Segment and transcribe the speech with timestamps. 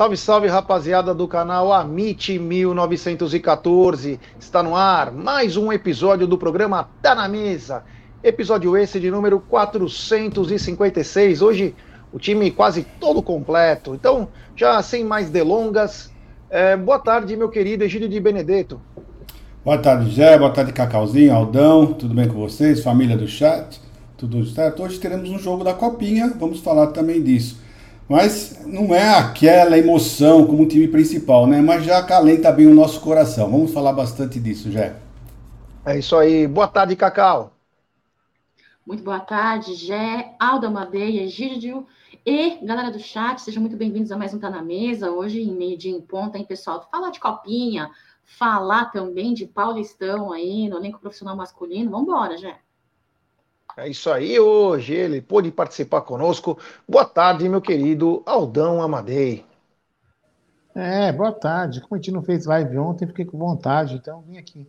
[0.00, 4.18] Salve, salve, rapaziada do canal Amit 1914.
[4.38, 7.84] Está no ar mais um episódio do programa Tá na Mesa.
[8.24, 11.42] Episódio esse de número 456.
[11.42, 11.74] Hoje
[12.10, 13.94] o time quase todo completo.
[13.94, 16.10] Então, já sem mais delongas,
[16.48, 18.80] é, boa tarde, meu querido Egídio de Benedetto.
[19.62, 20.38] Boa tarde, Jé.
[20.38, 21.92] Boa tarde, Cacauzinho, Aldão.
[21.92, 22.82] Tudo bem com vocês?
[22.82, 23.78] Família do chat?
[24.16, 24.82] Tudo certo?
[24.82, 26.32] Hoje teremos um jogo da Copinha.
[26.40, 27.68] Vamos falar também disso.
[28.10, 31.62] Mas não é aquela emoção como o time principal, né?
[31.62, 33.48] Mas já acalenta bem o nosso coração.
[33.48, 34.96] Vamos falar bastante disso, Jé.
[35.86, 36.48] É isso aí.
[36.48, 37.52] Boa tarde, Cacau.
[38.84, 41.86] Muito boa tarde, Jé, Alda Madeia, Gídio
[42.26, 43.40] e galera do chat.
[43.40, 45.12] Sejam muito bem-vindos a mais um Tá na Mesa.
[45.12, 46.88] Hoje, em meio dia em ponta, hein, pessoal?
[46.90, 47.92] Falar de copinha,
[48.24, 51.92] falar também de Paulistão aí no elenco profissional masculino.
[51.92, 52.58] Vamos embora, Jé.
[53.80, 56.58] É isso aí, hoje ele pôde participar conosco.
[56.86, 59.42] Boa tarde, meu querido Aldão Amadei.
[60.74, 61.80] É, boa tarde.
[61.80, 64.68] Como a gente não fez live ontem, fiquei com vontade, então vim aqui.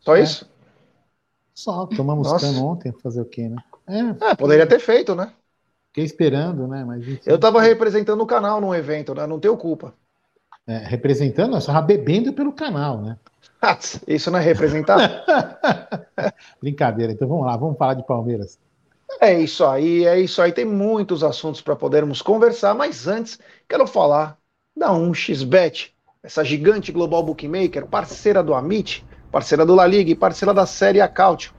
[0.00, 0.22] Só é.
[0.22, 0.50] isso?
[1.54, 2.44] Só, tomamos Nossa.
[2.44, 3.62] cano ontem, fazer o quê, né?
[3.86, 5.32] É, é, poderia ter feito, né?
[5.90, 6.84] Fiquei esperando, né?
[6.84, 7.20] Mas, enfim.
[7.24, 9.28] Eu tava representando o canal num evento, né?
[9.28, 9.94] Não tenho culpa.
[10.66, 13.16] É, representando, eu estava bebendo pelo canal, né?
[14.06, 15.24] Isso não é representar?
[16.60, 17.12] Brincadeira.
[17.12, 18.58] Então vamos lá, vamos falar de Palmeiras.
[19.20, 20.52] É isso aí, é isso aí.
[20.52, 24.36] Tem muitos assuntos para podermos conversar, mas antes quero falar
[24.76, 30.52] da 1xBet, essa gigante global bookmaker, parceira do Amit, parceira do La Liga e parceira
[30.52, 31.52] da série Acautio.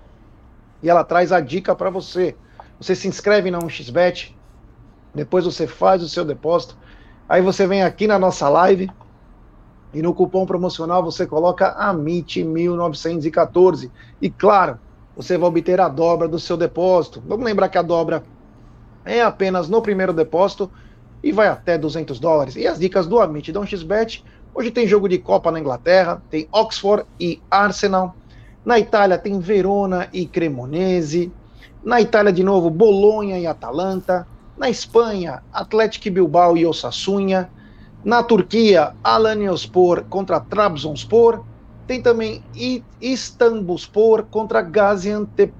[0.83, 2.35] E ela traz a dica para você.
[2.79, 4.35] Você se inscreve na 1xBet,
[5.15, 6.77] depois você faz o seu depósito,
[7.27, 8.87] aí você vem aqui na nossa live,
[9.93, 13.89] e no cupom promocional você coloca AMIT1914.
[14.21, 14.79] E claro,
[15.15, 17.23] você vai obter a dobra do seu depósito.
[17.25, 18.23] Vamos lembrar que a dobra
[19.05, 20.69] é apenas no primeiro depósito
[21.23, 22.55] e vai até 200 dólares.
[22.55, 24.23] E as dicas do Amit Dom XBet.
[24.53, 28.15] Hoje tem jogo de Copa na Inglaterra, tem Oxford e Arsenal.
[28.65, 31.31] Na Itália tem Verona e Cremonese.
[31.83, 34.27] Na Itália de novo, Bolonha e Atalanta.
[34.57, 37.49] Na Espanha, Atlético Bilbao e Osasuna.
[38.03, 41.45] Na Turquia, Alanyaspor contra Trabzonspor.
[41.85, 42.43] Tem também
[42.99, 45.53] Istanbulspor contra Gaziantep.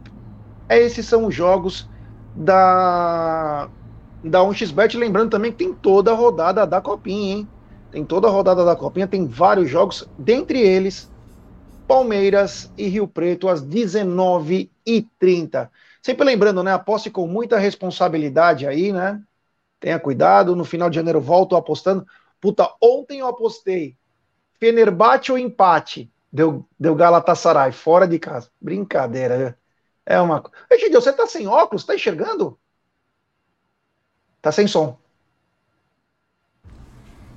[0.70, 1.90] Esses são os jogos
[2.36, 3.70] da
[4.24, 7.50] da 1xBet, lembrando também que tem toda a rodada da Copinha, hein?
[7.92, 11.09] Tem toda a rodada da Copinha, tem vários jogos, dentre eles
[11.88, 15.72] Palmeiras e Rio Preto às 19h30.
[16.04, 16.74] Sempre lembrando, né?
[16.74, 19.22] Aposte com muita responsabilidade aí, né?
[19.80, 22.06] Tenha cuidado, no final de janeiro volto apostando.
[22.40, 23.96] Puta, ontem eu apostei
[24.59, 26.12] Fenerbahçe ou empate.
[26.31, 28.50] Deu, deu Galatasaray, fora de casa.
[28.62, 29.58] Brincadeira?
[30.06, 30.58] É uma coisa.
[30.72, 31.84] Egidio, você tá sem óculos?
[31.84, 32.58] Tá enxergando?
[34.42, 34.98] Tá sem som.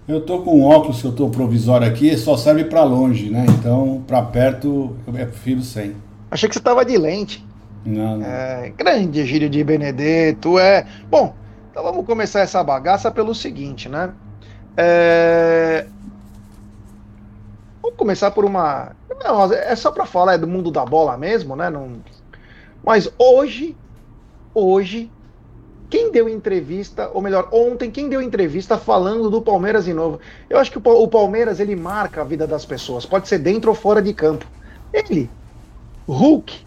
[0.06, 3.47] Eu tô com óculos que eu tô provisório aqui, só serve para longe, né?
[3.49, 5.94] Então, para perto, eu prefiro sem.
[6.31, 7.47] Achei que você tava de lente.
[7.84, 8.27] Não, não.
[8.27, 10.87] É, grande Egídio de Benedetto, é.
[11.09, 11.34] Bom,
[11.71, 14.12] então vamos começar essa bagaça pelo seguinte, né?
[14.82, 15.86] É...
[17.82, 18.96] Vamos começar por uma.
[19.22, 21.68] Não, é só para falar é do mundo da bola mesmo, né?
[21.68, 21.96] Não...
[22.82, 23.76] Mas hoje,
[24.54, 25.10] hoje,
[25.90, 30.19] quem deu entrevista, ou melhor, ontem, quem deu entrevista falando do Palmeiras de novo?
[30.48, 33.76] Eu acho que o Palmeiras ele marca a vida das pessoas, pode ser dentro ou
[33.76, 34.46] fora de campo.
[34.94, 35.28] Ele,
[36.08, 36.64] Hulk,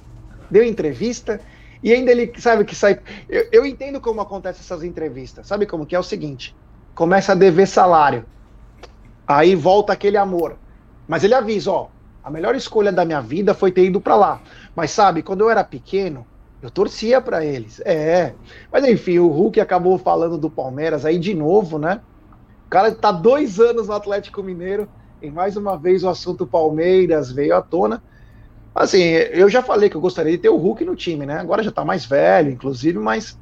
[0.51, 1.41] deu entrevista
[1.81, 2.99] e ainda ele sabe que sai.
[3.27, 5.47] Eu, eu entendo como acontecem essas entrevistas.
[5.47, 6.55] Sabe como que é o seguinte?
[6.95, 8.25] Começa a dever salário.
[9.27, 10.57] Aí volta aquele amor.
[11.07, 11.87] Mas ele avisa, ó,
[12.23, 14.41] a melhor escolha da minha vida foi ter ido para lá.
[14.75, 16.25] Mas sabe, quando eu era pequeno,
[16.61, 17.81] eu torcia para eles.
[17.81, 18.33] É.
[18.71, 22.01] Mas enfim, o Hulk acabou falando do Palmeiras aí de novo, né?
[22.65, 24.87] O cara tá dois anos no Atlético Mineiro
[25.21, 28.01] e mais uma vez o assunto Palmeiras veio à tona.
[28.73, 31.37] Assim, eu já falei que eu gostaria de ter o Hulk no time, né?
[31.39, 33.37] Agora já tá mais velho, inclusive, mas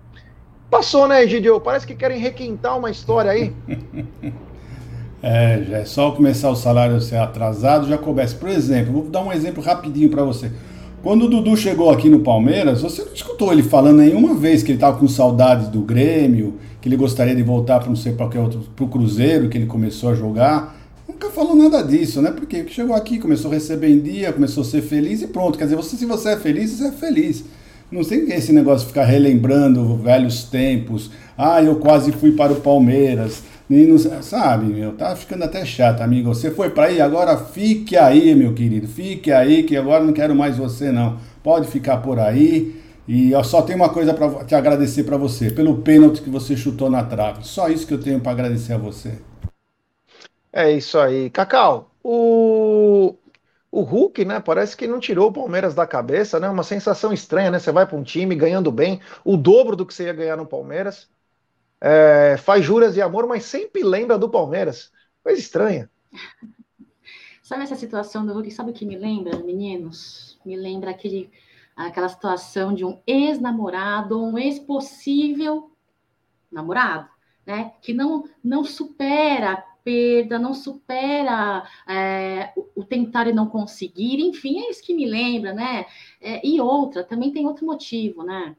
[0.71, 1.59] Passou, né, Egidio?
[1.59, 3.51] Parece que querem requintar uma história aí.
[5.21, 8.37] é, já é só começar o salário ser atrasado, já começa.
[8.37, 10.49] Por exemplo, vou dar um exemplo rapidinho para você.
[11.03, 14.71] Quando o Dudu chegou aqui no Palmeiras, você não escutou ele falando nenhuma vez que
[14.71, 18.39] ele estava com saudades do Grêmio, que ele gostaria de voltar para não sei qualquer
[18.39, 20.73] outro, para o Cruzeiro, que ele começou a jogar.
[21.05, 22.31] Nunca falou nada disso, né?
[22.31, 25.57] Porque chegou aqui, começou a receber em dia, começou a ser feliz e pronto.
[25.57, 27.43] Quer dizer, você, se você é feliz, você é feliz.
[27.91, 31.11] Não tem esse negócio de ficar relembrando velhos tempos.
[31.37, 33.43] Ah, eu quase fui para o Palmeiras.
[33.69, 36.33] Não, sabe, meu, tá ficando até chato, amigo.
[36.33, 38.87] Você foi para aí, agora fique aí, meu querido.
[38.87, 41.17] Fique aí, que agora não quero mais você, não.
[41.43, 42.79] Pode ficar por aí.
[43.07, 46.55] E eu só tenho uma coisa para te agradecer para você, pelo pênalti que você
[46.55, 47.45] chutou na trave.
[47.45, 49.13] Só isso que eu tenho para agradecer a você.
[50.53, 51.29] É isso aí.
[51.29, 53.15] Cacau, o,
[53.71, 54.39] o Hulk, né?
[54.39, 56.49] Parece que não tirou o Palmeiras da cabeça, né?
[56.49, 57.57] Uma sensação estranha, né?
[57.57, 60.45] Você vai para um time ganhando bem, o dobro do que você ia ganhar no
[60.45, 61.09] Palmeiras.
[61.79, 64.91] É, faz juras de amor, mas sempre lembra do Palmeiras.
[65.23, 65.89] Coisa estranha.
[67.41, 68.51] Sabe essa situação do Hulk?
[68.51, 70.39] Sabe o que me lembra, meninos?
[70.45, 71.29] Me lembra aquele,
[71.75, 75.71] aquela situação de um ex-namorado, um ex-possível
[76.51, 77.09] namorado,
[77.45, 77.73] né?
[77.81, 84.69] Que não, não supera perda, não supera é, o, tentar e não conseguir, enfim, é
[84.69, 85.85] isso que me lembra, né?
[86.19, 88.55] É, e outra, também tem outro motivo, né?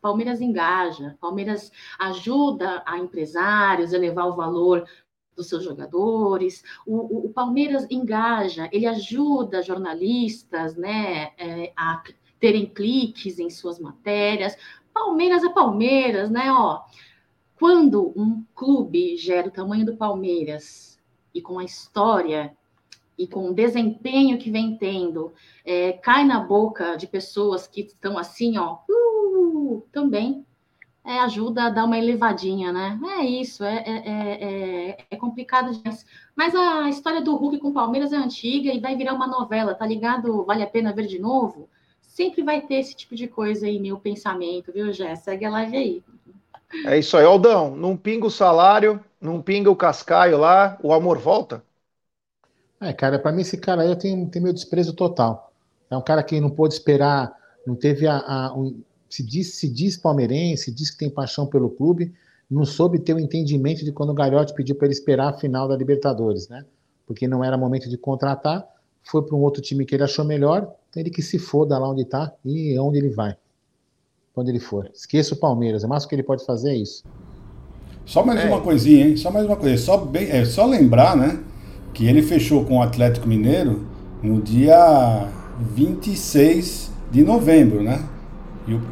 [0.00, 4.86] Palmeiras engaja, Palmeiras ajuda a empresários a elevar o valor
[5.34, 6.62] dos seus jogadores.
[6.86, 12.02] O, o, o Palmeiras engaja, ele ajuda jornalistas, né, é, a
[12.40, 14.56] terem cliques em suas matérias.
[14.92, 16.50] Palmeiras é Palmeiras, né?
[16.50, 16.82] Ó,
[17.58, 20.98] quando um clube gera o tamanho do Palmeiras
[21.34, 22.56] e com a história
[23.18, 25.32] e com o desempenho que vem tendo,
[25.64, 30.44] é, cai na boca de pessoas que estão assim, ó, uh, também
[31.02, 32.98] é, ajuda a dar uma elevadinha, né?
[33.18, 36.04] É isso, é, é, é, complicado demais.
[36.34, 39.74] Mas a história do Hulk com o Palmeiras é antiga e vai virar uma novela,
[39.74, 40.44] tá ligado?
[40.44, 41.70] Vale a pena ver de novo?
[42.02, 45.14] Sempre vai ter esse tipo de coisa aí, meu pensamento, viu, Jé?
[45.14, 46.04] Segue a live aí.
[46.84, 47.76] É isso aí, Aldão.
[47.76, 51.62] Não pinga o salário, não pinga o cascaio lá, o amor volta?
[52.80, 55.52] É, cara, para mim esse cara aí tem, tem meu desprezo total.
[55.90, 57.32] É um cara que não pôde esperar,
[57.66, 58.18] não teve a.
[58.18, 62.12] a um, se, diz, se diz palmeirense, diz que tem paixão pelo clube,
[62.50, 65.68] não soube ter o entendimento de quando o Gagliotti pediu para ele esperar a final
[65.68, 66.64] da Libertadores, né?
[67.06, 68.66] Porque não era momento de contratar,
[69.04, 71.88] foi para um outro time que ele achou melhor, então ele que se foda lá
[71.88, 73.36] onde está e onde ele vai
[74.36, 74.90] quando ele for.
[74.94, 77.02] Esqueça o Palmeiras, o máximo que ele pode fazer é isso.
[78.04, 78.44] Só mais é.
[78.44, 79.16] uma coisinha, hein?
[79.16, 79.82] Só mais uma coisa.
[79.82, 81.40] Só, bem, é só lembrar, né?
[81.94, 83.86] Que ele fechou com o Atlético Mineiro
[84.22, 85.26] no dia
[85.74, 88.04] 26 de novembro, né?
[88.68, 88.82] E o,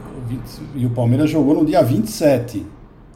[0.76, 2.64] e o Palmeiras jogou no dia 27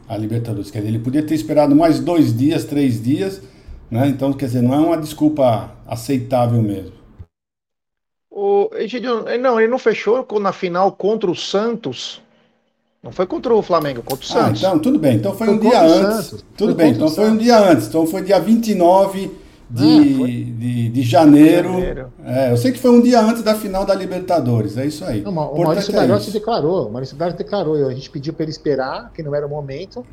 [0.07, 0.69] a Libertadores.
[0.69, 3.41] Quer dizer, ele podia ter esperado mais dois dias, três dias,
[3.89, 4.07] né?
[4.07, 6.98] Então, quer dizer, não é uma desculpa aceitável mesmo.
[8.73, 12.21] Egidio, não, ele não fechou na final contra o Santos.
[13.01, 14.63] Não foi contra o Flamengo, contra o ah, Santos.
[14.63, 15.15] Ah, então, tudo bem.
[15.15, 16.43] Então foi, foi um dia antes.
[16.57, 17.87] Tudo foi bem, então foi um dia antes.
[17.87, 19.31] Então foi dia 29
[19.69, 20.27] de, ah,
[20.59, 21.69] de, de, janeiro.
[21.69, 22.13] De janeiro.
[22.25, 25.21] É, eu sei que foi um dia antes da final da Libertadores, é isso aí.
[25.21, 26.87] Não, o Maurício é se declarou.
[26.87, 27.87] O Maurício Gagliotti declarou.
[27.87, 30.05] A gente pediu para ele esperar, que não era o momento.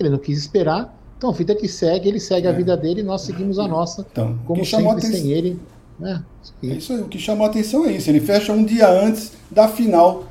[0.00, 0.92] Ele não quis esperar.
[1.16, 2.50] Então a vida que segue, ele segue é.
[2.50, 4.04] a vida dele e nós seguimos a nossa.
[4.10, 5.60] Então, como sempre, sem ele.
[6.00, 6.20] É,
[6.64, 8.08] é isso aí, o que chamou a atenção é isso.
[8.08, 10.24] Ele fecha um dia antes da final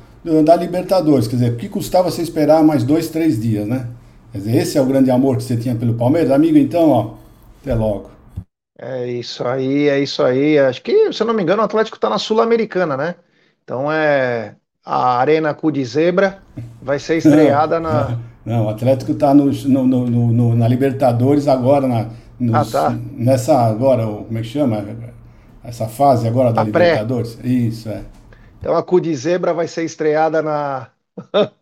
[0.44, 1.26] da Libertadores.
[1.26, 3.88] Quer dizer, o que custava você esperar mais dois, três dias, né?
[4.32, 6.30] Quer dizer, esse é o grande amor que você tinha pelo Palmeiras.
[6.30, 7.14] Amigo, então, ó,
[7.60, 8.10] até logo.
[8.78, 10.58] É isso aí, é isso aí.
[10.58, 13.14] Acho que, se eu não me engano, o Atlético está na Sul-Americana, né?
[13.62, 16.42] Então é a Arena Cu de Zebra
[16.80, 18.18] vai ser estreada não, na.
[18.44, 22.08] Não, o Atlético está no, no, no, no, na Libertadores agora, na,
[22.40, 22.98] nos, ah, tá.
[23.12, 24.84] nessa agora, como é que chama?
[25.64, 27.34] Essa fase agora da a Libertadores?
[27.36, 27.48] Pré.
[27.48, 28.04] Isso, é.
[28.58, 30.90] Então a Cu de Zebra vai ser estreada na.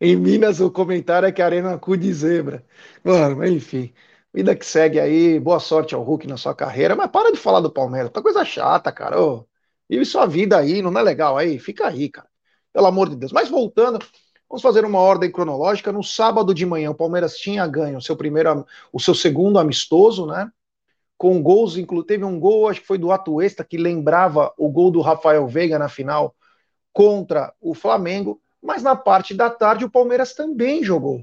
[0.00, 2.64] em Minas, o comentário é que a Arena Cu de Zebra.
[3.04, 3.92] Mano, enfim.
[4.32, 7.58] Vida que segue aí, boa sorte ao Hulk na sua carreira, mas para de falar
[7.60, 9.20] do Palmeiras, tá coisa chata, cara.
[9.20, 9.44] Ô,
[9.88, 11.58] vive sua vida aí, não é legal aí?
[11.58, 12.28] Fica aí, cara.
[12.72, 13.32] Pelo amor de Deus.
[13.32, 13.98] Mas voltando,
[14.48, 15.90] vamos fazer uma ordem cronológica.
[15.90, 20.26] No sábado de manhã, o Palmeiras tinha ganho o seu primeiro, o seu segundo amistoso,
[20.26, 20.48] né?
[21.20, 24.90] Com gols, inclusive teve um gol, acho que foi do Atuesta, que lembrava o gol
[24.90, 26.34] do Rafael Veiga na final
[26.94, 31.22] contra o Flamengo, mas na parte da tarde o Palmeiras também jogou.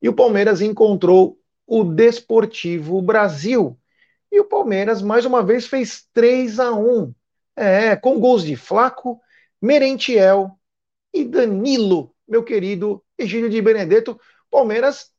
[0.00, 3.78] E o Palmeiras encontrou o Desportivo Brasil.
[4.32, 7.14] E o Palmeiras mais uma vez fez 3 a 1.
[7.54, 9.20] É, com gols de Flaco,
[9.60, 10.58] Merentiel
[11.12, 14.18] e Danilo, meu querido Egílio de Benedetto.
[14.50, 15.10] Palmeiras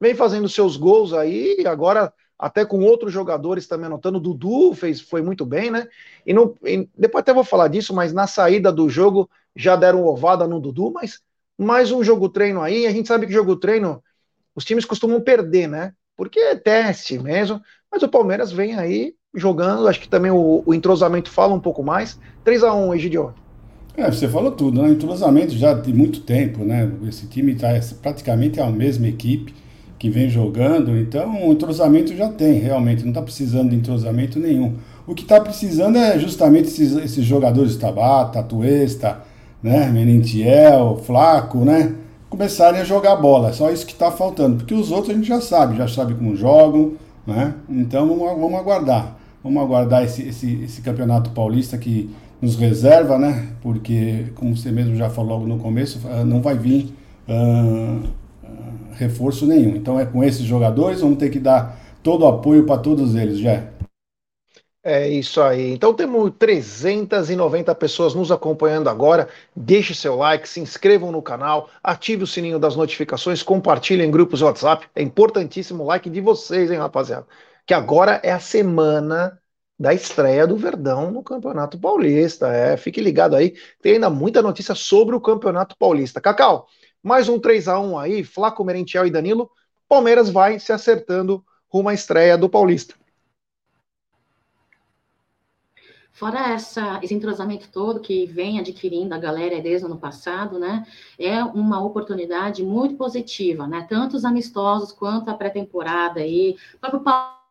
[0.00, 4.16] vem fazendo seus gols aí, agora até com outros jogadores também anotando.
[4.16, 5.86] O Dudu fez, foi muito bem, né?
[6.26, 10.06] E, no, e depois até vou falar disso, mas na saída do jogo já deram
[10.06, 11.20] ovada no Dudu, mas
[11.58, 12.86] mais um jogo treino aí.
[12.86, 14.02] A gente sabe que jogo treino
[14.56, 15.92] os times costumam perder, né?
[16.16, 17.60] Porque é teste mesmo.
[17.92, 21.82] Mas o Palmeiras vem aí jogando, acho que também o, o entrosamento fala um pouco
[21.82, 22.18] mais.
[22.42, 23.34] 3 a 1 Egidio.
[23.96, 24.88] É, você falou tudo, né?
[24.88, 26.90] Entrosamento já de muito tempo, né?
[27.06, 27.68] Esse time está
[28.00, 29.54] praticamente a mesma equipe
[30.00, 34.76] que vem jogando, então o entrosamento já tem, realmente, não está precisando de entrosamento nenhum.
[35.06, 39.20] O que está precisando é justamente esses, esses jogadores Tabata, Tuesta,
[39.62, 39.90] né?
[39.90, 41.96] Merentiel, Flaco, né?
[42.30, 43.50] Começarem a jogar bola.
[43.50, 44.56] É só isso que está faltando.
[44.56, 46.92] Porque os outros a gente já sabe, já sabe como jogam,
[47.26, 47.52] né?
[47.68, 49.18] Então vamos, vamos aguardar.
[49.44, 52.08] Vamos aguardar esse, esse, esse campeonato paulista que
[52.40, 53.48] nos reserva, né?
[53.60, 56.94] Porque, como você mesmo já falou logo no começo, ah, não vai vir
[57.28, 58.08] uh,
[58.94, 59.76] reforço nenhum.
[59.76, 63.38] Então é com esses jogadores, vamos ter que dar todo o apoio para todos eles,
[63.38, 63.64] já.
[64.82, 65.72] É isso aí.
[65.72, 69.28] Então temos 390 pessoas nos acompanhando agora.
[69.54, 74.40] Deixe seu like, se inscrevam no canal, ative o sininho das notificações, compartilhem em grupos
[74.40, 74.88] WhatsApp.
[74.94, 77.26] É importantíssimo o like de vocês, hein, rapaziada?
[77.66, 79.38] Que agora é a semana
[79.78, 82.48] da estreia do Verdão no Campeonato Paulista.
[82.48, 86.20] É, fique ligado aí, tem ainda muita notícia sobre o Campeonato Paulista.
[86.20, 86.66] Cacau,
[87.02, 89.50] mais um 3 a 1 aí, Flaco Merentiel e Danilo.
[89.88, 92.94] Palmeiras vai se acertando rumo à estreia do Paulista.
[96.12, 100.86] Fora essa, esse entrosamento todo que vem adquirindo a galera desde o ano passado, né?
[101.18, 103.86] É uma oportunidade muito positiva, né?
[103.88, 107.02] Tanto os amistosos quanto a pré-temporada aí, próprio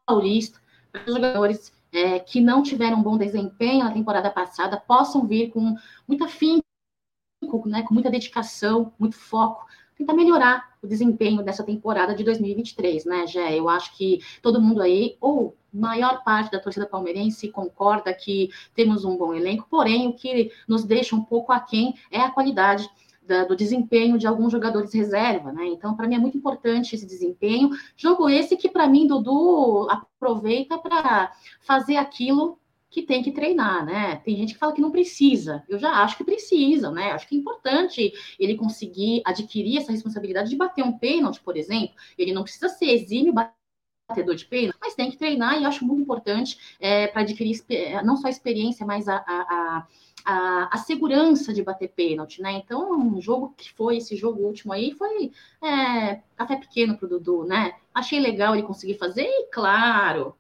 [0.06, 0.60] Paulista,
[0.92, 5.50] para os jogadores é, que não tiveram um bom desempenho na temporada passada possam vir
[5.50, 5.76] com
[6.08, 6.62] muita fim,
[7.66, 7.84] né?
[7.84, 9.66] Com muita dedicação, muito foco
[10.00, 13.60] tentar melhorar o desempenho dessa temporada de 2023, né, Jé?
[13.60, 19.04] Eu acho que todo mundo aí, ou maior parte da torcida palmeirense concorda que temos
[19.04, 22.90] um bom elenco, porém o que nos deixa um pouco aquém é a qualidade
[23.22, 25.68] da, do desempenho de alguns jogadores reserva, né?
[25.68, 27.70] Então, para mim é muito importante esse desempenho.
[27.98, 31.32] Jogo esse que, para mim, Dudu aproveita para
[31.62, 32.58] fazer aquilo
[32.90, 34.16] que tem que treinar, né?
[34.18, 35.64] Tem gente que fala que não precisa.
[35.70, 37.12] Eu já acho que precisa, né?
[37.12, 41.96] Acho que é importante ele conseguir adquirir essa responsabilidade de bater um pênalti, por exemplo.
[42.18, 46.02] Ele não precisa ser exímio batedor de pênalti, mas tem que treinar e acho muito
[46.02, 47.64] importante é, para adquirir
[48.04, 49.88] não só a experiência, mas a, a,
[50.26, 52.54] a, a, segurança de bater pênalti, né?
[52.54, 55.32] Então, um jogo que foi esse jogo último aí foi
[55.64, 57.74] é, até pequeno para o Dudu, né?
[57.94, 60.36] Achei legal ele conseguir fazer, e claro,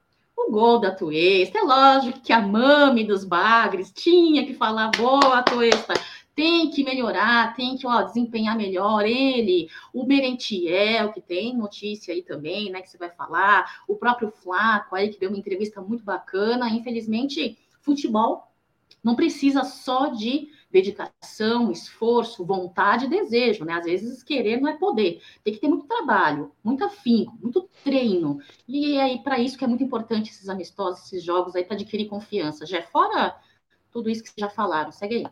[0.47, 1.59] o gol da Tuesta.
[1.59, 5.93] É lógico que a mame dos bagres tinha que falar, boa, Tuesta,
[6.35, 12.21] tem que melhorar, tem que ó, desempenhar melhor ele, o Merentiel, que tem notícia aí
[12.21, 16.03] também, né, que você vai falar, o próprio Flaco aí, que deu uma entrevista muito
[16.03, 16.69] bacana.
[16.69, 18.47] Infelizmente, futebol
[19.03, 23.73] não precisa só de dedicação, esforço, vontade e desejo, né?
[23.73, 25.21] Às vezes querer não é poder.
[25.43, 28.39] Tem que ter muito trabalho, muito afinco, muito treino.
[28.67, 32.07] E aí para isso que é muito importante esses amistosos, esses jogos aí para adquirir
[32.07, 32.65] confiança.
[32.65, 33.35] Já é fora
[33.91, 34.91] tudo isso que já falaram.
[34.91, 35.25] Segue aí.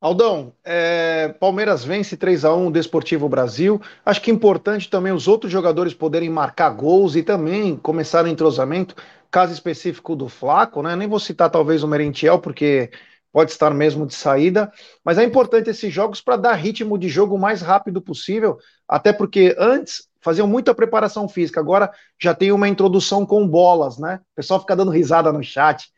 [0.00, 3.80] Aldão, é, Palmeiras vence 3 a 1 Desportivo Brasil.
[4.04, 8.28] Acho que é importante também os outros jogadores poderem marcar gols e também começar o
[8.28, 8.94] entrosamento.
[9.30, 10.96] Caso específico do Flaco, né?
[10.96, 12.90] Nem vou citar talvez o Merentiel, porque
[13.32, 14.72] pode estar mesmo de saída,
[15.04, 18.58] mas é importante esses jogos para dar ritmo de jogo o mais rápido possível,
[18.88, 24.20] até porque antes faziam muita preparação física, agora já tem uma introdução com bolas, né?
[24.32, 25.90] O pessoal fica dando risada no chat,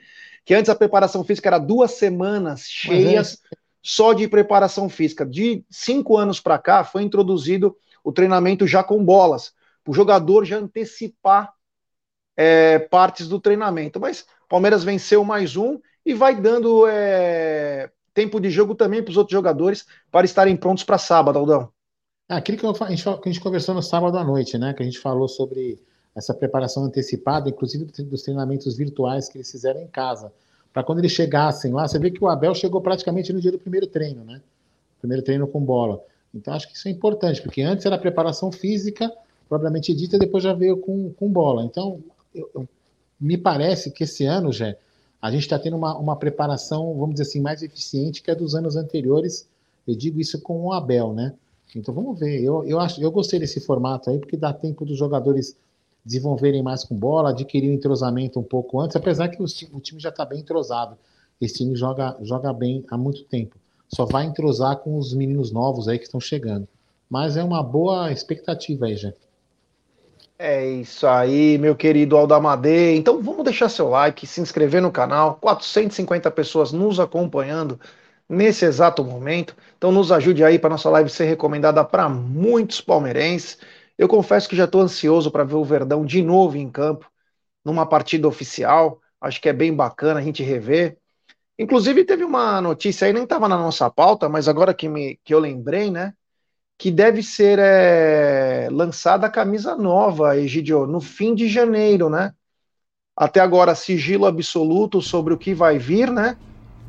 [0.45, 3.57] que antes a preparação física era duas semanas cheias é.
[3.83, 5.25] só de preparação física.
[5.25, 9.53] De cinco anos para cá foi introduzido o treinamento já com bolas,
[9.87, 11.53] o jogador já antecipar
[12.37, 13.99] é, partes do treinamento.
[13.99, 19.17] Mas Palmeiras venceu mais um e vai dando é, tempo de jogo também para os
[19.17, 21.69] outros jogadores para estarem prontos para sábado, Aldão.
[22.29, 24.73] É aquilo que, eu, a, gente, que a gente conversou no sábado à noite, né?
[24.73, 25.79] Que a gente falou sobre
[26.15, 30.33] essa preparação antecipada, inclusive dos treinamentos virtuais que eles fizeram em casa.
[30.73, 33.59] Para quando eles chegassem lá, você vê que o Abel chegou praticamente no dia do
[33.59, 34.41] primeiro treino, né?
[35.01, 36.03] Primeiro treino com bola.
[36.35, 39.13] Então acho que isso é importante, porque antes era preparação física,
[39.49, 41.63] propriamente dita, depois já veio com, com bola.
[41.65, 42.03] Então,
[42.35, 42.69] eu, eu,
[43.21, 44.75] me parece que esse ano, já
[45.23, 48.57] a gente está tendo uma, uma preparação, vamos dizer assim, mais eficiente que a dos
[48.57, 49.49] anos anteriores.
[49.87, 51.33] Eu digo isso com o Abel, né?
[51.77, 52.43] Então vamos ver.
[52.43, 55.57] Eu, eu, acho, eu gostei desse formato aí, porque dá tempo dos jogadores
[56.05, 60.01] desenvolverem mais com bola, adquirir um entrosamento um pouco antes, apesar que o, o time
[60.01, 60.99] já está bem entrosado.
[61.41, 63.57] Esse time joga, joga bem há muito tempo.
[63.89, 66.67] Só vai entrosar com os meninos novos aí que estão chegando.
[67.09, 69.13] Mas é uma boa expectativa aí, já.
[70.45, 72.97] É isso aí, meu querido Aldamadei.
[72.97, 75.37] Então vamos deixar seu like, se inscrever no canal.
[75.37, 77.79] 450 pessoas nos acompanhando
[78.29, 79.55] nesse exato momento.
[79.79, 83.57] Então nos ajude aí para nossa live ser recomendada para muitos palmeirenses.
[83.97, 87.09] Eu confesso que já estou ansioso para ver o Verdão de novo em campo,
[87.65, 89.01] numa partida oficial.
[89.21, 90.99] Acho que é bem bacana a gente rever.
[91.59, 95.35] Inclusive teve uma notícia aí, nem estava na nossa pauta, mas agora que, me, que
[95.35, 96.15] eu lembrei, né?
[96.79, 102.33] Que deve ser é, lançada a camisa nova, Egidio, no fim de janeiro, né?
[103.17, 106.37] Até agora, sigilo absoluto sobre o que vai vir, né?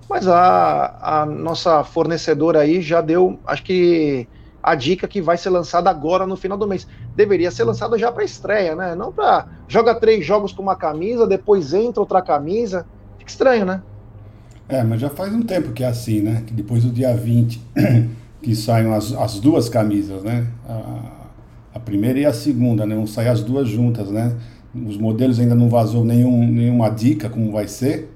[0.09, 4.27] Mas a, a nossa fornecedora aí já deu, acho que
[4.61, 6.87] a dica que vai ser lançada agora no final do mês.
[7.15, 8.95] Deveria ser lançada já para estreia, né?
[8.95, 12.85] Não para joga três jogos com uma camisa, depois entra outra camisa.
[13.19, 13.83] Fica estranho, né?
[14.69, 16.43] É, mas já faz um tempo que é assim, né?
[16.47, 17.61] Que depois do dia 20
[18.43, 20.45] que saem as, as duas camisas, né?
[20.67, 21.23] A,
[21.75, 22.93] a primeira e a segunda, né?
[22.93, 24.35] Vão sair as duas juntas, né?
[24.75, 28.11] Os modelos ainda não vazou nenhum, nenhuma dica como vai ser.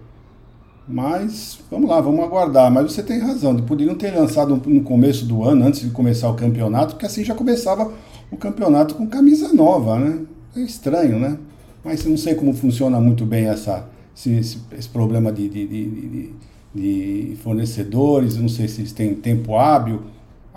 [0.87, 2.71] Mas vamos lá, vamos aguardar.
[2.71, 6.35] Mas você tem razão, poderiam ter lançado no começo do ano, antes de começar o
[6.35, 7.91] campeonato, porque assim já começava
[8.29, 10.19] o campeonato com camisa nova, né?
[10.55, 11.37] É estranho, né?
[11.83, 16.33] Mas não sei como funciona muito bem essa, esse, esse, esse problema de, de, de,
[16.73, 20.01] de, fornecedores, não sei se eles têm tempo hábil.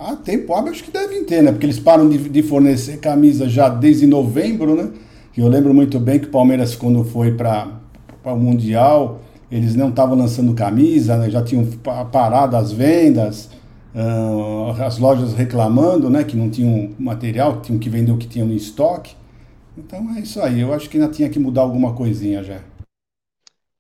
[0.03, 1.53] Ah, tempo hábil acho que devem ter, né?
[1.53, 4.91] Porque eles param de, de fornecer camisa já desde novembro, né?
[5.37, 7.69] Eu lembro muito bem que o Palmeiras, quando foi para
[8.25, 9.21] o Mundial,
[9.53, 11.29] eles não estavam lançando camisa, né?
[11.31, 11.67] já tinham
[12.11, 13.51] parado as vendas,
[13.95, 18.49] uh, as lojas reclamando né, que não tinham material, tinham que vender o que tinham
[18.49, 19.15] no estoque.
[19.77, 22.61] Então é isso aí, eu acho que ainda tinha que mudar alguma coisinha já.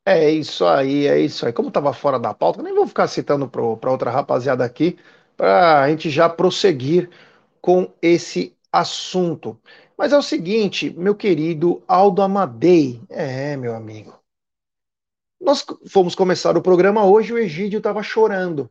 [0.04, 1.52] É isso aí, é isso aí.
[1.52, 4.98] Como estava fora da pauta, nem vou ficar citando para outra rapaziada aqui,
[5.40, 7.08] para a gente já prosseguir
[7.62, 9.58] com esse assunto.
[9.96, 14.14] Mas é o seguinte, meu querido Aldo Amadei, é, meu amigo,
[15.40, 18.70] nós fomos começar o programa hoje, o Egídio estava chorando.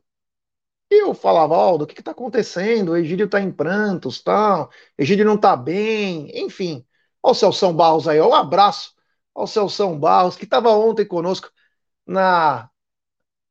[0.92, 2.92] E eu falava, Aldo, o que está acontecendo?
[2.92, 4.70] O Egídio está em prantos, tal.
[4.96, 6.86] Egídio não está bem, enfim.
[7.24, 8.94] Olha o Celção Barros aí, ó, um abraço
[9.34, 11.50] ao Celção Barros, que estava ontem conosco
[12.06, 12.70] na,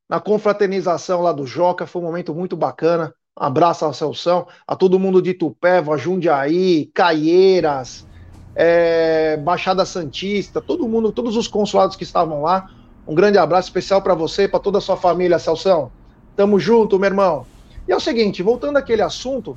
[0.09, 3.15] na confraternização lá do Joca, foi um momento muito bacana.
[3.39, 8.07] Um abraço ao Celção, a todo mundo de Tupéva, Jundiaí, Caieiras,
[8.55, 12.71] é, Baixada Santista, todo mundo, todos os consulados que estavam lá.
[13.07, 15.93] Um grande abraço especial para você e para toda a sua família, Celção.
[16.35, 17.47] Tamo junto, meu irmão.
[17.87, 19.57] E é o seguinte, voltando àquele assunto,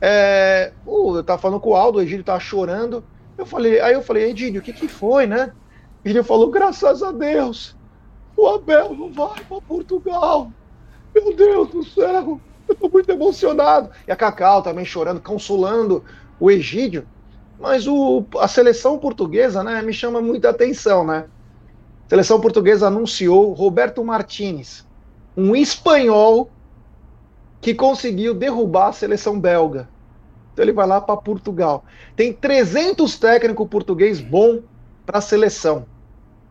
[0.00, 3.04] é, uh, eu tava falando com o Aldo, o Egídio tava chorando.
[3.36, 5.52] Eu falei, aí eu falei, Egídio, o que que foi, né?
[6.04, 7.76] Ele falou, graças a Deus,
[8.42, 10.50] o Abel não vai para Portugal.
[11.14, 13.90] Meu Deus do céu, eu tô muito emocionado.
[14.06, 16.04] E a Cacau também chorando, consolando
[16.40, 17.06] o Egídio.
[17.60, 21.26] Mas o, a seleção portuguesa, né, me chama muita atenção, né?
[22.08, 24.86] seleção portuguesa anunciou Roberto Martinez,
[25.36, 26.50] um espanhol
[27.60, 29.88] que conseguiu derrubar a seleção belga.
[30.52, 31.84] Então ele vai lá para Portugal.
[32.16, 34.60] Tem 300 técnicos português bom
[35.06, 35.86] para a seleção.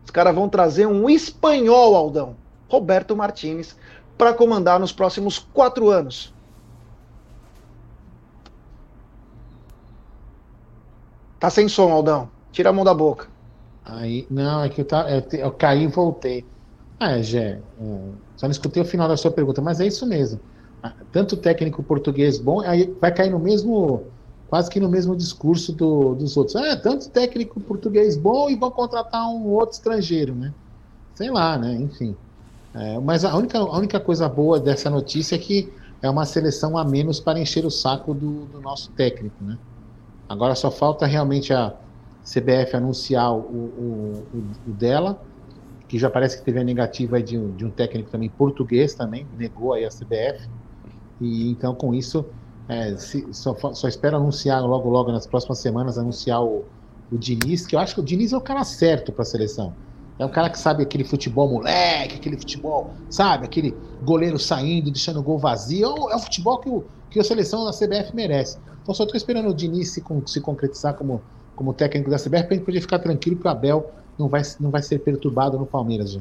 [0.04, 2.36] Os caras vão trazer um espanhol, Aldão,
[2.68, 3.76] Roberto Martinez,
[4.18, 6.32] para comandar nos próximos quatro anos.
[11.38, 12.30] Tá sem som, Aldão.
[12.52, 13.26] Tira a mão da boca.
[13.84, 16.46] Aí, não, é que eu, tá, eu, eu caí e voltei.
[17.00, 17.62] Ah, é, Gé, é,
[18.36, 20.40] só não escutei o final da sua pergunta, mas é isso mesmo.
[20.80, 24.11] Ah, tanto técnico português bom, aí vai cair no mesmo,
[24.52, 26.56] quase que no mesmo discurso do, dos outros.
[26.56, 30.52] Ah, tanto técnico português bom e vão contratar um outro estrangeiro, né?
[31.14, 31.72] Sei lá, né?
[31.72, 32.14] Enfim.
[32.74, 36.76] É, mas a única, a única coisa boa dessa notícia é que é uma seleção
[36.76, 39.56] a menos para encher o saco do, do nosso técnico, né?
[40.28, 41.74] Agora só falta realmente a,
[42.22, 45.18] CBF anunciar o, o, o, dela,
[45.88, 49.72] que já parece que teve a negativa de, de, um técnico também português também, negou
[49.72, 50.46] aí a CBF.
[51.22, 52.26] E então com isso
[52.72, 56.64] é, se, só, só espero anunciar logo logo nas próximas semanas anunciar o,
[57.10, 59.74] o Diniz, que eu acho que o Diniz é o cara certo para a seleção.
[60.18, 63.46] É um cara que sabe aquele futebol moleque, aquele futebol, sabe?
[63.46, 65.84] Aquele goleiro saindo, deixando o gol vazio.
[65.84, 68.58] É o, é futebol que, o, que a seleção da CBF merece.
[68.82, 71.20] Então só estou esperando o Diniz se, se concretizar como
[71.54, 74.42] como técnico da CBF, para a gente poder ficar tranquilo que o Abel não vai,
[74.58, 76.12] não vai ser perturbado no Palmeiras.
[76.12, 76.20] Já.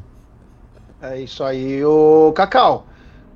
[1.02, 1.84] É isso aí.
[1.84, 2.86] O Cacau,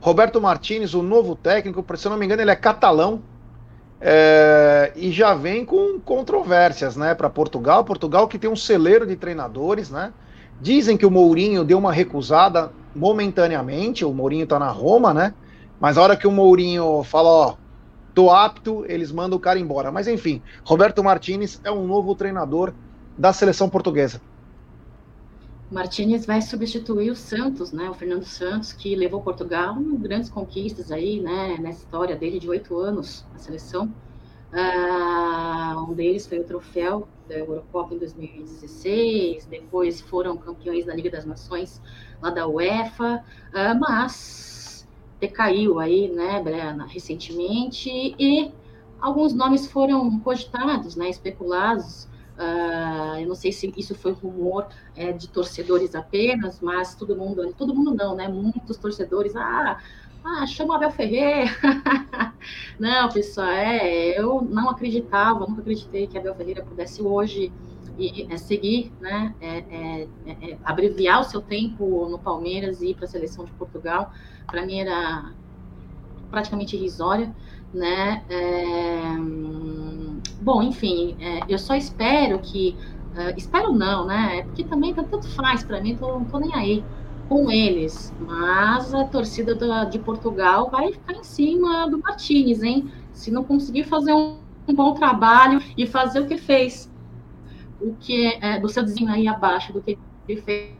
[0.05, 3.23] Roberto Martinez, o novo técnico, se eu não me engano, ele é catalão.
[3.99, 7.83] É, e já vem com controvérsias, né, para Portugal.
[7.83, 10.13] Portugal que tem um celeiro de treinadores, né?
[10.61, 14.05] Dizem que o Mourinho deu uma recusada momentaneamente.
[14.05, 15.33] O Mourinho está na Roma, né?
[15.79, 17.55] Mas a hora que o Mourinho fala, ó,
[18.13, 19.91] tô apto, eles mandam o cara embora.
[19.91, 22.75] Mas enfim, Roberto Martinez é um novo treinador
[23.17, 24.21] da seleção portuguesa.
[25.71, 27.89] Martinez vai substituir o Santos, né?
[27.89, 31.57] O Fernando Santos, que levou Portugal grandes conquistas aí, né?
[31.59, 33.91] Nessa história dele de oito anos na seleção.
[34.53, 39.47] Uh, um deles foi o troféu da Eurocopa em 2016.
[39.47, 41.81] Depois foram campeões da Liga das Nações
[42.21, 43.23] lá da UEFA.
[43.49, 44.87] Uh, mas
[45.19, 48.51] decaiu aí, né, Brena, recentemente, e
[48.99, 55.13] alguns nomes foram cogitados, né, especulados Uh, eu não sei se isso foi rumor é,
[55.13, 58.27] de torcedores apenas, mas todo mundo, todo mundo não, né?
[58.27, 59.77] Muitos torcedores, ah,
[60.23, 61.49] ah chama o Abel Ferreira.
[62.77, 67.53] não, pessoal, é, eu não acreditava, nunca acreditei que Abel Ferreira pudesse hoje
[67.97, 69.33] e, é, seguir, né?
[69.39, 73.53] É, é, é, abreviar o seu tempo no Palmeiras e ir para a seleção de
[73.53, 74.11] Portugal.
[74.45, 75.33] Para mim era
[76.29, 77.33] praticamente irrisória,
[77.73, 78.25] né?
[80.45, 82.77] É, bom, enfim, é, eu só espero que,
[83.15, 84.43] uh, espero não, né?
[84.43, 86.83] Porque também tá tanto faz para mim, tô, não tô nem aí
[87.27, 92.91] com eles, mas a torcida do, de Portugal vai ficar em cima do Martins, hein?
[93.11, 96.91] Se não conseguir fazer um, um bom trabalho e fazer o que fez,
[97.81, 100.75] o que é, do seu desenho aí abaixo do que ele fez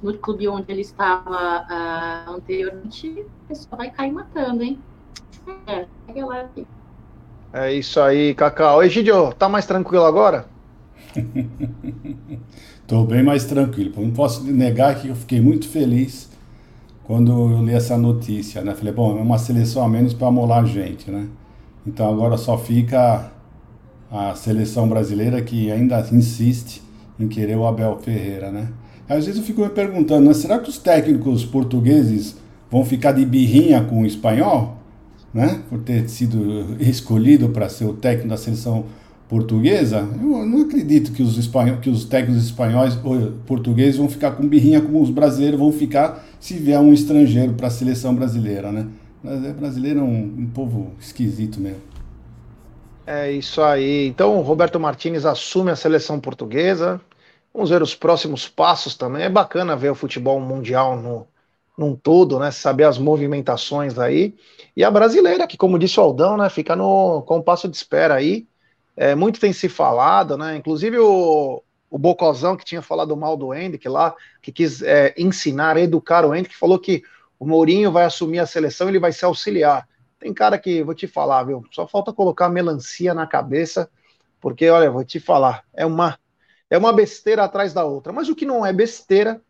[0.00, 4.80] no clube onde ele estava uh, anteriormente, o pessoal vai cair matando, hein?
[5.66, 6.77] É, é
[7.72, 8.82] isso aí, Cacau.
[8.82, 10.46] Egidio, tá mais tranquilo agora?
[12.86, 13.92] Tô bem mais tranquilo.
[13.96, 16.28] Não posso negar que eu fiquei muito feliz
[17.04, 18.74] quando eu li essa notícia, né?
[18.74, 21.26] Falei, bom, é uma seleção a menos para molar a gente, né?
[21.86, 23.30] Então agora só fica
[24.10, 26.82] a seleção brasileira que ainda insiste
[27.20, 28.68] em querer o Abel Ferreira, né?
[29.08, 30.34] Às vezes eu fico me perguntando, né?
[30.34, 32.36] será que os técnicos portugueses
[32.70, 34.77] vão ficar de birrinha com o espanhol?
[35.32, 38.86] Né, por ter sido escolhido para ser o técnico da seleção
[39.28, 44.32] portuguesa, eu não acredito que os, espanhóis, que os técnicos espanhóis ou portugueses vão ficar
[44.32, 48.72] com birrinha como os brasileiros vão ficar se vier um estrangeiro para a seleção brasileira,
[48.72, 48.86] né?
[49.22, 51.82] O brasileiro é um, um povo esquisito mesmo.
[53.06, 54.06] É isso aí.
[54.06, 57.00] Então, o Roberto Martinez assume a seleção portuguesa.
[57.52, 59.22] Vamos ver os próximos passos também.
[59.22, 61.26] É bacana ver o futebol mundial no,
[61.78, 62.50] num todo, né?
[62.50, 64.34] Saber as movimentações aí.
[64.76, 68.48] E a brasileira, que, como disse o Aldão, né, fica no compasso de espera aí.
[68.96, 70.56] É, muito tem se falado, né?
[70.56, 74.12] Inclusive o, o Bocozão, que tinha falado mal do Hendrick lá,
[74.42, 77.04] que quis é, ensinar, educar o Hendrick, falou que
[77.38, 79.88] o Mourinho vai assumir a seleção, ele vai se auxiliar.
[80.18, 81.64] Tem cara que, vou te falar, viu?
[81.70, 83.88] Só falta colocar melancia na cabeça,
[84.40, 86.18] porque, olha, vou te falar, é uma,
[86.68, 88.12] é uma besteira atrás da outra.
[88.12, 89.40] Mas o que não é besteira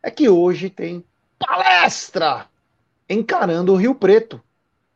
[0.00, 1.04] é que hoje tem
[1.38, 2.46] palestra
[3.08, 4.42] encarando o Rio Preto,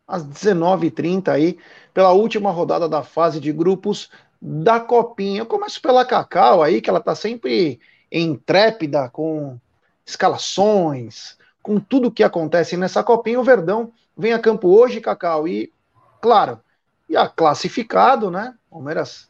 [0.07, 1.59] às 19h30 aí,
[1.95, 5.43] pela última rodada da fase de grupos da Copinha.
[5.43, 9.59] Eu começo pela Cacau aí, que ela tá sempre intrépida com
[10.05, 13.39] escalações, com tudo que acontece nessa Copinha.
[13.39, 15.73] O Verdão vem a campo hoje, Cacau, e,
[16.21, 16.61] claro,
[17.09, 18.55] já classificado, né?
[18.69, 19.29] Palmeiras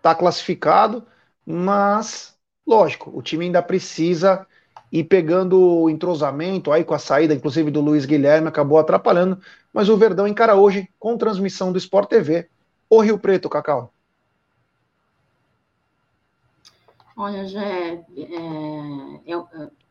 [0.00, 1.06] tá classificado,
[1.44, 4.46] mas, lógico, o time ainda precisa
[4.96, 9.38] e pegando o entrosamento aí com a saída, inclusive do Luiz Guilherme, acabou atrapalhando.
[9.70, 12.48] Mas o Verdão encara hoje com transmissão do Sport TV.
[12.88, 13.92] O Rio Preto, Cacau.
[17.14, 19.36] Olha, já é, é, é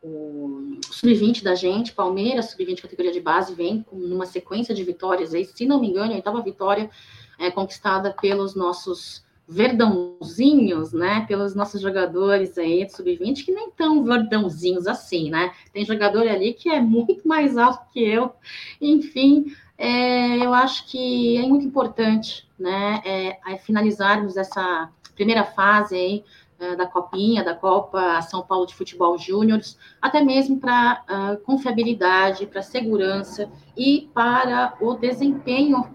[0.02, 5.32] o sub-20 da gente, Palmeiras, sub-20 categoria de base, vem com numa sequência de vitórias
[5.34, 6.90] aí, se não me engano, a oitava vitória
[7.38, 14.02] é, conquistada pelos nossos verdãozinhos, né, pelos nossos jogadores aí do sub-20, que nem tão
[14.02, 15.52] verdãozinhos assim, né?
[15.72, 18.32] Tem jogador ali que é muito mais alto que eu.
[18.80, 19.46] Enfim,
[19.78, 26.24] é, eu acho que é muito importante, né, é, é finalizarmos essa primeira fase aí
[26.58, 29.60] é, da Copinha, da Copa São Paulo de Futebol Júnior,
[30.00, 35.86] até mesmo para uh, confiabilidade, para segurança e para o desempenho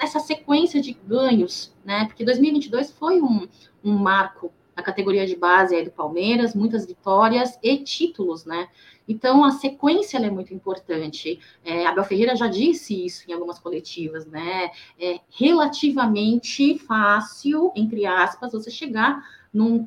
[0.00, 2.06] nessa sequência de ganhos, né?
[2.06, 3.48] Porque 2022 foi um,
[3.84, 8.68] um marco na categoria de base aí do Palmeiras, muitas vitórias e títulos, né?
[9.06, 11.38] Então a sequência é muito importante.
[11.64, 14.70] É, Abel Ferreira já disse isso em algumas coletivas, né?
[14.98, 19.86] É relativamente fácil, entre aspas, você chegar num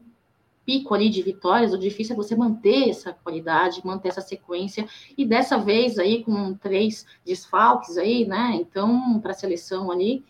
[0.66, 4.86] pico ali de vitórias, o difícil é você manter essa qualidade, manter essa sequência,
[5.18, 10.24] e dessa vez aí com três desfalques aí, né, então, para a seleção ali,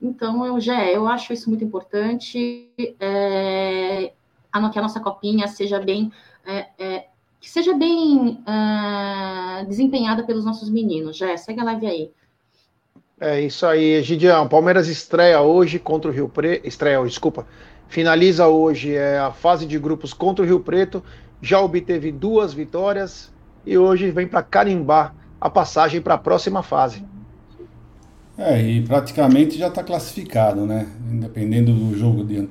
[0.00, 4.12] então eu já, eu acho isso muito importante, é,
[4.72, 6.10] que a nossa copinha seja bem,
[6.44, 7.06] é, é,
[7.40, 12.10] que seja bem uh, desempenhada pelos nossos meninos, já, segue a live aí.
[13.20, 17.46] É isso aí, Gideão, Palmeiras estreia hoje contra o Rio Preto, estreia desculpa,
[17.92, 21.04] finaliza hoje é, a fase de grupos contra o Rio Preto,
[21.42, 23.30] já obteve duas vitórias
[23.66, 27.04] e hoje vem para carimbar a passagem para a próxima fase.
[28.38, 30.86] É, e praticamente já está classificado, né?
[31.10, 32.48] Independendo do jogo de,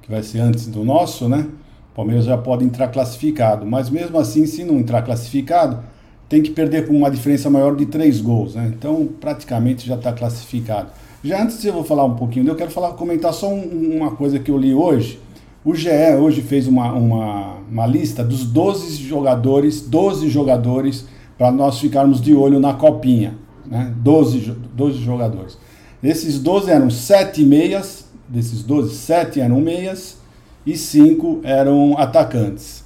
[0.00, 1.46] que vai ser antes do nosso, né?
[1.92, 3.66] O Palmeiras já pode entrar classificado.
[3.66, 5.84] Mas mesmo assim, se não entrar classificado,
[6.26, 8.72] tem que perder com uma diferença maior de três gols, né?
[8.74, 10.90] Então praticamente já está classificado.
[11.22, 14.38] Já antes eu vou falar um pouquinho, eu quero falar, comentar só um, uma coisa
[14.38, 15.20] que eu li hoje.
[15.62, 21.04] O GE hoje fez uma, uma, uma lista dos 12 jogadores, 12 jogadores
[21.36, 23.36] para nós ficarmos de olho na copinha.
[23.66, 23.92] Né?
[23.98, 25.58] 12, 12 jogadores.
[26.02, 30.16] Esses 12 eram 7 meias, desses 12, 7 eram meias
[30.64, 32.82] e 5 eram atacantes.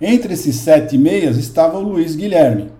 [0.00, 2.70] Entre esses 7 meias estava o Luiz Guilherme,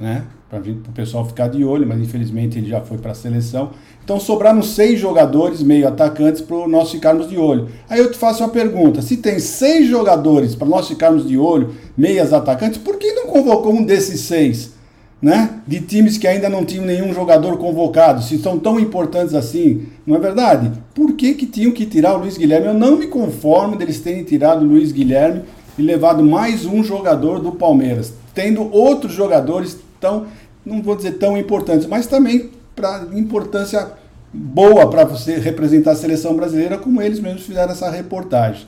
[0.00, 0.24] né?
[0.48, 3.70] Para o pessoal ficar de olho, mas infelizmente ele já foi para a seleção.
[4.04, 7.68] Então sobraram seis jogadores meio atacantes para nós ficarmos de olho.
[7.88, 11.74] Aí eu te faço uma pergunta: se tem seis jogadores para nós ficarmos de olho,
[11.96, 14.74] meias atacantes, por que não convocou um desses seis?
[15.22, 15.60] Né?
[15.66, 20.16] De times que ainda não tinham nenhum jogador convocado, se são tão importantes assim, não
[20.16, 20.70] é verdade?
[20.94, 22.66] Por que, que tinham que tirar o Luiz Guilherme?
[22.66, 25.44] Eu não me conformo deles terem tirado o Luiz Guilherme
[25.78, 30.26] e levado mais um jogador do Palmeiras, tendo outros jogadores tão,
[30.66, 33.92] não vou dizer tão importantes, mas também para importância
[34.32, 38.66] boa para você representar a seleção brasileira, como eles mesmos fizeram essa reportagem.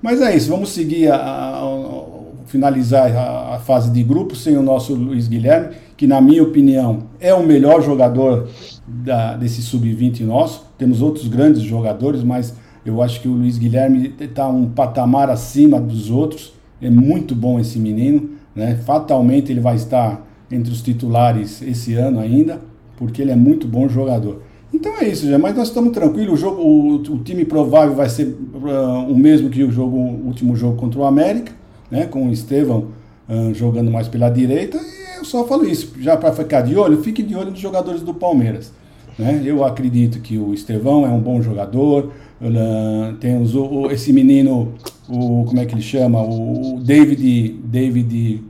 [0.00, 4.56] Mas é isso, vamos seguir a, a, a finalizar a, a, fase de grupo sem
[4.56, 8.48] o nosso Luiz Guilherme, que na minha opinião é o melhor jogador
[8.86, 10.66] da, desse sub-20 nosso.
[10.76, 15.80] Temos outros grandes jogadores, mas eu acho que o Luiz Guilherme está um patamar acima
[15.80, 16.52] dos outros.
[16.80, 18.74] É muito bom esse menino, né?
[18.84, 20.20] Fatalmente ele vai estar
[20.52, 22.60] entre os titulares esse ano ainda
[23.02, 24.42] porque ele é muito bom jogador.
[24.72, 25.38] Então é isso, já.
[25.38, 26.34] Mas nós estamos tranquilos.
[26.34, 30.26] O, jogo, o, o time provável vai ser uh, o mesmo que o jogo, o
[30.26, 31.52] último jogo contra o América,
[31.90, 32.06] né?
[32.06, 32.88] Com o Estevão
[33.28, 34.78] uh, jogando mais pela direita.
[34.78, 38.02] E eu só falo isso, já para ficar de olho, fique de olho nos jogadores
[38.02, 38.72] do Palmeiras.
[39.18, 39.42] Né?
[39.44, 42.12] Eu acredito que o Estevão é um bom jogador.
[42.40, 44.72] Uh, temos o, o, esse menino,
[45.08, 46.22] o como é que ele chama?
[46.22, 48.42] O, o David, David,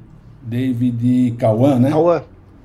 [0.43, 1.91] David Cauã, né?
[1.91, 2.23] Cauã.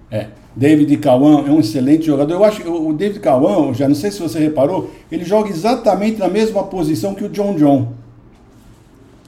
[0.09, 0.27] É.
[0.55, 2.33] David Cauã é um excelente jogador.
[2.33, 6.17] Eu acho que o David Cauã, já não sei se você reparou, ele joga exatamente
[6.17, 7.93] na mesma posição que o John John.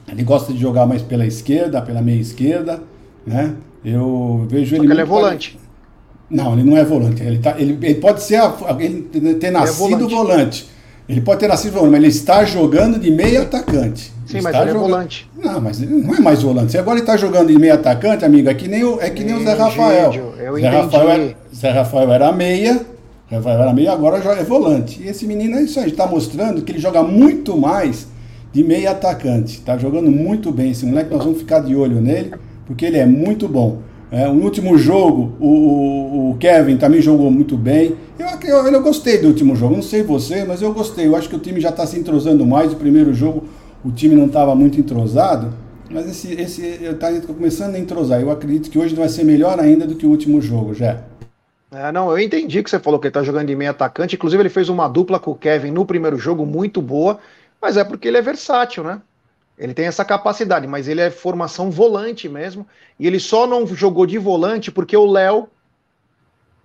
[0.08, 2.82] Ele gosta de jogar mais pela esquerda, pela meia esquerda,
[3.24, 3.54] né?
[3.84, 4.90] Eu vejo ele.
[4.90, 5.58] ele é volante.
[6.28, 7.22] Não, ele não é volante.
[7.22, 10.14] Ele, tá, ele, ele pode ser a, ele ter nascido ele é volante.
[10.14, 10.70] volante.
[11.10, 14.12] Ele pode ter nascido volante, mas ele está jogando de meio atacante.
[14.26, 14.76] Sim, ele mas ele é jogando...
[14.76, 15.30] é volante.
[15.36, 16.70] Não, mas ele não é mais volante.
[16.70, 19.24] Se agora ele está jogando de meio atacante, amigo, é que nem o, é que
[19.24, 20.14] nem o Zé Rafael.
[20.38, 22.74] Eu Zé Rafael, era, Zé Rafael era meia,
[23.28, 25.02] Zé Rafael era meia, agora já é volante.
[25.02, 28.06] E esse menino é isso aí, está mostrando que ele joga muito mais
[28.52, 29.58] de meio atacante.
[29.58, 30.70] Está jogando muito bem.
[30.70, 32.32] Esse moleque, nós vamos ficar de olho nele,
[32.66, 33.78] porque ele é muito bom.
[34.12, 37.94] É, o último jogo, o, o, o, Kevin também jogou muito bem.
[38.18, 41.06] Eu, eu, eu, gostei do último jogo, não sei você, mas eu gostei.
[41.06, 42.72] Eu acho que o time já está se entrosando mais.
[42.72, 43.44] O primeiro jogo
[43.84, 45.54] o time não estava muito entrosado,
[45.90, 48.20] mas esse esse está começando a entrosar.
[48.20, 51.02] Eu acredito que hoje vai ser melhor ainda do que o último jogo, já.
[51.72, 54.16] É, não, eu entendi que você falou que ele está jogando de meio atacante.
[54.16, 57.20] Inclusive, ele fez uma dupla com o Kevin no primeiro jogo muito boa,
[57.62, 59.00] mas é porque ele é versátil, né?
[59.60, 62.66] Ele tem essa capacidade, mas ele é formação volante mesmo.
[62.98, 65.50] E ele só não jogou de volante porque o Léo.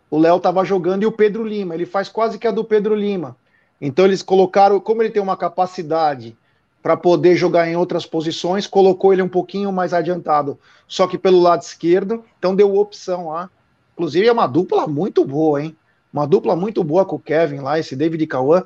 [0.09, 1.75] O Léo estava jogando e o Pedro Lima.
[1.75, 3.35] Ele faz quase que a do Pedro Lima.
[3.81, 6.37] Então eles colocaram, como ele tem uma capacidade
[6.81, 11.41] para poder jogar em outras posições, colocou ele um pouquinho mais adiantado, só que pelo
[11.41, 13.49] lado esquerdo, então deu opção lá.
[13.93, 15.75] Inclusive é uma dupla muito boa, hein?
[16.13, 18.63] Uma dupla muito boa com o Kevin lá, esse David Cauã.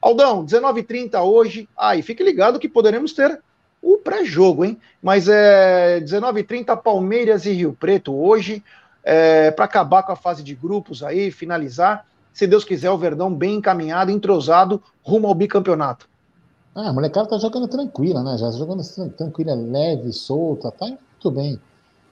[0.00, 1.68] Aldão, 19h30 hoje.
[1.76, 3.40] Aí, ah, fique ligado que poderemos ter
[3.82, 4.78] o pré-jogo, hein?
[5.02, 8.62] Mas é 19h30, Palmeiras e Rio Preto hoje,
[9.02, 12.06] é, para acabar com a fase de grupos aí, finalizar.
[12.32, 16.08] Se Deus quiser, o Verdão bem encaminhado, entrosado, rumo ao bicampeonato.
[16.74, 18.38] Ah, a molecada tá jogando tranquila, né?
[18.38, 18.82] Já jogando
[19.16, 21.60] tranquila, leve, solta, tá muito bem.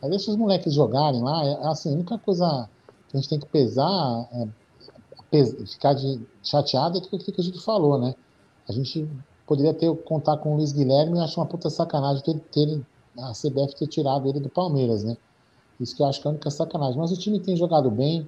[0.02, 1.44] Aí deixa os moleques jogarem lá.
[1.44, 2.68] É, assim, a única coisa
[3.09, 7.44] que a gente tem que pesar, é, ficar de, chateado é tudo aquilo que a
[7.44, 8.14] gente falou, né?
[8.68, 9.09] A gente
[9.46, 12.82] poderia ter contar com o Luiz Guilherme e acho uma puta sacanagem ter, ter
[13.18, 15.16] a CBF ter tirado ele do Palmeiras, né?
[15.80, 16.98] Isso que eu acho que é a única sacanagem.
[16.98, 18.26] Mas o time tem jogado bem,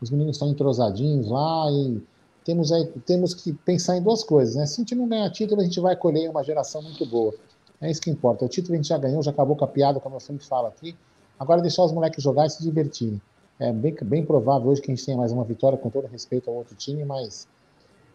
[0.00, 2.02] os meninos estão entrosadinhos lá e
[2.44, 4.66] temos, aí, temos que pensar em duas coisas, né?
[4.66, 7.34] Se a gente não ganhar título, a gente vai colher uma geração muito boa.
[7.80, 8.44] É isso que importa.
[8.44, 10.66] O título a gente já ganhou, já acabou com a piada, como eu sempre falo
[10.66, 10.96] aqui.
[11.38, 13.20] Agora é deixar os moleques jogar e se divertirem.
[13.60, 16.48] É bem, bem provável hoje que a gente tenha mais uma vitória, com todo respeito
[16.48, 17.46] ao outro time, mas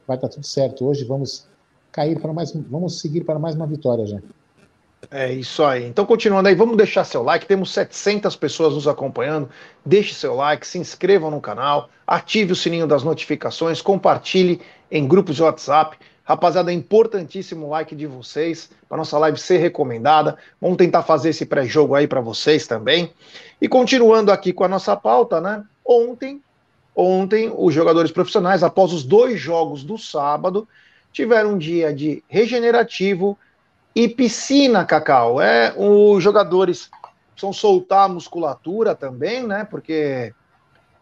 [0.07, 1.03] vai estar tudo certo hoje.
[1.05, 1.47] Vamos
[1.93, 4.17] cair para mais, vamos seguir para mais uma vitória já.
[5.11, 5.85] É isso aí.
[5.85, 7.45] Então, continuando aí, vamos deixar seu like.
[7.45, 9.49] Temos 700 pessoas nos acompanhando.
[9.85, 15.35] Deixe seu like, se inscrevam no canal, ative o sininho das notificações, compartilhe em grupos
[15.35, 15.97] de WhatsApp.
[16.23, 20.37] Rapaziada, é importantíssimo o like de vocês para nossa live ser recomendada.
[20.59, 23.11] Vamos tentar fazer esse pré-jogo aí para vocês também.
[23.61, 25.63] E continuando aqui com a nossa pauta, né?
[25.85, 26.41] Ontem
[26.95, 30.67] ontem os jogadores profissionais, após os dois jogos do sábado,
[31.13, 33.37] tiveram um dia de regenerativo
[33.95, 35.39] e piscina, Cacau.
[35.39, 36.89] É, os jogadores
[37.31, 39.63] precisam soltar a musculatura também, né?
[39.63, 40.33] Porque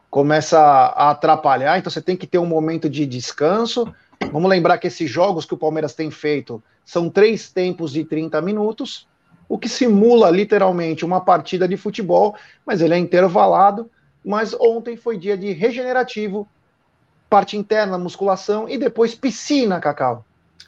[0.09, 3.91] começa a atrapalhar, então você tem que ter um momento de descanso.
[4.31, 8.41] Vamos lembrar que esses jogos que o Palmeiras tem feito são três tempos de 30
[8.41, 9.07] minutos,
[9.47, 13.89] o que simula literalmente uma partida de futebol, mas ele é intervalado.
[14.23, 16.47] Mas ontem foi dia de regenerativo,
[17.31, 20.25] parte interna, musculação e depois piscina, Cacau.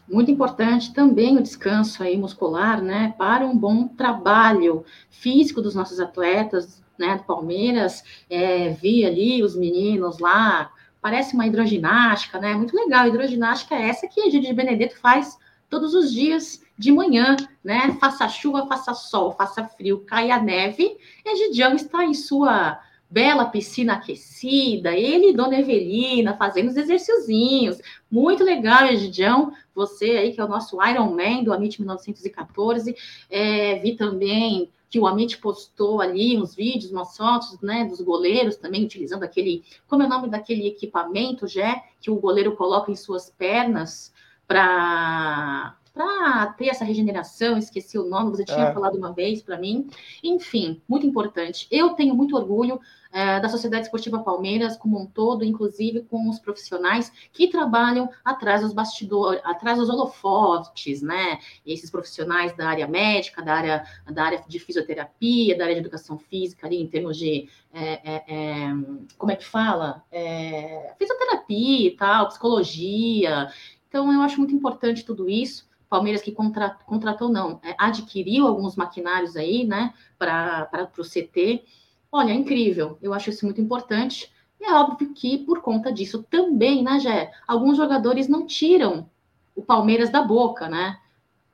[0.08, 6.00] Muito importante também o descanso aí muscular, né, para um bom trabalho físico dos nossos
[6.00, 10.72] atletas, né, do Palmeiras, é, vi ali os meninos lá,
[11.02, 15.38] parece uma hidroginástica, né, muito legal, hidroginástica é essa que a Gigi Benedetto faz
[15.70, 21.30] todos os dias de manhã, né, faça chuva, faça sol, faça frio, caia neve, e
[21.30, 22.80] a Gidião está em sua
[23.14, 27.78] bela piscina aquecida, ele e Dona Evelina fazendo os exercíciozinhos.
[28.10, 29.54] Muito legal, Egidião.
[29.76, 32.96] Você aí, que é o nosso Iron Man do Amit 1914.
[33.30, 38.58] É, vi também que o Amit postou ali uns vídeos, umas fotos, né, dos goleiros
[38.58, 42.96] também utilizando aquele, como é o nome daquele equipamento, já que o goleiro coloca em
[42.96, 44.12] suas pernas
[44.48, 48.74] para para ter essa regeneração, esqueci o nome, você tinha é.
[48.74, 49.88] falado uma vez para mim.
[50.24, 51.68] Enfim, muito importante.
[51.70, 56.40] Eu tenho muito orgulho é, da Sociedade Esportiva Palmeiras como um todo, inclusive com os
[56.40, 61.38] profissionais que trabalham atrás dos bastidores, atrás dos holofotes, né?
[61.64, 66.18] Esses profissionais da área médica, da área, da área de fisioterapia, da área de educação
[66.18, 68.68] física, ali em termos de é, é, é
[69.16, 70.04] como é que fala?
[70.12, 73.48] É, fisioterapia e tal, psicologia.
[73.88, 75.72] Então, eu acho muito importante tudo isso.
[75.94, 81.64] Palmeiras que contratou, contratou não, é, adquiriu alguns maquinários aí, né, para o CT.
[82.12, 84.34] Olha, é incrível, eu acho isso muito importante.
[84.60, 89.08] E é óbvio que, por conta disso também, né, Gé, alguns jogadores não tiram
[89.56, 90.98] o Palmeiras da boca, né?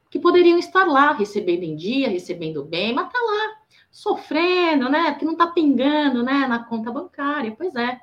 [0.10, 3.58] Que poderiam estar lá, recebendo em dia, recebendo bem, mas tá lá,
[3.92, 5.14] sofrendo, né?
[5.16, 7.54] Que não tá pingando, né, na conta bancária.
[7.58, 8.00] Pois é,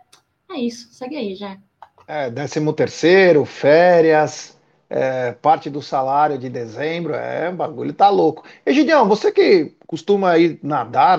[0.51, 0.93] é isso.
[0.93, 1.59] Segue aí, Gé.
[2.07, 4.56] É, décimo terceiro, férias,
[4.89, 8.45] é, parte do salário de dezembro, é, o bagulho tá louco.
[8.65, 11.19] Egidião, você que costuma ir nadar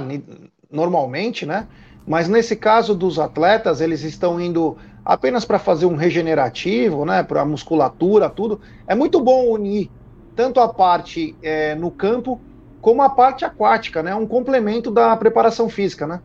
[0.71, 1.67] normalmente, né?
[2.05, 7.21] Mas nesse caso dos atletas, eles estão indo apenas para fazer um regenerativo, né?
[7.23, 8.61] Para musculatura, tudo.
[8.87, 9.89] É muito bom unir
[10.35, 12.39] tanto a parte é, no campo
[12.79, 14.15] como a parte aquática, né?
[14.15, 16.21] Um complemento da preparação física, né?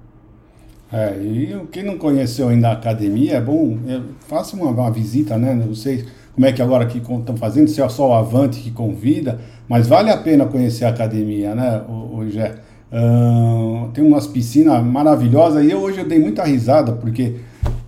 [0.93, 5.39] É, e quem não conheceu ainda a academia, é bom, é, faça uma, uma visita,
[5.39, 5.67] né?
[5.75, 9.39] Sei como é que agora que estão fazendo, se é só o Avante que convida,
[9.69, 11.83] mas vale a pena conhecer a academia, né,
[12.31, 12.55] Gé?
[12.93, 17.37] Uh, tem umas piscinas maravilhosas e eu, hoje eu dei muita risada porque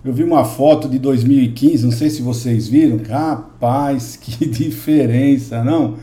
[0.03, 5.95] eu vi uma foto de 2015, não sei se vocês viram, rapaz, que diferença, não?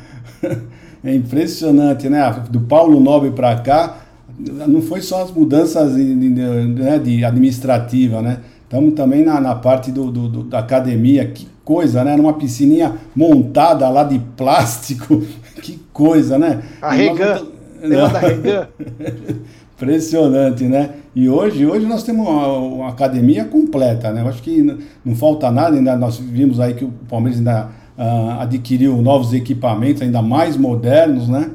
[1.04, 2.44] É impressionante, né?
[2.48, 4.02] Do Paulo Nobre para cá,
[4.38, 8.38] não foi só as mudanças de, né, administrativa, né?
[8.62, 12.16] Estamos também na, na parte do, do, do, da academia, que coisa, né?
[12.16, 15.22] Numa piscininha montada lá de plástico.
[15.62, 16.62] que coisa, né?
[16.80, 17.46] A Regan.
[17.88, 18.68] Da Regan.
[19.76, 20.90] Impressionante, né?
[21.14, 24.22] E hoje, hoje nós temos uma, uma, academia completa, né?
[24.22, 27.68] Eu acho que não, não, falta nada, ainda nós vimos aí que o Palmeiras ainda
[27.98, 31.50] uh, adquiriu novos equipamentos, ainda mais modernos, né?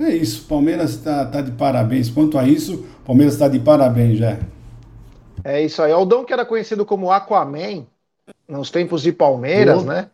[0.00, 2.10] É isso, o Palmeiras está tá de parabéns.
[2.10, 4.38] Quanto a isso, o Palmeiras está de parabéns, já.
[5.44, 5.92] É isso aí.
[5.92, 7.86] Aldão, que era conhecido como Aquaman,
[8.48, 10.10] nos tempos de Palmeiras, né?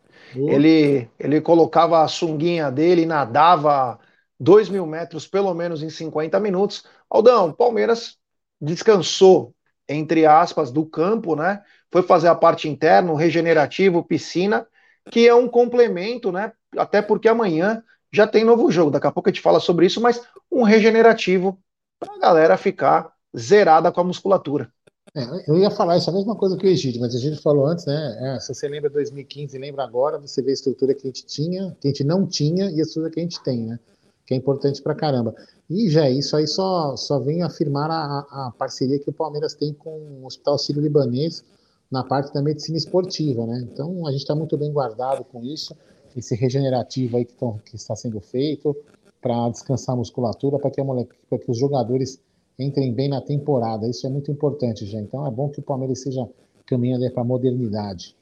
[0.46, 3.98] Ele, ele colocava a sunguinha dele e nadava
[4.38, 6.84] dois mil metros, pelo menos em 50 minutos.
[7.08, 8.18] Aldão, Palmeiras
[8.60, 9.54] descansou,
[9.88, 11.62] entre aspas, do campo, né?
[11.90, 14.66] Foi fazer a parte interna, o regenerativo, piscina,
[15.10, 16.52] que é um complemento, né?
[16.76, 18.90] Até porque amanhã já tem novo jogo.
[18.90, 21.58] Daqui a pouco a gente fala sobre isso, mas um regenerativo
[21.98, 24.72] para a galera ficar zerada com a musculatura.
[25.16, 27.66] É, eu ia falar isso, a mesma coisa que o Egídio, mas o Egídio falou
[27.66, 28.18] antes, né?
[28.20, 31.24] É, se você lembra 2015 e lembra agora, você vê a estrutura que a gente
[31.24, 33.78] tinha, que a gente não tinha e a estrutura que a gente tem, né?
[34.26, 35.32] Que é importante pra caramba.
[35.70, 39.72] E já isso aí só, só vem afirmar a, a parceria que o Palmeiras tem
[39.72, 41.44] com o Hospital Sírio-Libanês
[41.88, 43.64] na parte da medicina esportiva, né?
[43.72, 45.76] Então a gente está muito bem guardado com isso,
[46.16, 48.76] esse regenerativo aí que, tão, que está sendo feito
[49.22, 52.20] para descansar a musculatura, para que, que os jogadores
[52.58, 53.88] entrem bem na temporada.
[53.88, 54.98] Isso é muito importante, já.
[54.98, 56.28] Então é bom que o Palmeiras seja
[56.66, 58.16] caminhando para a modernidade.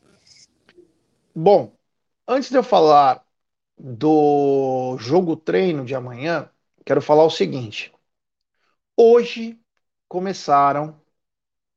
[1.34, 1.72] Bom,
[2.26, 3.24] antes de eu falar
[3.78, 6.48] do jogo treino de amanhã,
[6.84, 7.92] quero falar o seguinte.
[8.96, 9.58] Hoje
[10.08, 11.00] começaram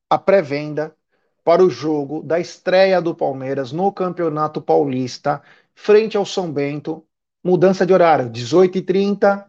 [0.10, 0.96] a pré-venda
[1.44, 5.42] para o jogo da estreia do Palmeiras no Campeonato Paulista,
[5.74, 7.06] frente ao São Bento.
[7.44, 9.46] Mudança de horário, 18h30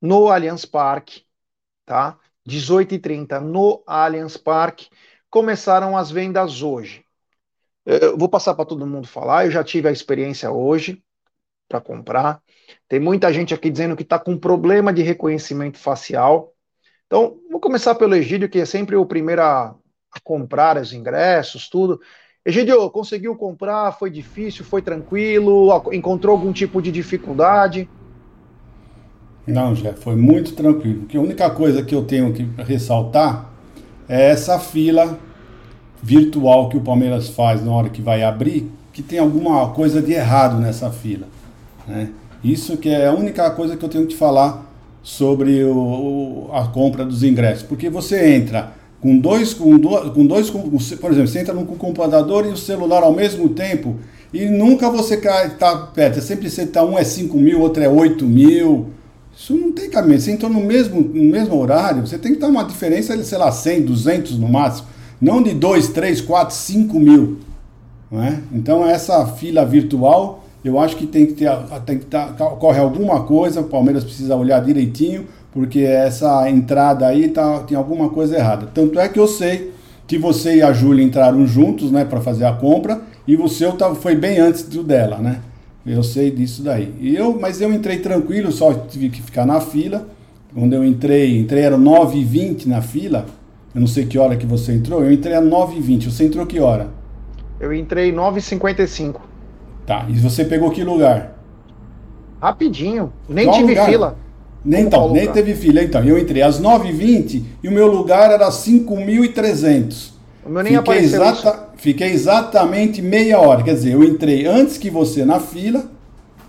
[0.00, 1.26] no Allianz Parque,
[1.90, 2.16] tá?
[2.48, 4.88] 18h30 no Allianz Parque.
[5.28, 7.04] Começaram as vendas hoje.
[7.84, 11.02] Eu vou passar para todo mundo falar, eu já tive a experiência hoje
[11.68, 12.40] para comprar.
[12.88, 16.54] Tem muita gente aqui dizendo que está com problema de reconhecimento facial.
[17.08, 19.70] Então, vou começar pelo Egídio, que é sempre o primeiro a,
[20.12, 22.00] a comprar os ingressos, tudo.
[22.44, 23.98] Egídio, conseguiu comprar?
[23.98, 24.64] Foi difícil?
[24.64, 25.72] Foi tranquilo?
[25.92, 27.88] Encontrou algum tipo de dificuldade?
[29.50, 31.00] Não, já foi muito tranquilo.
[31.00, 33.50] Porque a única coisa que eu tenho que ressaltar
[34.08, 35.18] é essa fila
[36.02, 40.12] virtual que o Palmeiras faz na hora que vai abrir, que tem alguma coisa de
[40.12, 41.26] errado nessa fila.
[41.86, 42.08] Né?
[42.42, 44.66] Isso que é a única coisa que eu tenho que falar
[45.02, 47.62] sobre o, a compra dos ingressos.
[47.62, 51.76] Porque você entra com dois, com dois, com dois por exemplo, você entra com o
[51.76, 53.96] computador e o celular ao mesmo tempo
[54.32, 56.18] e nunca você está perto.
[56.18, 58.90] É sempre você está, um é 5 mil, outro é 8 mil.
[59.40, 60.20] Isso não tem caminho.
[60.20, 63.38] Você entrou no mesmo, no mesmo horário, você tem que dar uma diferença de, sei
[63.38, 64.88] lá, 100, 200 no máximo.
[65.18, 67.38] Não de 2, 3, 4, 5 mil.
[68.10, 68.38] Não é?
[68.52, 71.50] Então, essa fila virtual eu acho que tem que ter,
[71.86, 77.28] tem que tá, ocorre alguma coisa, o Palmeiras precisa olhar direitinho, porque essa entrada aí
[77.28, 78.68] tá, tem alguma coisa errada.
[78.74, 79.72] Tanto é que eu sei
[80.06, 83.72] que você e a Júlia entraram juntos, né, para fazer a compra, e o seu
[83.72, 85.40] tá, foi bem antes do dela, né?
[85.84, 86.94] Eu sei disso daí.
[87.00, 90.08] E eu, mas eu entrei tranquilo, só tive que ficar na fila.
[90.54, 93.26] Quando eu entrei, entrei era 9h20 na fila.
[93.74, 95.02] Eu não sei que hora que você entrou.
[95.04, 96.10] Eu entrei às 9h20.
[96.10, 96.88] Você entrou que hora?
[97.58, 99.16] Eu entrei 9h55.
[99.86, 101.38] Tá, e você pegou que lugar?
[102.40, 103.88] Rapidinho, nem Qual tive lugar?
[103.88, 104.16] fila.
[104.64, 105.82] Nem, então, nem teve fila.
[105.82, 110.10] Então, eu entrei às 9h20 e o meu lugar era 5.300.
[110.50, 113.62] O meu nem fiquei, exata, fiquei exatamente meia hora.
[113.62, 115.84] Quer dizer, eu entrei antes que você na fila,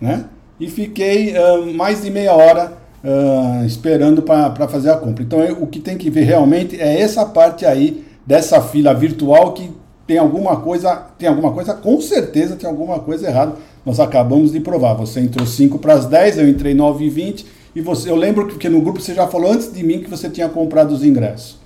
[0.02, 0.26] né?
[0.60, 2.74] E fiquei uh, mais de meia hora
[3.04, 5.24] uh, esperando para fazer a compra.
[5.24, 9.54] Então, eu, o que tem que ver realmente é essa parte aí dessa fila virtual
[9.54, 9.70] que
[10.08, 13.54] tem alguma coisa, tem alguma coisa, com certeza tem alguma coisa errada.
[13.86, 14.95] Nós acabamos de provar.
[14.95, 17.45] Você entrou 5 para as 10, eu entrei 9 e 20
[17.76, 20.28] e você, eu lembro que no grupo você já falou antes de mim que você
[20.28, 21.61] tinha comprado os ingressos.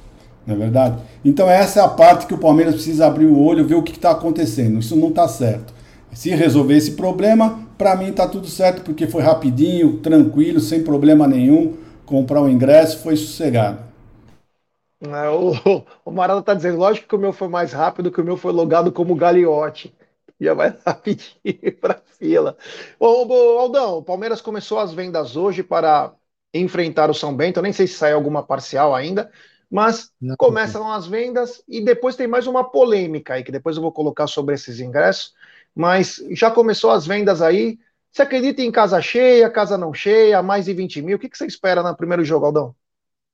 [0.46, 1.02] Não é verdade?
[1.24, 3.92] Então essa é a parte que o Palmeiras precisa abrir o olho, ver o que
[3.92, 4.80] está acontecendo.
[4.80, 5.74] Isso não está certo.
[6.14, 11.28] Se resolver esse problema, para mim está tudo certo, porque foi rapidinho, tranquilo, sem problema
[11.28, 11.76] nenhum.
[12.06, 13.80] Comprar o ingresso foi sossegado.
[15.02, 15.52] É, o,
[16.06, 18.52] o Marada tá dizendo, lógico que o meu foi mais rápido, que o meu foi
[18.54, 19.94] logado como Gagliotti.
[20.40, 22.58] Ia mais rapidinho para fila.
[23.00, 26.14] Ô, ô, Aldão, o Palmeiras começou as vendas hoje para
[26.54, 27.58] enfrentar o São Bento.
[27.60, 29.32] Eu nem sei se saiu alguma parcial ainda,
[29.70, 30.92] mas não, começam não.
[30.92, 34.56] as vendas e depois tem mais uma polêmica aí, que depois eu vou colocar sobre
[34.56, 35.34] esses ingressos.
[35.74, 37.78] Mas já começou as vendas aí.
[38.12, 41.18] Você acredita em casa cheia, casa não cheia, mais de 20 mil?
[41.18, 42.76] O que, que você espera no primeiro jogo, Aldão?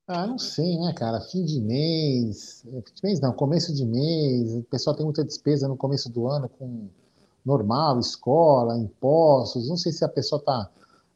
[0.08, 1.22] Ah, não sei, né, cara?
[1.22, 5.68] Fim de mês, fim de mês não, começo de mês, o pessoal tem muita despesa
[5.68, 6.90] no começo do ano com
[7.46, 9.70] normal, escola, impostos.
[9.70, 10.70] Não sei se a pessoa tá,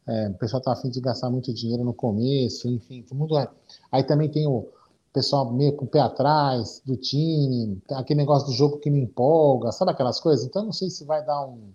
[0.06, 3.48] é, o pessoal tá afim de gastar muito dinheiro no começo, enfim, todo mundo é.
[3.90, 4.68] Aí também tem o
[5.16, 9.72] pessoal meio com o pé atrás do time, aquele negócio do jogo que me empolga,
[9.72, 10.44] sabe aquelas coisas?
[10.44, 11.70] Então não sei se vai dar um.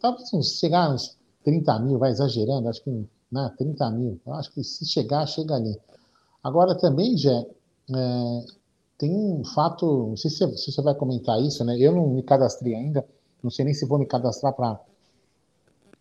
[0.00, 2.90] Talvez uns, chegar uns 30 mil, vai exagerando, acho que
[3.30, 4.18] né, 30 mil.
[4.26, 5.78] Eu acho que se chegar, chega ali.
[6.42, 7.46] Agora também, Jé,
[7.94, 8.44] é,
[8.96, 11.76] tem um fato, não sei se você, se você vai comentar isso, né?
[11.78, 13.04] Eu não me cadastrei ainda,
[13.42, 14.80] não sei nem se vou me cadastrar para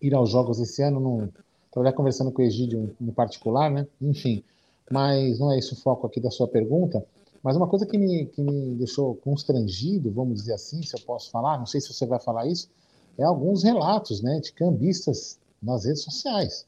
[0.01, 1.29] ir aos jogos esse ano, não
[1.65, 3.85] estou conversando com o Egídio no particular, né?
[4.01, 4.41] Enfim,
[4.91, 7.05] mas não é esse o foco aqui da sua pergunta.
[7.43, 11.31] Mas uma coisa que me, que me deixou constrangido, vamos dizer assim, se eu posso
[11.31, 12.69] falar, não sei se você vai falar isso,
[13.17, 16.65] é alguns relatos né, de cambistas nas redes sociais.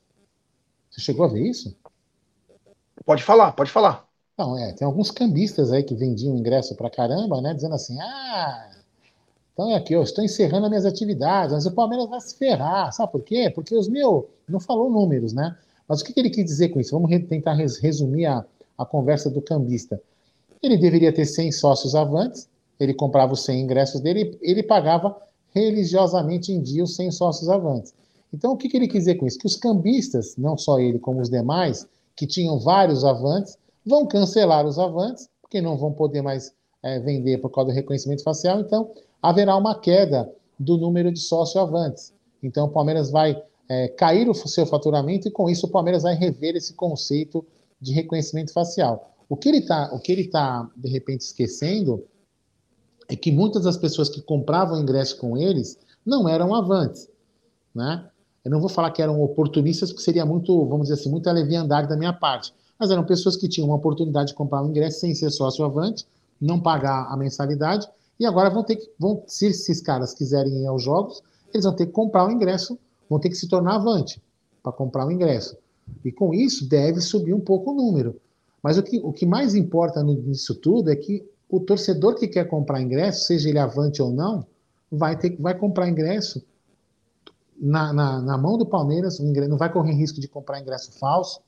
[0.89, 1.75] Você chegou a ver isso?
[3.05, 4.07] Pode falar, pode falar.
[4.37, 7.53] Não, é, tem alguns cambistas aí que vendiam ingresso pra caramba, né?
[7.53, 8.71] Dizendo assim, ah,
[9.53, 12.91] então é aqui, eu estou encerrando as minhas atividades, mas o Palmeiras vai se ferrar.
[12.91, 13.51] Sabe por quê?
[13.53, 15.55] Porque os meus, não falou números, né?
[15.93, 16.99] Mas o que, ele quis dizer com isso?
[16.99, 18.43] Vamos tentar resumir a,
[18.75, 20.01] a conversa do cambista.
[20.59, 25.15] Ele deveria ter 100 sócios avantes, ele comprava os 100 ingressos dele, ele pagava
[25.53, 27.93] religiosamente em dia os 100 sócios avantes.
[28.33, 29.37] Então, o que, que ele quis dizer com isso?
[29.37, 34.65] Que os cambistas, não só ele como os demais, que tinham vários avantes, vão cancelar
[34.65, 38.89] os avantes, porque não vão poder mais é, vender por causa do reconhecimento facial, então
[39.21, 40.27] haverá uma queda
[40.57, 42.11] do número de sócio avantes.
[42.41, 43.39] Então o Palmeiras vai
[43.69, 47.45] é, cair o seu faturamento e com isso o Palmeiras vai rever esse conceito
[47.79, 49.15] de reconhecimento facial.
[49.29, 52.05] O que ele está, o que ele tá de repente esquecendo
[53.09, 57.09] é que muitas das pessoas que compravam ingresso com eles não eram avantes,
[57.73, 58.09] né?
[58.43, 61.87] Eu não vou falar que eram oportunistas, porque seria muito, vamos dizer assim, muita leviandade
[61.87, 62.53] da minha parte.
[62.77, 66.05] Mas eram pessoas que tinham uma oportunidade de comprar um ingresso sem ser sócio avante,
[66.41, 67.87] não pagar a mensalidade,
[68.19, 71.21] e agora vão ter que, vão, se esses caras quiserem ir aos jogos,
[71.53, 72.77] eles vão ter que comprar o ingresso,
[73.09, 74.21] vão ter que se tornar avante
[74.61, 75.57] para comprar o ingresso.
[76.03, 78.19] E com isso deve subir um pouco o número.
[78.61, 82.47] Mas o que, o que mais importa nisso tudo é que o torcedor que quer
[82.47, 84.45] comprar ingresso, seja ele avante ou não,
[84.91, 86.43] vai ter vai comprar ingresso
[87.59, 91.41] na, na, na mão do Palmeiras, não vai correr risco de comprar ingresso falso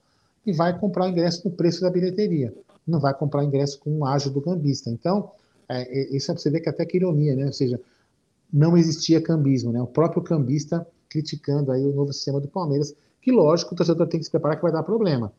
[0.46, 2.54] e vai comprar ingresso no preço da bilheteria.
[2.86, 4.90] Não vai comprar ingresso com o ágio do cambista.
[4.90, 5.32] Então,
[5.68, 7.46] é, isso é para você ver que até que ironia, né?
[7.48, 7.80] Ou seja,
[8.54, 9.82] não existia cambismo, né?
[9.82, 10.86] O próprio cambista
[11.16, 14.58] criticando aí o novo sistema do Palmeiras, que lógico o torcedor tem que se preparar
[14.58, 15.32] que vai dar problema.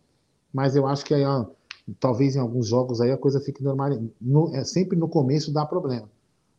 [0.52, 1.46] Mas eu acho que aí, ó,
[2.00, 3.98] talvez em alguns jogos aí a coisa fique normal.
[4.20, 6.08] No, é, sempre no começo dá problema.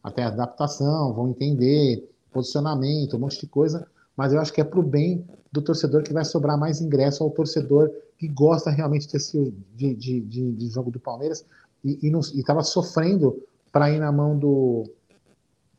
[0.04, 3.88] Até adaptação, vão entender, posicionamento, um monte de coisa
[4.18, 7.24] mas eu acho que é para o bem do torcedor que vai sobrar mais ingresso
[7.24, 11.46] ao torcedor que gosta realmente desse, de, de, de, de jogo do Palmeiras
[11.86, 13.40] e estava sofrendo
[13.72, 14.92] para ir na mão do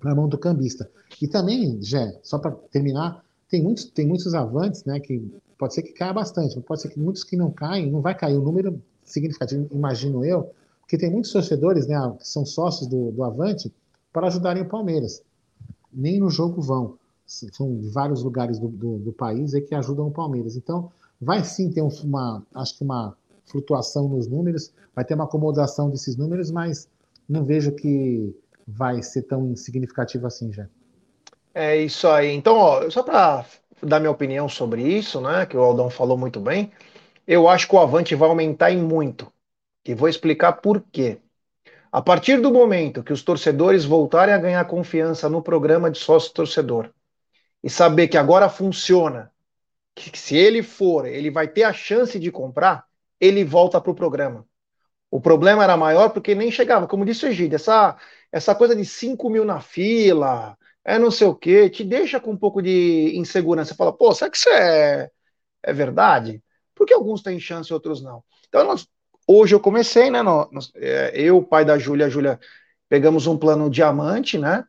[0.00, 0.88] na mão do cambista.
[1.20, 5.20] E também, Jé, só para terminar, tem muitos, tem muitos avantes, né, que
[5.58, 8.36] pode ser que caia bastante, pode ser que muitos que não caem, não vai cair
[8.36, 13.22] o número significativo, imagino eu, porque tem muitos torcedores, né, que são sócios do, do
[13.24, 13.72] Avante,
[14.12, 15.22] para ajudarem o Palmeiras.
[15.92, 20.06] Nem no jogo vão são de vários lugares do, do, do, país é que ajudam
[20.06, 20.56] o Palmeiras.
[20.56, 20.90] Então,
[21.20, 26.16] vai sim ter uma, acho que uma flutuação nos números, vai ter uma acomodação desses
[26.16, 26.88] números, mas
[27.28, 28.34] não vejo que
[28.66, 30.66] vai ser tão significativo assim já.
[31.54, 32.32] É isso aí.
[32.32, 33.44] Então, ó, só para
[33.82, 36.72] dar minha opinião sobre isso, né, que o Aldão falou muito bem,
[37.26, 39.32] eu acho que o Avante vai aumentar em muito.
[39.84, 41.18] E vou explicar por quê.
[41.92, 46.32] A partir do momento que os torcedores voltarem a ganhar confiança no programa de sócio
[46.34, 46.90] torcedor,
[47.62, 49.32] e saber que agora funciona,
[49.94, 52.86] que se ele for, ele vai ter a chance de comprar,
[53.20, 54.46] ele volta para o programa.
[55.10, 57.96] O problema era maior porque nem chegava, como disse o Egídio, essa,
[58.30, 60.57] essa coisa de 5 mil na fila,
[60.88, 63.72] é não sei o que, te deixa com um pouco de insegurança.
[63.72, 65.10] Você fala, pô, será que isso é,
[65.62, 66.42] é verdade?
[66.74, 68.24] Porque alguns têm chance e outros não.
[68.48, 68.88] Então, nós,
[69.26, 70.22] hoje eu comecei, né?
[70.22, 72.40] Nós, é, eu, pai da Júlia, a Júlia,
[72.88, 74.64] pegamos um plano diamante, né?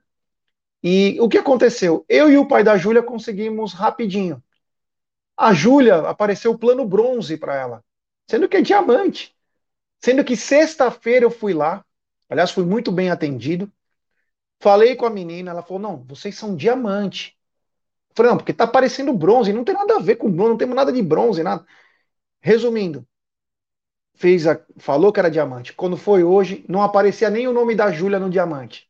[0.84, 2.04] E o que aconteceu?
[2.10, 4.44] Eu e o pai da Júlia conseguimos rapidinho.
[5.38, 7.84] A Júlia apareceu o plano bronze para ela,
[8.30, 9.34] sendo que é diamante.
[10.02, 11.86] Sendo que sexta-feira eu fui lá,
[12.30, 13.72] aliás, fui muito bem atendido.
[14.60, 17.38] Falei com a menina, ela falou: não, vocês são diamante.
[18.14, 20.76] Falei, não, porque tá parecendo bronze, não tem nada a ver com bronze, não temos
[20.76, 21.66] nada de bronze, nada.
[22.42, 23.08] Resumindo,
[24.16, 25.74] fez a, falou que era diamante.
[25.74, 28.90] Quando foi hoje, não aparecia nem o nome da Júlia no diamante.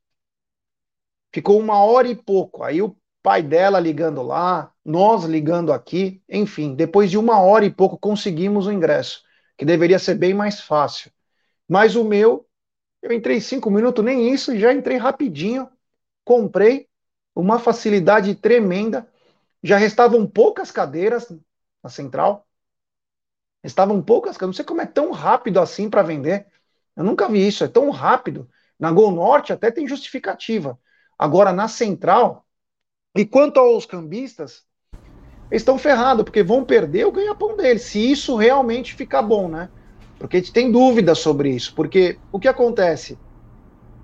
[1.32, 2.63] Ficou uma hora e pouco.
[2.63, 7.70] Aí o pai dela ligando lá, nós ligando aqui, enfim, depois de uma hora e
[7.70, 9.22] pouco conseguimos o ingresso,
[9.55, 11.11] que deveria ser bem mais fácil.
[11.67, 12.49] Mas o meu,
[13.02, 15.70] eu entrei cinco minutos, nem isso, já entrei rapidinho,
[16.24, 16.88] comprei,
[17.36, 19.08] uma facilidade tremenda.
[19.64, 21.32] Já restavam poucas cadeiras
[21.84, 22.45] na central.
[23.64, 26.47] Estavam poucas, eu não sei como é tão rápido assim para vender.
[26.95, 28.50] Eu nunca vi isso, é tão rápido.
[28.78, 30.80] Na Gol Norte até tem justificativa.
[31.18, 32.45] Agora, na central,
[33.16, 34.66] e quanto aos cambistas,
[35.52, 39.70] eles estão ferrados, porque vão perder o ganha-pão deles, se isso realmente ficar bom, né?
[40.20, 41.74] Porque a gente tem dúvidas sobre isso.
[41.74, 43.17] Porque o que acontece?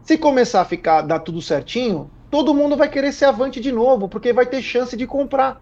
[0.04, 4.10] Se começar a ficar, dar tudo certinho, todo mundo vai querer ser avante de novo,
[4.10, 5.62] porque vai ter chance de comprar.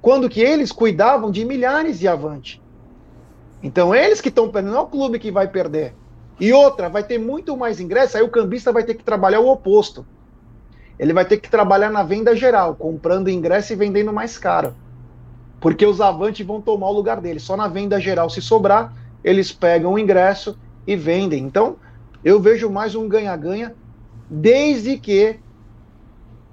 [0.00, 2.62] Quando que eles cuidavam de milhares de avante.
[3.62, 5.94] Então, eles que estão perdendo, não é o clube que vai perder.
[6.38, 9.48] E outra, vai ter muito mais ingresso, aí o cambista vai ter que trabalhar o
[9.48, 10.04] oposto
[11.02, 14.72] ele vai ter que trabalhar na venda geral, comprando ingresso e vendendo mais caro.
[15.60, 17.40] Porque os avantes vão tomar o lugar dele.
[17.40, 18.92] Só na venda geral, se sobrar,
[19.24, 20.56] eles pegam o ingresso
[20.86, 21.42] e vendem.
[21.44, 21.76] Então,
[22.24, 23.74] eu vejo mais um ganha-ganha,
[24.30, 25.36] desde que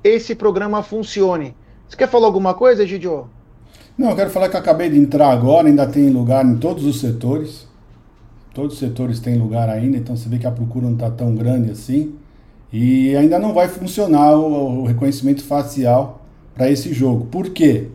[0.04, 1.56] esse programa funcione.
[1.88, 3.30] Você quer falar alguma coisa, Gidio?
[3.98, 6.86] Não, eu quero falar que eu acabei de entrar agora, ainda tem lugar em todos
[6.86, 7.68] os setores.
[8.54, 11.36] Todos os setores têm lugar ainda, então você vê que a procura não está tão
[11.36, 12.16] grande assim.
[12.72, 16.22] E ainda não vai funcionar o, o reconhecimento facial
[16.54, 17.26] para esse jogo.
[17.26, 17.88] Por quê?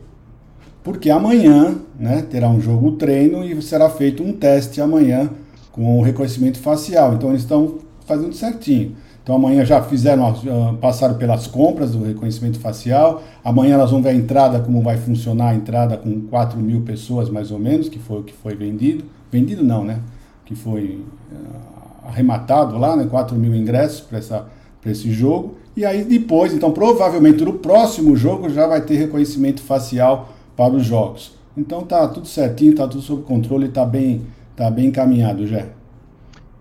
[0.85, 5.31] Porque amanhã né, terá um jogo treino e será feito um teste amanhã
[5.73, 7.15] com o reconhecimento facial.
[7.15, 8.95] Então eles estão fazendo certinho.
[9.23, 13.23] Então amanhã já fizeram, uh, passaram pelas compras do reconhecimento facial.
[13.43, 17.31] Amanhã elas vão ver a entrada, como vai funcionar a entrada com 4 mil pessoas
[17.31, 19.05] mais ou menos, que foi o que foi vendido.
[19.33, 20.01] Vendido não, né?
[20.45, 23.07] Que foi uh, arrematado lá, né?
[23.07, 25.55] 4 mil ingressos para esse jogo.
[25.75, 30.85] E aí depois, então provavelmente no próximo jogo já vai ter reconhecimento facial para os
[30.85, 31.33] jogos.
[31.57, 34.27] Então tá tudo certinho, tá tudo sob controle, tá bem,
[34.57, 35.69] tá bem encaminhado já.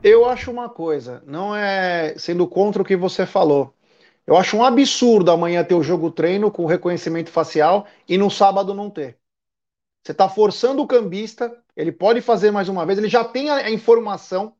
[0.03, 3.73] Eu acho uma coisa, não é sendo contra o que você falou.
[4.25, 8.73] Eu acho um absurdo amanhã ter o jogo treino com reconhecimento facial e no sábado
[8.73, 9.17] não ter.
[10.03, 13.71] Você está forçando o cambista, ele pode fazer mais uma vez, ele já tem a,
[13.71, 14.55] informação.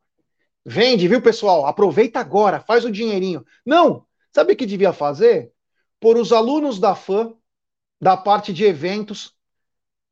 [0.65, 1.65] Vende, viu, pessoal?
[1.65, 3.45] Aproveita agora, faz o dinheirinho.
[3.65, 4.05] Não!
[4.33, 5.51] Sabe o que devia fazer?
[5.99, 7.35] Por os alunos da FAM,
[8.03, 9.33] da parte de eventos,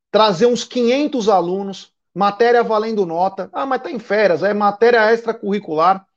[0.09, 3.49] trazer uns 500 alunos, matéria valendo nota.
[3.51, 6.07] Ah, mas tá em férias, é matéria extracurricular.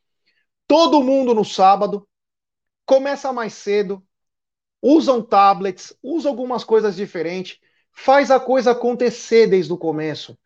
[0.69, 2.07] Todo mundo no sábado,
[2.87, 4.01] começa mais cedo,
[4.81, 7.59] usam tablets, usa algumas coisas diferentes,
[7.91, 10.39] faz a coisa acontecer desde o começo.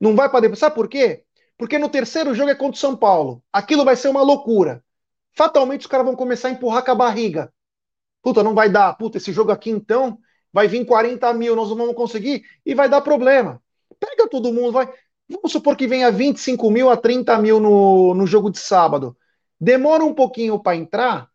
[0.00, 0.60] Não vai para depois.
[0.60, 1.24] Sabe por quê?
[1.56, 3.42] Porque no terceiro jogo é contra o São Paulo.
[3.52, 4.84] Aquilo vai ser uma loucura.
[5.32, 7.52] Fatalmente os caras vão começar a empurrar com a barriga.
[8.22, 8.94] Puta, não vai dar.
[8.94, 10.20] Puta, esse jogo aqui então
[10.52, 13.60] vai vir 40 mil, nós não vamos conseguir e vai dar problema.
[13.98, 14.88] Pega todo mundo, vai.
[15.28, 19.16] Vamos supor que venha 25 mil a 30 mil no, no jogo de sábado.
[19.60, 21.28] Demora um pouquinho para entrar,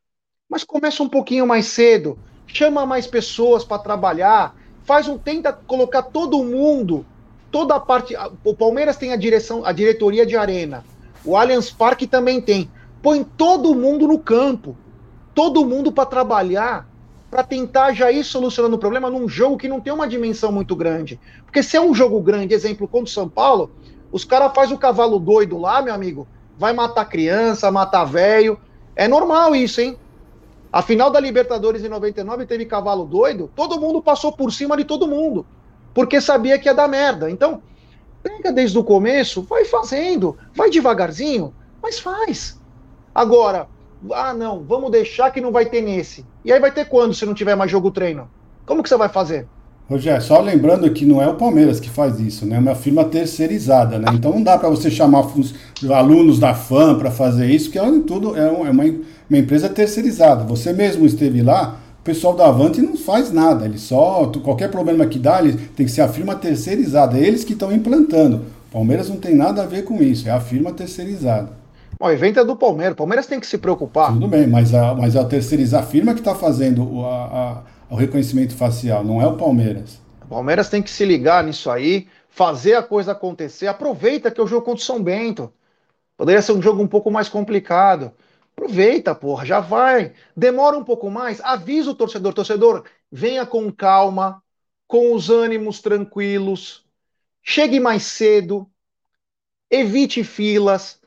[0.49, 2.17] mas começa um pouquinho mais cedo.
[2.47, 4.55] Chama mais pessoas para trabalhar.
[4.83, 5.17] Faz um.
[5.17, 7.05] Tenta colocar todo mundo,
[7.51, 8.15] toda a parte.
[8.43, 10.83] O Palmeiras tem a direção, a diretoria de arena.
[11.25, 12.69] O Allianz Parque também tem.
[13.01, 14.75] Põe todo mundo no campo.
[15.35, 16.87] Todo mundo para trabalhar
[17.33, 20.75] para tentar já ir solucionando o problema num jogo que não tem uma dimensão muito
[20.75, 21.19] grande.
[21.43, 23.71] Porque se é um jogo grande, exemplo, contra o São Paulo,
[24.11, 26.27] os caras fazem o cavalo doido lá, meu amigo,
[26.59, 28.59] vai matar criança, matar velho.
[28.95, 29.97] É normal isso, hein?
[30.71, 34.85] A final da Libertadores em 99 teve cavalo doido, todo mundo passou por cima de
[34.85, 35.43] todo mundo,
[35.91, 37.31] porque sabia que ia dar merda.
[37.31, 37.63] Então,
[38.21, 42.61] pega desde o começo, vai fazendo, vai devagarzinho, mas faz.
[43.13, 43.67] Agora,
[44.11, 46.25] ah, não, vamos deixar que não vai ter nesse.
[46.43, 48.29] E aí vai ter quando se não tiver mais jogo treino?
[48.65, 49.47] Como que você vai fazer?
[49.89, 52.55] Rogério, só lembrando que não é o Palmeiras que faz isso, né?
[52.55, 54.07] É uma firma terceirizada, né?
[54.13, 55.53] Então não dá para você chamar os
[55.91, 60.45] alunos da FAM para fazer isso, que é tudo é, uma, uma empresa terceirizada.
[60.45, 65.05] Você mesmo esteve lá, o pessoal da Avante não faz nada, ele só qualquer problema
[65.05, 68.37] que dá, ele tem que ser a firma terceirizada, é eles que estão implantando.
[68.69, 71.62] O Palmeiras não tem nada a ver com isso, é a firma terceirizada.
[72.03, 72.95] O evento é do Palmeiras.
[72.95, 74.11] O Palmeiras tem que se preocupar.
[74.11, 77.63] Tudo bem, mas a, mas a terceirizar a firma que está fazendo o, a, a,
[77.89, 80.01] o reconhecimento facial, não é o Palmeiras.
[80.21, 83.67] O Palmeiras tem que se ligar nisso aí, fazer a coisa acontecer.
[83.67, 85.53] Aproveita que é o jogo contra o São Bento.
[86.17, 88.11] Poderia ser um jogo um pouco mais complicado.
[88.51, 90.11] Aproveita, porra, já vai.
[90.35, 92.33] Demora um pouco mais, avisa o torcedor.
[92.33, 94.43] Torcedor, venha com calma,
[94.85, 96.85] com os ânimos tranquilos,
[97.41, 98.69] chegue mais cedo,
[99.71, 101.01] evite filas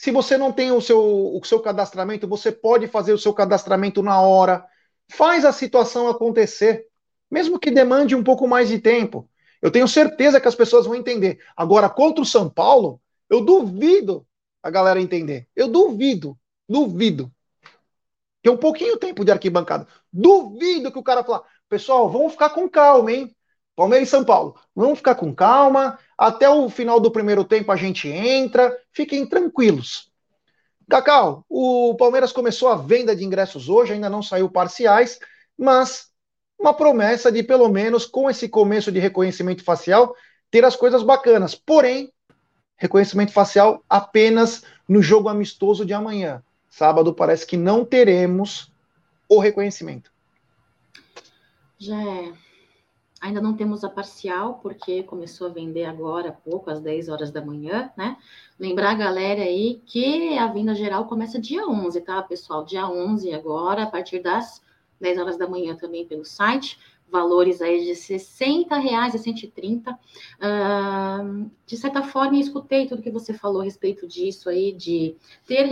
[0.00, 4.02] se você não tem o seu, o seu cadastramento, você pode fazer o seu cadastramento
[4.02, 4.64] na hora.
[5.10, 6.86] Faz a situação acontecer,
[7.30, 9.28] mesmo que demande um pouco mais de tempo.
[9.60, 11.38] Eu tenho certeza que as pessoas vão entender.
[11.54, 12.98] Agora, contra o São Paulo,
[13.28, 14.26] eu duvido
[14.62, 15.46] a galera entender.
[15.54, 16.34] Eu duvido,
[16.66, 17.30] duvido.
[18.42, 19.86] É um pouquinho tempo de arquibancada.
[20.10, 23.36] Duvido que o cara falar, pessoal, vamos ficar com calma, hein?
[23.76, 25.98] Palmeiras e São Paulo, vamos ficar com calma.
[26.16, 28.76] Até o final do primeiro tempo a gente entra.
[28.92, 30.10] Fiquem tranquilos.
[30.88, 35.20] Cacau, o Palmeiras começou a venda de ingressos hoje, ainda não saiu parciais,
[35.56, 36.10] mas
[36.58, 40.14] uma promessa de, pelo menos, com esse começo de reconhecimento facial,
[40.50, 41.54] ter as coisas bacanas.
[41.54, 42.12] Porém,
[42.76, 46.42] reconhecimento facial apenas no jogo amistoso de amanhã.
[46.68, 48.70] Sábado parece que não teremos
[49.28, 50.12] o reconhecimento.
[51.78, 52.49] Já é.
[53.20, 57.30] Ainda não temos a parcial, porque começou a vender agora há pouco, às 10 horas
[57.30, 58.16] da manhã, né?
[58.58, 62.64] Lembrar a galera aí que a venda geral começa dia 11, tá, pessoal?
[62.64, 64.62] Dia 11 agora, a partir das
[64.98, 66.78] 10 horas da manhã também pelo site
[67.10, 69.92] valores aí de 60 reais a 130.
[69.92, 75.16] Uh, de certa forma, eu escutei tudo que você falou a respeito disso aí, de
[75.46, 75.66] ter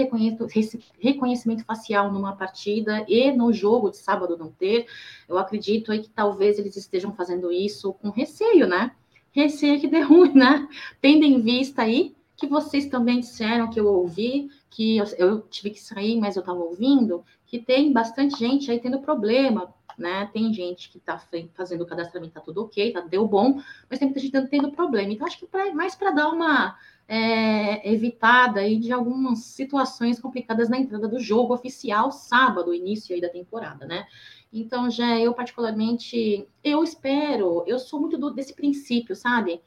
[0.99, 4.87] reconhecimento facial numa partida e no jogo de sábado não ter.
[5.29, 8.93] Eu acredito aí que talvez eles estejam fazendo isso com receio, né?
[9.31, 10.69] Receio que dê ruim, né?
[11.01, 15.71] Tendo em vista aí que vocês também disseram que eu ouvi, que eu, eu tive
[15.71, 20.29] que sair, mas eu estava ouvindo, que tem bastante gente aí tendo problema né?
[20.33, 21.21] Tem gente que está
[21.55, 25.13] fazendo o cadastramento, tá tudo ok, tá, deu bom, mas tem muita gente tendo problema.
[25.13, 26.77] Então, acho que pra, mais para dar uma
[27.07, 33.21] é, evitada aí de algumas situações complicadas na entrada do jogo oficial, sábado, início aí
[33.21, 34.07] da temporada, né?
[34.53, 39.61] Então, já eu particularmente, eu espero, eu sou muito do, desse princípio, sabe?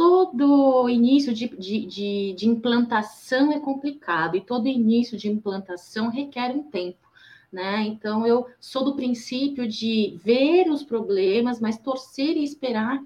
[0.00, 6.56] todo início de, de, de, de, implantação é complicado e todo início de implantação requer
[6.56, 7.09] um tempo.
[7.52, 7.82] Né?
[7.82, 13.02] Então eu sou do princípio de ver os problemas, mas torcer e esperar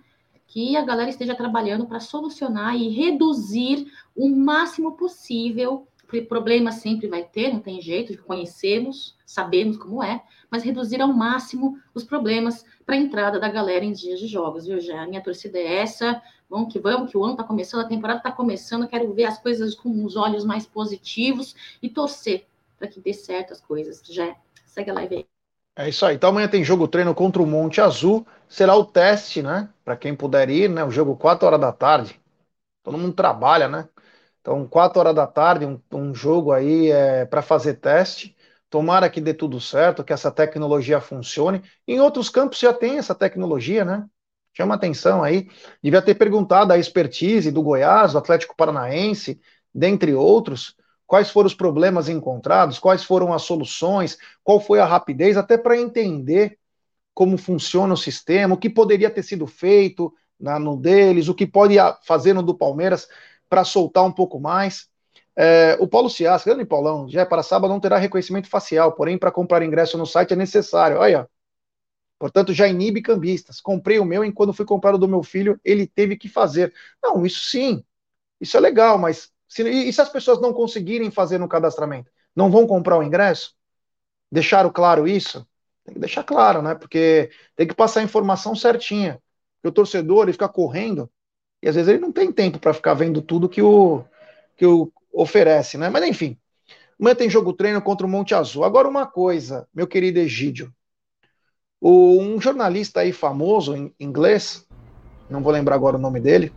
[0.46, 5.88] que a galera esteja trabalhando para solucionar e reduzir o máximo possível.
[6.28, 11.76] Problema sempre vai ter, não tem jeito, conhecemos, sabemos como é, mas reduzir ao máximo
[11.92, 15.02] os problemas para a entrada da galera em dias de jogos, viu, já?
[15.02, 18.18] A minha torcida é essa, vamos que vamos, que o ano está começando, a temporada
[18.18, 22.46] está começando, quero ver as coisas com os olhos mais positivos e torcer
[22.84, 24.02] para que dê certo as coisas.
[24.04, 25.26] Já segue a live aí.
[25.76, 26.14] É isso aí.
[26.14, 28.26] Então amanhã tem jogo treino contra o Monte Azul.
[28.48, 29.68] Será o teste, né?
[29.84, 30.84] Para quem puder ir, né?
[30.84, 32.20] O jogo 4 horas da tarde.
[32.82, 33.88] Todo mundo trabalha, né?
[34.40, 38.36] Então, 4 horas da tarde, um, um jogo aí é, para fazer teste.
[38.68, 41.62] Tomara que dê tudo certo, que essa tecnologia funcione.
[41.88, 44.06] Em outros campos já tem essa tecnologia, né?
[44.52, 45.48] Chama atenção aí.
[45.82, 49.40] Devia ter perguntado a expertise do Goiás, do Atlético Paranaense,
[49.74, 50.76] dentre outros
[51.14, 55.80] quais foram os problemas encontrados, quais foram as soluções, qual foi a rapidez, até para
[55.80, 56.58] entender
[57.14, 61.46] como funciona o sistema, o que poderia ter sido feito na, no deles, o que
[61.46, 63.06] pode fazer no do Palmeiras
[63.48, 64.88] para soltar um pouco mais.
[65.36, 69.16] É, o Paulo Cias, grande Paulão, já é para sábado não terá reconhecimento facial, porém
[69.16, 70.98] para comprar ingresso no site é necessário.
[70.98, 71.30] Olha,
[72.18, 73.60] portanto já inibe cambistas.
[73.60, 76.74] Comprei o meu e quando fui comprar o do meu filho, ele teve que fazer.
[77.00, 77.84] Não, isso sim,
[78.40, 82.10] isso é legal, mas se, e, se as pessoas não conseguirem fazer no cadastramento?
[82.34, 83.54] Não vão comprar o ingresso?
[84.30, 85.46] Deixaram claro isso?
[85.84, 86.74] Tem que deixar claro, né?
[86.74, 89.20] Porque tem que passar a informação certinha.
[89.56, 91.10] Porque o torcedor ele fica correndo
[91.62, 94.04] e às vezes ele não tem tempo para ficar vendo tudo que o
[94.56, 95.88] que o oferece, né?
[95.88, 96.38] Mas enfim.
[96.98, 98.64] Amanhã tem jogo treino contra o Monte Azul.
[98.64, 100.72] Agora uma coisa, meu querido Egídio.
[101.80, 104.66] O, um jornalista aí famoso em inglês,
[105.28, 106.52] não vou lembrar agora o nome dele,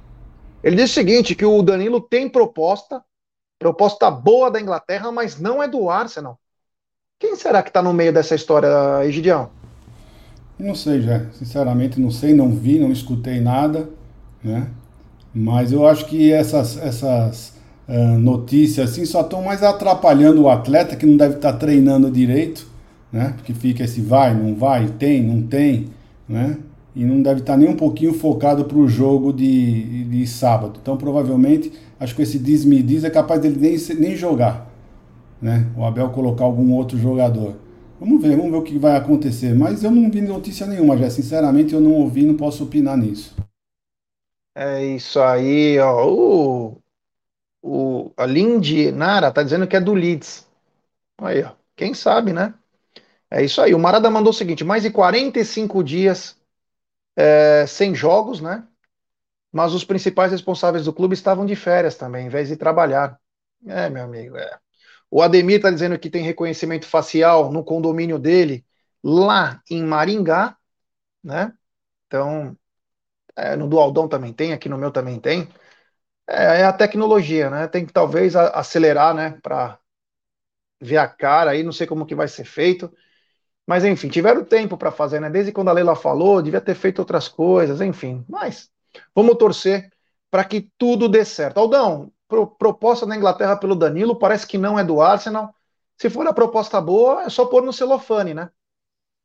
[0.67, 3.01] ele diz o seguinte: que o Danilo tem proposta,
[3.57, 6.37] proposta boa da Inglaterra, mas não é do Arsenal.
[7.17, 8.67] Quem será que está no meio dessa história,
[9.05, 9.49] Egidião?
[10.59, 11.25] Não sei, já.
[11.31, 13.89] Sinceramente, não sei, não vi, não escutei nada,
[14.43, 14.69] né?
[15.33, 17.53] Mas eu acho que essas, essas
[17.87, 22.11] uh, notícias assim só estão mais atrapalhando o atleta que não deve estar tá treinando
[22.11, 22.67] direito,
[23.09, 23.33] né?
[23.37, 25.89] Porque fica esse vai, não vai, tem, não tem,
[26.27, 26.57] né?
[26.97, 30.79] E não deve estar nem um pouquinho focado para o jogo de, de sábado.
[30.81, 34.67] Então, provavelmente, acho que esse diz-me diz é capaz dele nem, nem jogar.
[35.39, 35.67] Né?
[35.77, 37.55] O Abel colocar algum outro jogador.
[37.99, 39.53] Vamos ver, vamos ver o que vai acontecer.
[39.53, 41.07] Mas eu não vi notícia nenhuma, já.
[41.07, 43.35] Sinceramente, eu não ouvi, não posso opinar nisso.
[44.55, 46.03] É isso aí, ó.
[46.07, 46.81] O,
[47.61, 50.47] o, a Lindy Nara tá dizendo que é do Leeds.
[51.19, 51.51] Aí, ó.
[51.75, 52.55] Quem sabe, né?
[53.29, 53.75] É isso aí.
[53.75, 56.35] O Marada mandou o seguinte: mais de 45 dias
[57.17, 58.67] é, sem jogos, né?
[59.51, 63.19] Mas os principais responsáveis do clube estavam de férias também, em vez de trabalhar.
[63.67, 64.59] É, meu amigo, é.
[65.11, 68.65] O Ademir está dizendo que tem reconhecimento facial no condomínio dele,
[69.03, 70.57] lá em Maringá,
[71.23, 71.53] né?
[72.07, 72.57] Então,
[73.35, 75.49] é, no do Aldão também tem, aqui no meu também tem.
[76.27, 77.67] É, é a tecnologia, né?
[77.67, 79.39] Tem que talvez acelerar, né?
[79.43, 79.79] Para
[80.81, 82.91] ver a cara aí, não sei como que vai ser feito.
[83.67, 85.29] Mas enfim, tiveram tempo para fazer, né?
[85.29, 88.23] Desde quando a Leila falou, devia ter feito outras coisas, enfim.
[88.27, 88.69] Mas
[89.13, 89.91] vamos torcer
[90.31, 91.57] para que tudo dê certo.
[91.57, 95.53] Aldão, pro, proposta na Inglaterra pelo Danilo, parece que não é do Arsenal.
[95.97, 98.49] Se for a proposta boa, é só pôr no celofane, né?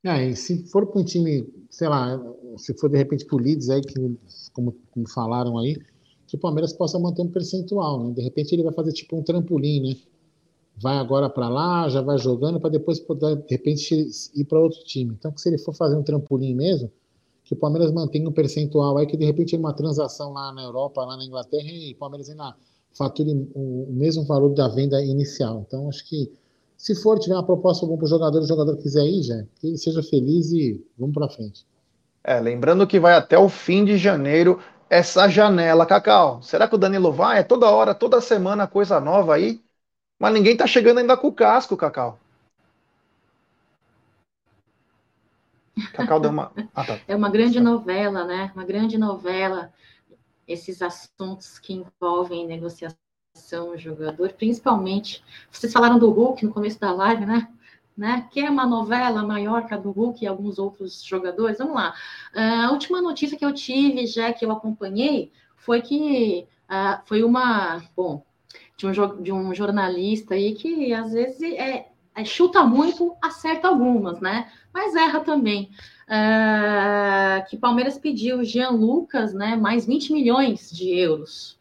[0.04, 2.20] É, se for para um time, sei lá,
[2.56, 3.94] se for de repente pro Leeds aí, que,
[4.52, 5.76] como, como falaram aí,
[6.26, 8.14] que o Palmeiras possa manter um percentual, né?
[8.14, 9.96] De repente ele vai fazer tipo um trampolim, né?
[10.76, 14.82] Vai agora para lá, já vai jogando para depois poder, de repente, ir para outro
[14.84, 15.14] time.
[15.18, 16.90] Então, se ele for fazer um trampolim mesmo,
[17.44, 21.04] que o Palmeiras mantenha um percentual aí, que de repente uma transação lá na Europa,
[21.04, 22.54] lá na Inglaterra, e o Palmeiras ainda
[22.94, 25.64] fature o mesmo valor da venda inicial.
[25.66, 26.30] Então, acho que
[26.76, 29.68] se for tiver uma proposta bom para o jogador, o jogador quiser ir, já, que
[29.68, 31.64] ele seja feliz e vamos para frente.
[32.24, 36.42] É, lembrando que vai até o fim de janeiro essa janela, Cacau.
[36.42, 37.38] Será que o Danilo vai?
[37.38, 39.60] É toda hora, toda semana coisa nova aí.
[40.22, 42.16] Mas ninguém tá chegando ainda com o casco, Cacau.
[45.92, 46.52] Cacau deu uma.
[46.72, 47.00] Ah, tá.
[47.08, 48.52] É uma grande novela, né?
[48.54, 49.72] Uma grande novela.
[50.46, 52.96] Esses assuntos que envolvem negociação,
[53.76, 55.24] jogador, principalmente.
[55.50, 57.48] Vocês falaram do Hulk no começo da live, né?
[57.96, 58.28] Né?
[58.30, 61.58] Que é uma novela maior que a do Hulk e alguns outros jogadores.
[61.58, 61.96] Vamos lá.
[62.32, 67.24] Uh, a última notícia que eu tive, já que eu acompanhei, foi que uh, foi
[67.24, 67.82] uma.
[67.96, 68.24] Bom,
[68.76, 74.20] de um, de um jornalista aí que às vezes é, é, chuta muito, acerta algumas,
[74.20, 74.50] né?
[74.72, 75.70] Mas erra também.
[76.08, 79.56] Uh, que Palmeiras pediu Jean Lucas, né?
[79.56, 81.58] Mais 20 milhões de euros,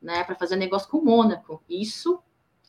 [0.00, 0.22] né?
[0.24, 1.62] Para fazer negócio com o Mônaco.
[1.68, 2.20] Isso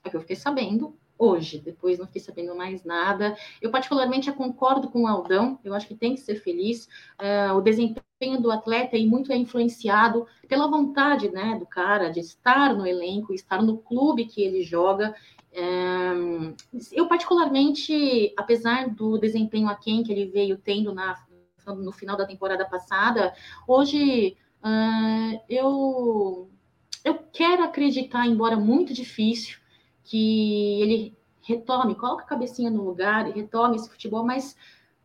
[0.03, 3.35] é que eu fiquei sabendo hoje, depois não fiquei sabendo mais nada.
[3.61, 6.87] Eu particularmente concordo com o Aldão, eu acho que tem que ser feliz.
[7.19, 12.21] Uh, o desempenho do atleta e muito é influenciado pela vontade né, do cara de
[12.21, 15.13] estar no elenco, estar no clube que ele joga.
[15.51, 16.55] Uh,
[16.93, 21.21] eu particularmente, apesar do desempenho aquém que ele veio tendo na,
[21.67, 23.33] no final da temporada passada,
[23.67, 26.49] hoje uh, eu,
[27.03, 29.59] eu quero acreditar, embora muito difícil,
[30.09, 34.57] que ele retome, coloque a cabecinha no lugar e retome esse futebol, mas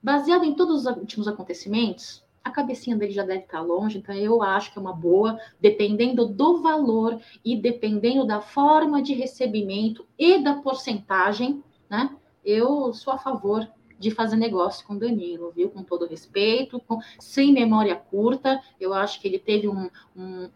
[0.02, 4.42] baseado em todos os últimos acontecimentos, a cabecinha dele já deve estar longe, então eu
[4.42, 10.42] acho que é uma boa, dependendo do valor e dependendo da forma de recebimento e
[10.42, 12.16] da porcentagem, né?
[12.42, 13.68] Eu sou a favor
[13.98, 15.70] de fazer negócio com Danilo, viu?
[15.70, 18.60] Com todo respeito, com, sem memória curta.
[18.80, 20.50] Eu acho que ele teve um, um,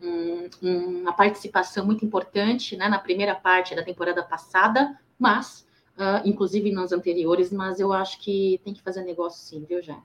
[0.62, 5.66] um, uma participação muito importante né, na primeira parte da temporada passada, mas,
[5.96, 9.98] uh, inclusive nas anteriores, mas eu acho que tem que fazer negócio sim, viu, já?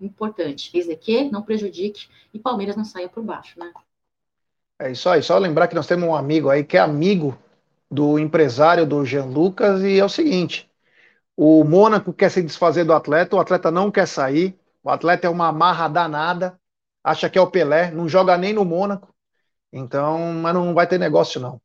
[0.00, 0.70] Importante.
[0.70, 3.72] Que não prejudique e Palmeiras não saia por baixo, né?
[4.80, 5.22] É isso aí.
[5.22, 7.38] Só lembrar que nós temos um amigo aí que é amigo
[7.88, 10.71] do empresário do Jean Lucas e é o seguinte
[11.36, 14.58] o Mônaco quer se desfazer do atleta, o atleta não quer sair.
[14.82, 16.58] O atleta é uma marra danada,
[17.02, 19.14] acha que é o Pelé, não joga nem no Mônaco.
[19.72, 21.60] Então, mas não vai ter negócio, não.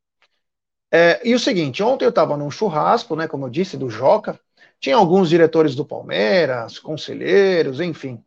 [0.92, 4.40] É, e o seguinte, ontem eu estava num churrasco, né, como eu disse, do Joca,
[4.80, 8.24] tinha alguns diretores do Palmeiras, conselheiros, enfim.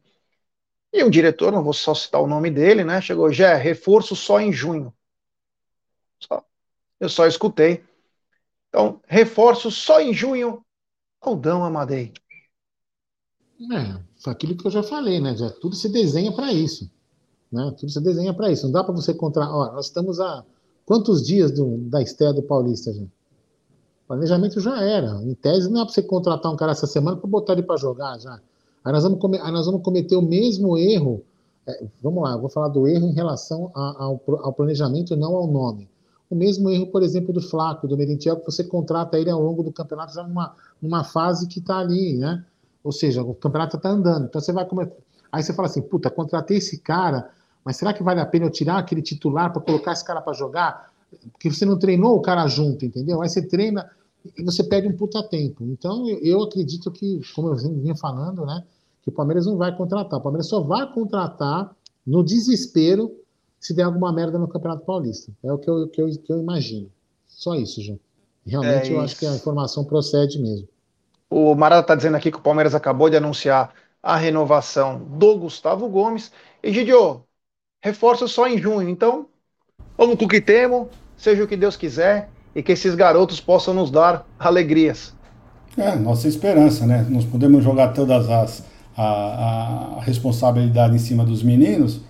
[0.93, 4.41] E o diretor, não vou só citar o nome dele, né, chegou, já reforço só
[4.41, 4.93] em junho.
[6.19, 6.45] Só,
[6.99, 7.83] eu só escutei.
[8.69, 10.65] Então, reforço só em junho
[11.21, 12.13] Aldão Amadei.
[13.61, 15.37] É, aquilo que eu já falei, né?
[15.37, 16.91] Já, tudo se desenha para isso.
[17.53, 17.75] Né?
[17.79, 18.65] Tudo se desenha para isso.
[18.65, 19.51] Não dá para você encontrar.
[19.51, 20.45] Ó, nós estamos a
[20.87, 22.91] quantos dias do, da estreia do Paulista?
[22.91, 23.09] O
[24.07, 25.23] planejamento já era.
[25.23, 27.77] Em tese, não é para você contratar um cara essa semana para botar ele para
[27.77, 28.41] jogar já.
[28.83, 31.23] Aí nós, vamos aí nós vamos cometer o mesmo erro.
[31.67, 35.37] É, vamos lá, vou falar do erro em relação a, ao, ao planejamento e não
[35.37, 35.89] ao nome.
[36.31, 39.65] O mesmo erro, por exemplo, do Flaco, do Merentiel, que você contrata ele ao longo
[39.65, 42.45] do campeonato já numa, numa fase que está ali, né?
[42.85, 44.27] Ou seja, o campeonato está andando.
[44.27, 44.93] Então você vai começar.
[45.33, 47.31] Aí você fala assim, puta, contratei esse cara,
[47.65, 50.33] mas será que vale a pena eu tirar aquele titular para colocar esse cara para
[50.33, 50.91] jogar?
[51.33, 53.21] Porque você não treinou o cara junto, entendeu?
[53.21, 53.91] Aí você treina
[54.39, 55.65] e você perde um puta tempo.
[55.65, 58.65] Então eu acredito que, como eu vinha falando, né?
[59.03, 60.21] Que o Palmeiras não vai contratar.
[60.21, 61.75] O Palmeiras só vai contratar
[62.07, 63.20] no desespero
[63.61, 65.31] se der alguma merda no Campeonato Paulista.
[65.45, 66.91] É o que eu, que eu, que eu imagino.
[67.29, 68.01] Só isso, João.
[68.47, 70.67] Realmente é eu acho que a informação procede mesmo.
[71.29, 75.89] O Marada está dizendo aqui que o Palmeiras acabou de anunciar a renovação do Gustavo
[75.89, 76.33] Gomes.
[76.63, 77.23] E Gidio,
[77.83, 78.89] reforço só em junho.
[78.89, 79.27] Então,
[79.97, 83.75] vamos com o que temos, seja o que Deus quiser, e que esses garotos possam
[83.75, 85.15] nos dar alegrias.
[85.77, 87.07] É, nossa esperança, né?
[87.09, 88.65] Nós podemos jogar todas as
[88.97, 92.01] a, a responsabilidade em cima dos meninos,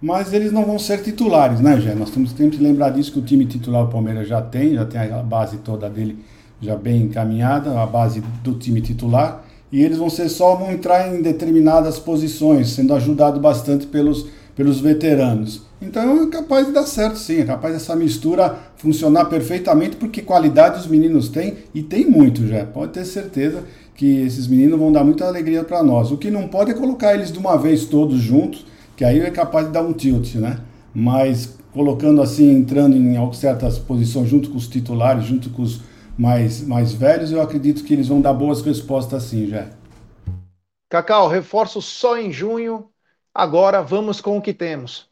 [0.00, 1.94] mas eles não vão ser titulares, né, Gé?
[1.94, 5.00] Nós temos que lembrar disso que o time titular do Palmeiras já tem, já tem
[5.00, 6.18] a base toda dele
[6.60, 11.14] já bem encaminhada, a base do time titular, e eles vão ser só vão entrar
[11.14, 15.62] em determinadas posições, sendo ajudado bastante pelos, pelos veteranos.
[15.80, 20.80] Então é capaz de dar certo sim, é capaz dessa mistura funcionar perfeitamente, porque qualidade
[20.80, 25.04] os meninos têm, e tem muito já, pode ter certeza que esses meninos vão dar
[25.04, 26.10] muita alegria para nós.
[26.10, 28.66] O que não pode é colocar eles de uma vez todos juntos,
[29.00, 30.62] que aí é capaz de dar um tilt, né?
[30.94, 35.80] Mas colocando assim, entrando em certas posições junto com os titulares, junto com os
[36.18, 39.70] mais, mais velhos, eu acredito que eles vão dar boas respostas sim, já.
[40.90, 42.90] Cacau, reforço só em junho.
[43.34, 45.08] Agora vamos com o que temos.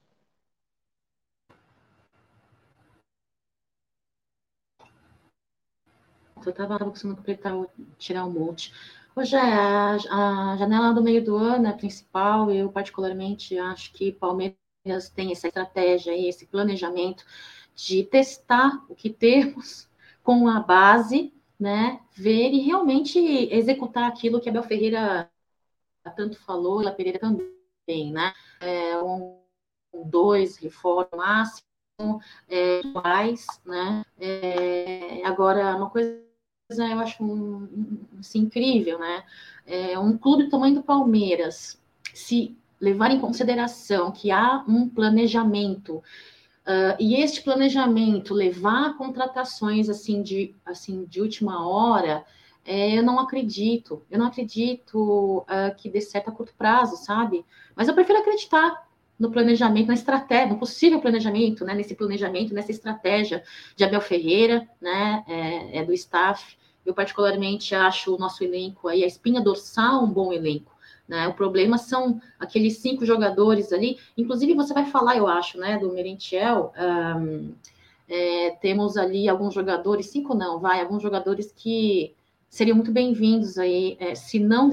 [6.44, 7.54] Eu estava conseguindo completar,
[7.98, 8.70] tirar um monte.
[9.18, 9.96] Hoje é a,
[10.52, 12.52] a, janela do meio do ano é principal.
[12.52, 17.24] Eu, particularmente, acho que Palmeiras tem essa estratégia e esse planejamento
[17.74, 19.90] de testar o que temos
[20.22, 22.00] com a base, né?
[22.12, 23.18] Ver e realmente
[23.52, 25.28] executar aquilo que a Bel Ferreira
[26.14, 28.32] tanto falou, e a Pereira também, né?
[28.60, 29.40] É, um,
[30.04, 34.04] dois reformas máximo, é, mais, né?
[34.20, 36.27] É, agora, uma coisa
[36.70, 37.66] eu acho um,
[38.18, 39.24] assim, incrível, né?
[39.66, 41.80] É, um clube do tamanho do Palmeiras,
[42.12, 49.88] se levar em consideração que há um planejamento uh, e este planejamento levar a contratações
[49.88, 52.24] assim de assim de última hora,
[52.66, 54.02] é, eu não acredito.
[54.10, 57.44] Eu não acredito uh, que dê certo a curto prazo, sabe?
[57.74, 58.86] Mas eu prefiro acreditar
[59.18, 63.42] no planejamento, na estratégia, no possível planejamento, né, nesse planejamento, nessa estratégia
[63.74, 66.56] de Abel Ferreira, né, é, é do staff,
[66.86, 70.72] Eu particularmente acho o nosso elenco aí, a espinha dorsal, um bom elenco.
[71.06, 71.26] Né?
[71.26, 73.98] O problema são aqueles cinco jogadores ali.
[74.16, 76.72] Inclusive, você vai falar, eu acho, né, do Merentiel.
[76.78, 77.54] Um,
[78.08, 82.14] é, temos ali alguns jogadores, cinco não, vai, alguns jogadores que
[82.48, 84.70] seriam muito bem-vindos aí, é, se não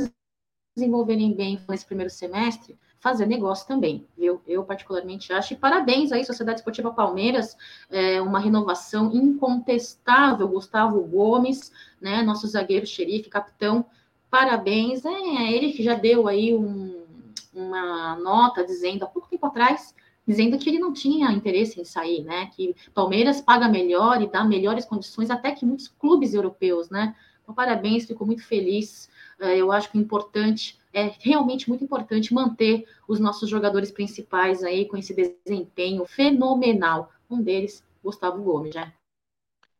[0.75, 4.41] desenvolverem bem nesse primeiro semestre, fazer negócio também, viu?
[4.47, 5.53] Eu particularmente acho.
[5.53, 7.55] E parabéns aí, Sociedade Esportiva Palmeiras,
[7.87, 12.23] é, uma renovação incontestável, Gustavo Gomes, né?
[12.23, 13.85] Nosso zagueiro xerife, capitão.
[14.27, 15.05] Parabéns.
[15.05, 17.05] É, ele que já deu aí um,
[17.53, 19.93] uma nota dizendo há pouco tempo atrás
[20.27, 22.47] dizendo que ele não tinha interesse em sair, né?
[22.55, 27.15] Que Palmeiras paga melhor e dá melhores condições até que muitos clubes europeus, né?
[27.43, 29.07] Então, parabéns, fico muito feliz.
[29.39, 34.63] É, eu acho que é importante, é realmente muito importante manter os nossos jogadores principais
[34.63, 37.11] aí com esse desempenho fenomenal.
[37.29, 38.91] Um deles, Gustavo Gomes, já.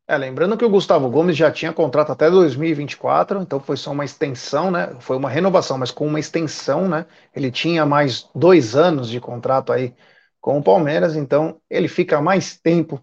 [0.07, 4.05] É, lembrando que o Gustavo Gomes já tinha contrato até 2024, então foi só uma
[4.05, 4.95] extensão, né?
[4.99, 7.07] Foi uma renovação, mas com uma extensão, né?
[7.35, 9.95] Ele tinha mais dois anos de contrato aí
[10.39, 13.01] com o Palmeiras, então ele fica mais tempo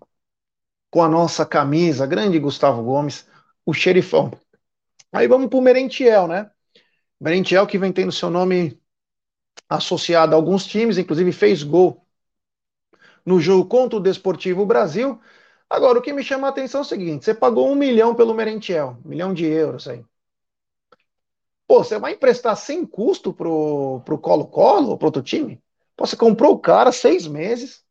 [0.90, 3.26] com a nossa camisa, grande Gustavo Gomes,
[3.66, 4.30] o xerifão.
[5.12, 6.50] Aí vamos para o Merentiel, né?
[7.20, 8.80] Merentiel que vem tendo seu nome
[9.68, 12.06] associado a alguns times, inclusive fez gol
[13.24, 15.20] no jogo contra o Desportivo Brasil.
[15.68, 18.34] Agora, o que me chama a atenção é o seguinte: você pagou um milhão pelo
[18.34, 20.04] Merentiel, um milhão de euros aí.
[21.66, 25.62] Pô, você vai emprestar sem custo pro, pro Colo-Colo, pro outro time?
[25.96, 27.84] Pô, você comprou o cara seis meses,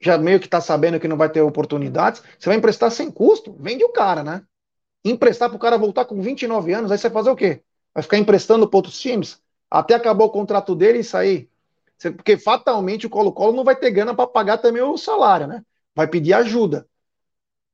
[0.00, 3.54] já meio que tá sabendo que não vai ter oportunidades, você vai emprestar sem custo?
[3.58, 4.42] Vende o cara, né?
[5.10, 7.62] Emprestar para o cara voltar com 29 anos, aí você vai fazer o quê?
[7.94, 9.40] Vai ficar emprestando para outros times?
[9.70, 11.50] Até acabar o contrato dele e sair?
[11.98, 15.62] Porque fatalmente o Colo-Colo não vai ter grana para pagar também o salário, né?
[15.94, 16.86] Vai pedir ajuda.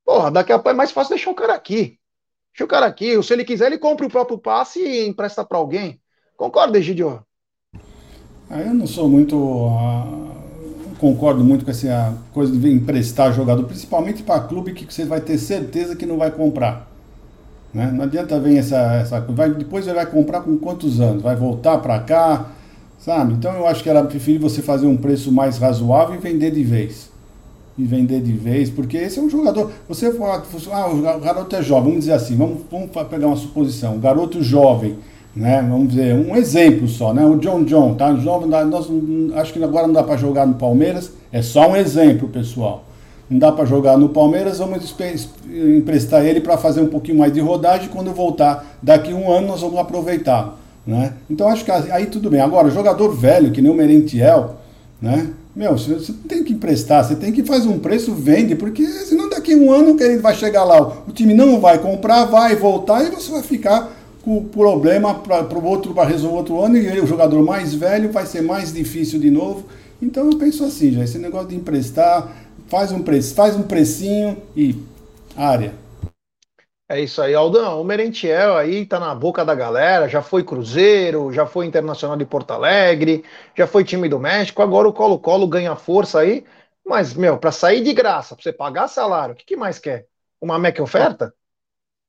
[0.05, 1.99] Porra, daqui a pouco é mais fácil deixar o cara aqui.
[2.53, 3.21] Deixa o cara aqui.
[3.23, 6.01] Se ele quiser, ele compra o próprio passe e empresta para alguém.
[6.37, 7.25] Concorda, Egidio?
[8.51, 9.37] Ah, eu não sou muito.
[9.37, 15.21] Uh, concordo muito com essa coisa de emprestar jogador, principalmente para clube que você vai
[15.21, 16.92] ter certeza que não vai comprar.
[17.73, 17.91] Né?
[17.91, 21.23] Não adianta vir essa, essa vai, depois ele vai comprar com quantos anos?
[21.23, 22.51] Vai voltar para cá,
[22.99, 23.33] sabe?
[23.33, 26.63] Então eu acho que era preferível você fazer um preço mais razoável e vender de
[26.63, 27.11] vez.
[27.79, 29.71] E vender de vez, porque esse é um jogador.
[29.89, 30.43] Você fala,
[30.73, 34.43] ah, o garoto é jovem, vamos dizer assim, vamos, vamos pegar uma suposição, um garoto
[34.43, 34.99] jovem,
[35.35, 35.67] né?
[35.67, 37.25] Vamos dizer, um exemplo só, né?
[37.25, 38.15] O John John, tá?
[38.17, 38.87] Jovem, nós,
[39.37, 42.85] acho que agora não dá para jogar no Palmeiras, é só um exemplo, pessoal
[43.33, 44.95] não dá para jogar no Palmeiras, vamos
[45.49, 47.89] emprestar ele para fazer um pouquinho mais de rodagem.
[47.89, 50.59] Quando voltar daqui um ano, nós vamos aproveitar.
[50.87, 51.15] Né?
[51.31, 52.43] Então acho que aí tudo bem.
[52.43, 54.57] Agora, jogador velho, que nem o Merentiel,
[55.01, 55.31] né?
[55.57, 59.55] Meu, você, tem que emprestar, você tem que fazer um preço, vende, porque senão daqui
[59.55, 63.11] um ano que ele vai chegar lá, o time não vai comprar, vai voltar e
[63.11, 67.07] você vai ficar com o problema para o outro para resolver outro ano e o
[67.07, 69.65] jogador mais velho vai ser mais difícil de novo.
[70.03, 72.29] Então eu penso assim, já esse negócio de emprestar,
[72.73, 74.83] faz um preço, faz um precinho e
[75.37, 75.75] área.
[76.89, 77.79] É isso aí, Aldão.
[77.79, 82.25] O Merentiel aí tá na boca da galera, já foi Cruzeiro, já foi Internacional de
[82.25, 86.47] Porto Alegre, já foi time do México, agora o Colo-Colo ganha força aí,
[86.83, 90.07] mas, meu, para sair de graça, para você pagar salário, o que, que mais quer?
[90.41, 91.35] Uma MEC oferta?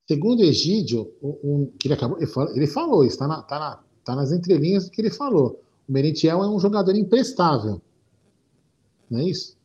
[0.08, 3.60] Segundo Egídio, o, o, que ele, acabou, ele, falou, ele falou isso, tá, na, tá,
[3.60, 5.62] na, tá nas entrelinhas do que ele falou.
[5.90, 7.82] O Merentiel é um jogador imprestável.
[9.10, 9.62] Não é isso?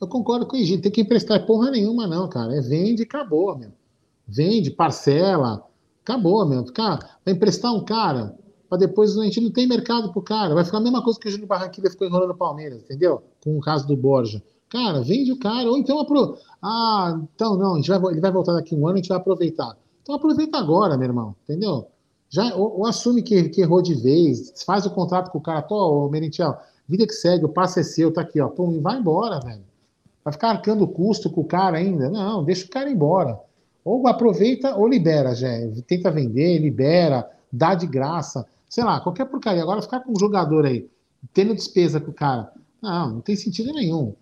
[0.00, 2.56] Eu concordo com o Egito, tem que emprestar porra nenhuma, não, cara.
[2.56, 3.70] É vende e acabou, meu.
[4.26, 5.62] Vende, parcela,
[6.02, 6.64] acabou, meu.
[6.72, 8.34] Cara, vai emprestar um cara,
[8.68, 10.54] para depois a gente não tem mercado pro cara.
[10.54, 13.22] Vai ficar a mesma coisa que o Júnior Barranquilla ficou enrolando o Palmeiras, entendeu?
[13.42, 14.42] Com o caso do Borja.
[14.70, 16.38] Cara, vende o cara, ou então apro...
[16.62, 19.18] Ah, então não, a gente vai, ele vai voltar daqui um ano, a gente vai
[19.18, 19.76] aproveitar.
[20.00, 21.88] Então aproveita agora, meu irmão, entendeu?
[22.28, 25.60] Já, ou, ou assume que, que, errou de vez, faz o contrato com o cara,
[25.62, 26.56] pô, Merentiel,
[26.88, 29.64] vida que segue, o passe é seu, tá aqui, ó, pô, vai embora, velho.
[30.24, 32.10] Vai ficar arcando custo com o cara ainda?
[32.10, 33.38] Não, deixa o cara embora.
[33.84, 35.48] Ou aproveita ou libera, já.
[35.86, 38.46] Tenta vender, libera, dá de graça.
[38.68, 39.62] Sei lá, qualquer porcaria.
[39.62, 40.88] Agora ficar com um jogador aí,
[41.32, 42.52] tendo despesa com o cara.
[42.82, 44.14] Não, não tem sentido nenhum.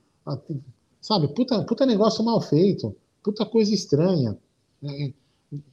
[1.00, 2.94] Sabe, puta, puta negócio mal feito.
[3.22, 4.38] Puta coisa estranha.
[4.82, 5.12] É,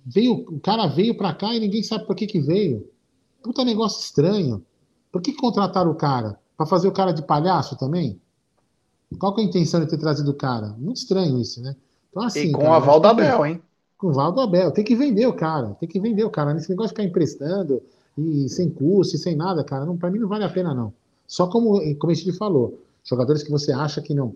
[0.05, 2.89] veio, o cara veio pra cá e ninguém sabe por que, que veio.
[3.43, 4.65] Puta negócio estranho.
[5.11, 6.39] Por que contrataram o cara?
[6.57, 8.19] Pra fazer o cara de palhaço também?
[9.19, 10.75] Qual que é a intenção de ter trazido o cara?
[10.77, 11.75] Muito estranho isso, né?
[12.09, 13.61] Então, assim, e com cara, o aval do Abel, hein?
[13.97, 14.71] Com o aval do Abel.
[14.71, 15.75] Tem que vender o cara.
[15.79, 16.53] Tem que vender o cara.
[16.53, 17.81] Nesse negócio de ficar emprestando
[18.17, 20.93] e sem custo e sem nada, cara, não, pra mim não vale a pena, não.
[21.27, 24.35] Só como, como a gente falou, jogadores que você acha que não,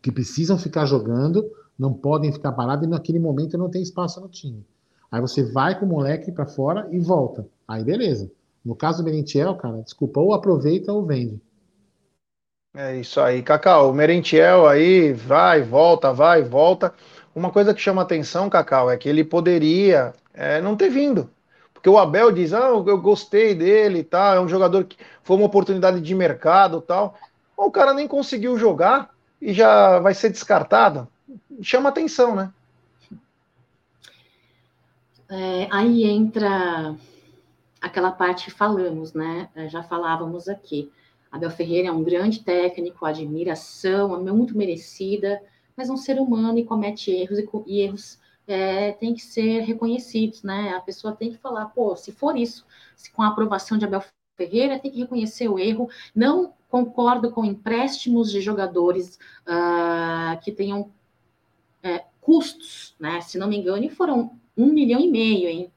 [0.00, 1.48] que precisam ficar jogando,
[1.78, 4.64] não podem ficar parados e naquele momento não tem espaço no time.
[5.10, 7.46] Aí você vai com o moleque para fora e volta.
[7.68, 8.30] Aí beleza.
[8.64, 11.40] No caso do Merentiel, cara, desculpa, ou aproveita ou vende.
[12.74, 13.90] É isso aí, Cacau.
[13.90, 16.94] O Merentiel aí vai, volta, vai, volta.
[17.34, 21.30] Uma coisa que chama atenção, Cacau, é que ele poderia é, não ter vindo.
[21.74, 25.36] Porque o Abel diz, ah, eu gostei dele e tal, é um jogador que foi
[25.36, 27.14] uma oportunidade de mercado tal.
[27.56, 29.10] O cara nem conseguiu jogar
[29.40, 31.06] e já vai ser descartado.
[31.60, 32.52] Chama atenção, né?
[35.28, 36.94] É, aí entra
[37.80, 39.48] aquela parte que falamos, né?
[39.54, 40.90] É, já falávamos aqui.
[41.32, 45.42] Abel Ferreira é um grande técnico, admiração, é muito merecida,
[45.74, 49.60] mas é um ser humano e comete erros e, e erros é, têm que ser
[49.60, 50.74] reconhecidos, né?
[50.76, 54.04] A pessoa tem que falar, pô, se for isso, se com a aprovação de Abel
[54.36, 55.88] Ferreira, tem que reconhecer o erro.
[56.14, 60.90] Não concordo com empréstimos de jogadores uh, que tenham
[61.82, 63.20] é, custos, né?
[63.22, 65.72] Se não me engano, foram um milhão e meio, hein?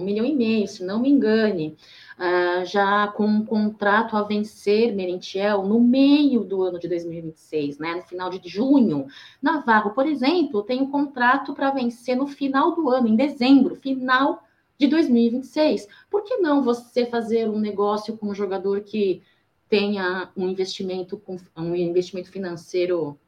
[0.00, 1.76] Um milhão e meio, se não me engane.
[2.18, 7.94] Uh, já com um contrato a vencer Merentiel no meio do ano de 2026, né?
[7.96, 9.06] No final de junho.
[9.40, 14.42] Navarro, por exemplo, tem um contrato para vencer no final do ano, em dezembro, final
[14.78, 15.86] de 2026.
[16.10, 19.22] Por que não você fazer um negócio com um jogador que
[19.68, 21.22] tenha um investimento
[21.56, 23.18] um investimento financeiro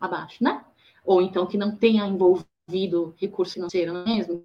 [0.00, 0.64] abaixo, né?
[1.04, 4.44] Ou então que não tenha envolvido recurso financeiro, mesmo?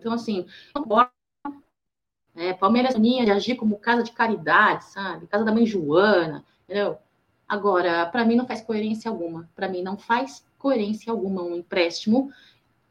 [0.00, 0.46] Então, assim,
[2.34, 5.26] é, Palmeiras Uninha de agir como casa de caridade, sabe?
[5.26, 6.96] Casa da mãe Joana, entendeu?
[7.46, 9.48] Agora, para mim não faz coerência alguma.
[9.54, 12.32] Para mim não faz coerência alguma um empréstimo.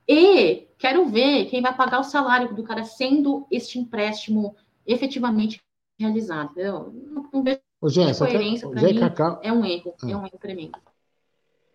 [0.08, 4.56] E quero ver quem vai pagar o salário do cara sendo este empréstimo
[4.86, 5.62] efetivamente
[6.00, 6.52] realizado.
[6.52, 6.94] Entendeu?
[6.94, 8.70] Não, não vejo Ô, Gé, coerência.
[8.70, 9.40] Para mim Cacau...
[9.42, 10.78] é um erro, é um erro tremendo.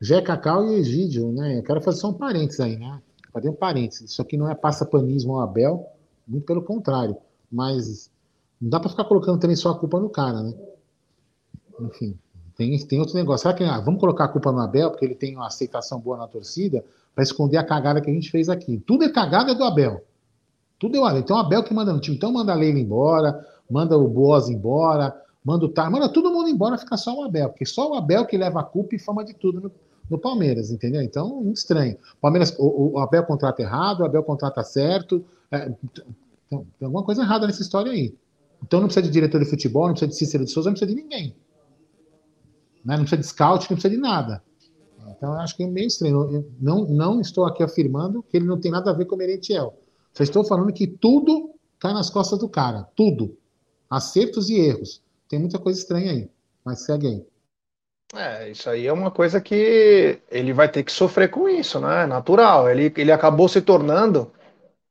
[0.01, 1.59] Jé Cacau e Egídio, né?
[1.59, 3.01] Eu quero fazer só um parênteses aí, né?
[3.35, 4.13] Fazer um parênteses.
[4.13, 5.89] Isso aqui não é passapanismo ao Abel,
[6.27, 7.17] muito pelo contrário.
[7.51, 8.09] Mas
[8.61, 10.55] não dá para ficar colocando também só a culpa no cara, né?
[11.81, 12.17] Enfim,
[12.57, 13.43] tem, tem outro negócio.
[13.43, 16.17] Será que ah, vamos colocar a culpa no Abel, porque ele tem uma aceitação boa
[16.17, 18.79] na torcida, para esconder a cagada que a gente fez aqui?
[18.79, 20.05] Tudo é cagada do Abel.
[20.79, 21.21] Tudo é o Abel.
[21.21, 22.17] Então o Abel que manda no time.
[22.17, 25.13] Então manda a Leila embora, manda o Boas embora,
[25.45, 28.25] manda o Tar, manda todo mundo embora, fica só o Abel, porque só o Abel
[28.27, 29.73] que leva a culpa e fama de tudo
[30.11, 31.03] no, Palmeiras, entendeu?
[31.03, 31.97] Então, muito estranho.
[32.21, 35.25] Palmeiras, o, o Abel contrata errado, o Abel contrata certo.
[35.51, 38.15] É, então, tem alguma coisa errada nessa história aí.
[38.63, 40.95] Então não precisa de diretor de futebol, não precisa de Cícero de Souza, não precisa
[40.95, 41.37] de ninguém.
[42.85, 42.97] Né?
[42.97, 44.43] Não precisa de scout, não precisa de nada.
[45.17, 46.33] Então eu acho que é meio estranho.
[46.33, 49.19] Eu não, não estou aqui afirmando que ele não tem nada a ver com o
[49.19, 49.79] Merentiel.
[50.13, 52.89] Só estou falando que tudo cai nas costas do cara.
[52.97, 53.37] Tudo.
[53.91, 55.03] Acertos e erros.
[55.29, 56.31] Tem muita coisa estranha aí.
[56.65, 57.27] Mas segue aí.
[58.17, 62.07] É, isso aí é uma coisa que ele vai ter que sofrer com isso, né?
[62.07, 62.71] Natural.
[62.71, 64.33] Ele, ele acabou se tornando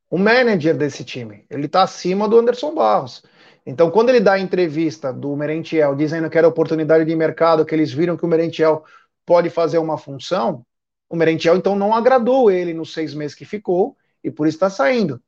[0.09, 1.45] o manager desse time.
[1.49, 3.24] Ele está acima do Anderson Barros.
[3.65, 7.74] Então, quando ele dá a entrevista do Merentiel dizendo que era oportunidade de mercado, que
[7.74, 8.84] eles viram que o Merentiel
[9.26, 10.65] pode fazer uma função,
[11.09, 14.69] o Merentiel então não agradou ele nos seis meses que ficou e por isso está
[14.69, 15.21] saindo.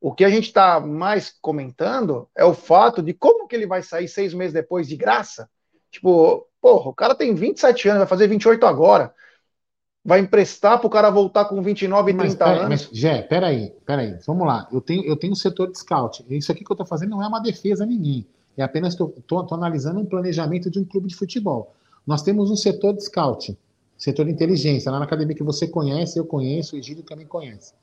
[0.00, 3.82] O que a gente está mais comentando é o fato de como que ele vai
[3.82, 5.50] sair seis meses depois de graça.
[5.90, 9.14] Tipo, porra, o cara tem 27 anos, vai fazer 28 agora
[10.04, 12.68] vai emprestar para o cara voltar com 29 e 30 mas, anos.
[12.68, 14.66] Mas, Jé, peraí, peraí, vamos lá.
[14.72, 16.24] Eu tenho, eu tenho um setor de scout.
[16.28, 18.26] Isso aqui que eu estou fazendo não é uma defesa a ninguém.
[18.56, 21.74] É apenas estou analisando um planejamento de um clube de futebol.
[22.06, 23.56] Nós temos um setor de scout,
[23.96, 27.74] setor de inteligência, lá na academia que você conhece, eu conheço, o Egílio também conhece.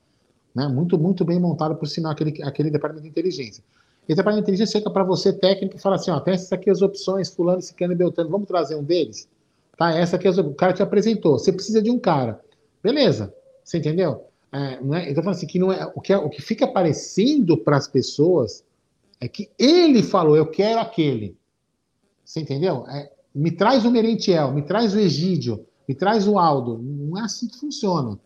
[0.54, 0.66] Né?
[0.68, 3.62] Muito, muito bem montado, por sinal, aquele, aquele departamento de inteligência.
[4.08, 6.70] Esse departamento de inteligência chega para você, técnico, e fala assim: ó, tem essas aqui
[6.70, 9.28] as opções, fulano, ciclano e beltrano, vamos trazer um deles?
[9.76, 9.90] Tá?
[9.90, 11.38] Essa aqui é o cara te apresentou.
[11.38, 12.40] Você precisa de um cara.
[12.82, 13.34] Beleza.
[13.62, 14.24] Você entendeu?
[14.50, 17.58] É, não é, então, assim, que não é, o, que é, o que fica aparecendo
[17.58, 18.64] para as pessoas
[19.20, 21.36] é que ele falou, eu quero aquele.
[22.24, 22.86] Você entendeu?
[22.88, 26.78] É, me traz o Merentiel, me traz o Egídio, me traz o Aldo.
[26.78, 28.18] Não é assim que funciona.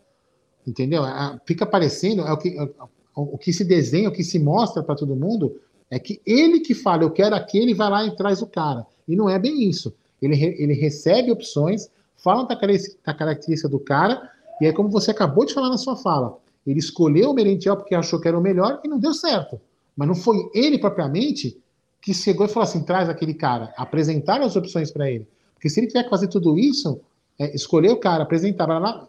[0.65, 1.05] Entendeu?
[1.05, 2.69] É, fica aparecendo, é o que, é,
[3.15, 5.59] o que se desenha, o que se mostra para todo mundo,
[5.93, 8.83] é que ele que fala, eu quero aquele, vai lá e traz o cara.
[9.07, 9.93] E não é bem isso.
[10.19, 11.87] Ele, ele recebe opções,
[12.17, 14.27] fala da característica do cara,
[14.59, 16.39] e é como você acabou de falar na sua fala.
[16.65, 19.61] Ele escolheu o Merentiel porque achou que era o melhor e não deu certo.
[19.95, 21.61] Mas não foi ele propriamente
[22.01, 25.27] que chegou e falou assim: traz aquele cara, apresentar as opções para ele.
[25.53, 26.99] Porque se ele tiver que fazer tudo isso,
[27.37, 29.07] é, escolher o cara, apresentar lá,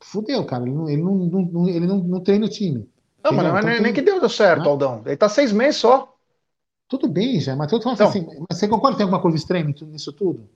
[0.00, 0.62] fudeu, cara.
[0.62, 2.88] Ele não, ele não, não ele não, não treina o time.
[3.22, 3.92] Não, mas não, então, nem, tem...
[3.92, 5.02] que deu certo, Aldão.
[5.06, 6.11] Ele tá seis meses só.
[6.92, 9.38] Tudo bem, já, mas eu tô então, assim, mas você concorda que tem alguma coisa
[9.38, 10.46] estranha nisso tudo?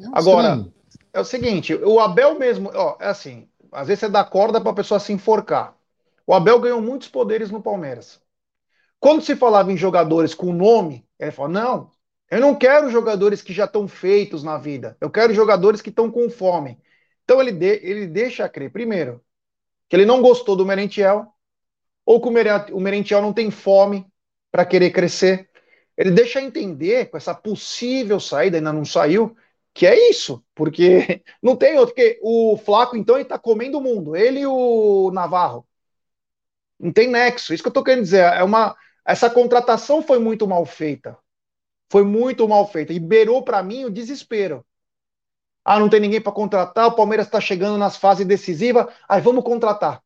[0.00, 0.74] É um agora, estranho.
[1.12, 4.70] é o seguinte, o Abel mesmo, ó, é assim, às vezes você dá corda para
[4.70, 5.76] a pessoa se enforcar.
[6.24, 8.20] O Abel ganhou muitos poderes no Palmeiras.
[9.00, 11.90] Quando se falava em jogadores com nome, ele falou: não,
[12.30, 14.96] eu não quero jogadores que já estão feitos na vida.
[15.00, 16.78] Eu quero jogadores que estão com fome.
[17.24, 19.20] Então ele, de, ele deixa crer, primeiro,
[19.88, 21.26] que ele não gostou do Merentiel,
[22.06, 22.28] ou que
[22.72, 24.06] o Merentiel não tem fome
[24.52, 25.50] para querer crescer.
[25.96, 29.36] Ele deixa entender, com essa possível saída, ainda não saiu,
[29.72, 31.94] que é isso, porque não tem outro.
[31.94, 34.16] Porque o Flaco, então, ele tá comendo o mundo.
[34.16, 35.66] Ele e o Navarro.
[36.78, 37.54] Não tem nexo.
[37.54, 38.24] Isso que eu tô querendo dizer.
[38.24, 41.16] É uma, essa contratação foi muito mal feita.
[41.90, 42.92] Foi muito mal feita.
[42.92, 44.64] E beirou para mim o desespero.
[45.64, 48.86] Ah, não tem ninguém para contratar, o Palmeiras está chegando nas fases decisivas.
[49.08, 50.03] Aí vamos contratar.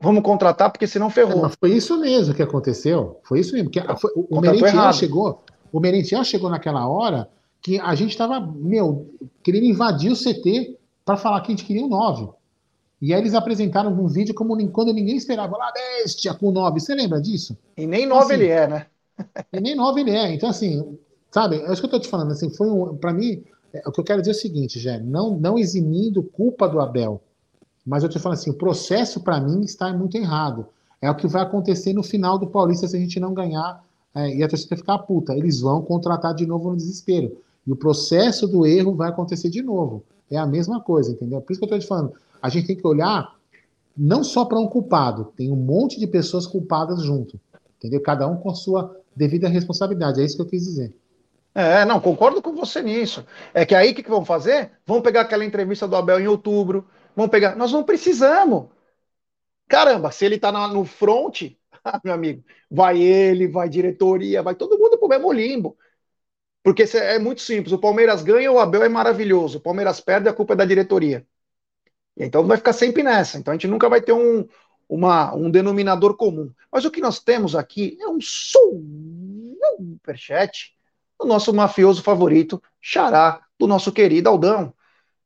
[0.00, 1.46] Vamos contratar, porque senão ferrou.
[1.46, 3.20] É, foi isso mesmo que aconteceu.
[3.24, 3.70] Foi isso mesmo.
[3.70, 5.42] Porque foi, o, o Merentiel chegou.
[5.72, 7.28] O Merentiel chegou naquela hora
[7.60, 9.10] que a gente estava, meu,
[9.42, 12.28] querendo invadir o CT para falar que a gente queria um 9.
[13.00, 15.56] E aí eles apresentaram um vídeo como quando ninguém esperava.
[15.56, 16.80] Lá, bestia, com 9.
[16.80, 17.56] Você lembra disso?
[17.76, 18.86] E nem 9 assim, ele é, né?
[19.52, 20.32] e nem 9 ele é.
[20.32, 20.98] Então, assim,
[21.30, 22.32] sabe, é isso que eu tô te falando.
[22.32, 22.96] Assim, foi um.
[22.96, 23.42] Para mim,
[23.72, 26.80] é, o que eu quero dizer é o seguinte, Jé, não, não eximindo culpa do
[26.80, 27.22] Abel.
[27.84, 30.66] Mas eu te falo assim, o processo para mim está muito errado.
[31.00, 33.84] É o que vai acontecer no final do Paulista se a gente não ganhar
[34.14, 35.36] é, e a torcida ficar puta.
[35.36, 37.36] Eles vão contratar de novo no desespero.
[37.66, 40.02] E o processo do erro vai acontecer de novo.
[40.30, 41.40] É a mesma coisa, entendeu?
[41.40, 42.14] Por isso que eu estou te falando.
[42.40, 43.34] A gente tem que olhar
[43.96, 47.38] não só para um culpado, tem um monte de pessoas culpadas junto.
[47.78, 48.00] Entendeu?
[48.00, 50.20] Cada um com a sua devida responsabilidade.
[50.20, 50.94] É isso que eu quis dizer.
[51.54, 53.24] É, não, concordo com você nisso.
[53.52, 54.72] É que aí o que, que vão fazer?
[54.84, 56.84] Vão pegar aquela entrevista do Abel em outubro,
[57.14, 57.56] vão pegar.
[57.56, 58.68] Nós não precisamos.
[59.68, 61.52] Caramba, se ele tá no front,
[62.04, 65.76] meu amigo, vai ele, vai diretoria, vai todo mundo pro mesmo limbo.
[66.62, 67.72] Porque é muito simples.
[67.72, 69.58] O Palmeiras ganha, o Abel é maravilhoso.
[69.58, 71.26] O Palmeiras perde, a culpa é da diretoria.
[72.16, 73.38] Então vai ficar sempre nessa.
[73.38, 74.48] Então a gente nunca vai ter um,
[74.88, 76.50] uma, um denominador comum.
[76.72, 78.18] Mas o que nós temos aqui é um
[79.78, 80.74] superchat
[81.20, 84.72] do nosso mafioso favorito, Xará, do nosso querido Aldão.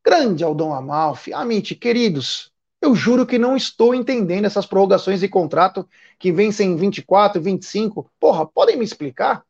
[0.09, 1.35] Grande Aldão Amalfi.
[1.35, 5.87] Amite, queridos, eu juro que não estou entendendo essas prorrogações de contrato
[6.19, 8.11] que vencem em 24, 25.
[8.19, 9.45] Porra, podem me explicar?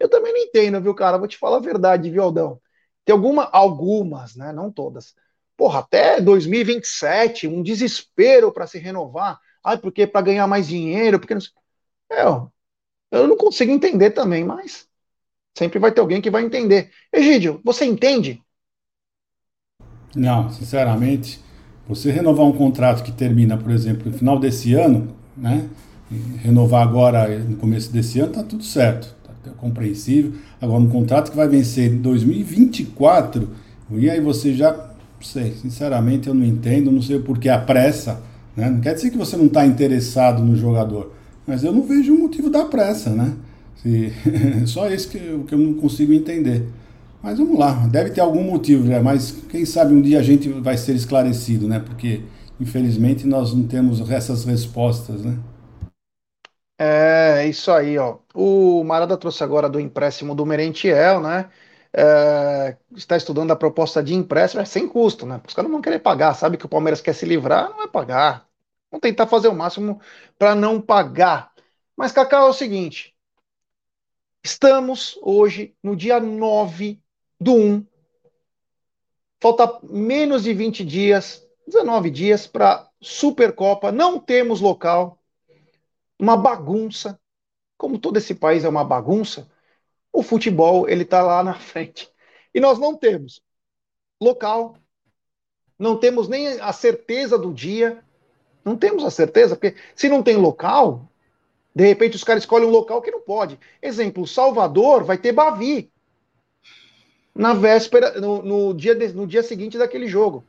[0.00, 1.18] Eu também não entendo, viu, cara?
[1.18, 2.60] Vou te falar a verdade, viu, Aldão?
[3.04, 4.52] Tem alguma, algumas, né?
[4.52, 5.14] Não todas.
[5.56, 9.40] Porra, até 2027, um desespero para se renovar.
[9.64, 11.40] Ai, porque para ganhar mais dinheiro, porque não
[12.10, 12.48] É, ó,
[13.10, 14.88] eu não consigo entender também, mas
[15.56, 16.92] sempre vai ter alguém que vai entender.
[17.12, 18.42] Egídio, você entende?
[20.16, 21.40] Não, sinceramente,
[21.88, 25.64] você renovar um contrato que termina, por exemplo, no final desse ano, né?
[26.42, 29.14] Renovar agora no começo desse ano, tá tudo certo
[29.48, 30.32] é compreensível.
[30.60, 33.48] Agora, um contrato que vai vencer em 2024,
[33.92, 37.58] e aí você já, não sei, sinceramente eu não entendo, não sei por que a
[37.58, 38.22] pressa,
[38.56, 38.70] né?
[38.70, 41.12] Não quer dizer que você não está interessado no jogador,
[41.46, 43.32] mas eu não vejo o motivo da pressa, né?
[43.82, 44.12] Se,
[44.66, 46.66] só isso que que eu não consigo entender.
[47.24, 49.00] Mas vamos lá, deve ter algum motivo, né?
[49.00, 51.80] mas quem sabe um dia a gente vai ser esclarecido, né?
[51.80, 52.22] Porque
[52.60, 55.38] infelizmente nós não temos essas respostas, né?
[56.78, 58.18] É, isso aí, ó.
[58.34, 61.48] O Marada trouxe agora do empréstimo do Merentiel, né?
[61.94, 65.40] É, está estudando a proposta de empréstimo, é sem custo, né?
[65.48, 67.88] Os caras não vão querer pagar, sabe que o Palmeiras quer se livrar, não vai
[67.88, 68.46] pagar.
[68.90, 69.98] Vão tentar fazer o máximo
[70.38, 71.52] para não pagar.
[71.96, 73.14] Mas, Cacau, é o seguinte:
[74.44, 77.02] estamos hoje no dia 9
[77.40, 77.86] do 1.
[79.40, 83.92] Falta menos de 20 dias, 19 dias para Supercopa.
[83.92, 85.18] Não temos local
[86.18, 87.20] uma bagunça.
[87.76, 89.50] Como todo esse país é uma bagunça,
[90.12, 92.10] o futebol ele está lá na frente.
[92.54, 93.42] E nós não temos
[94.20, 94.76] local,
[95.78, 98.02] não temos nem a certeza do dia,
[98.64, 101.10] não temos a certeza, porque se não tem local,
[101.74, 103.58] de repente os caras escolhem um local que não pode.
[103.82, 105.92] Exemplo, Salvador vai ter Bavi
[107.34, 110.44] na véspera, no, no dia, no dia seguinte daquele jogo.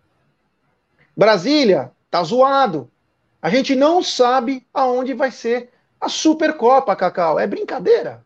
[1.17, 2.91] Brasília tá zoado.
[3.41, 7.39] A gente não sabe aonde vai ser a Supercopa, Cacau.
[7.39, 8.25] É brincadeira?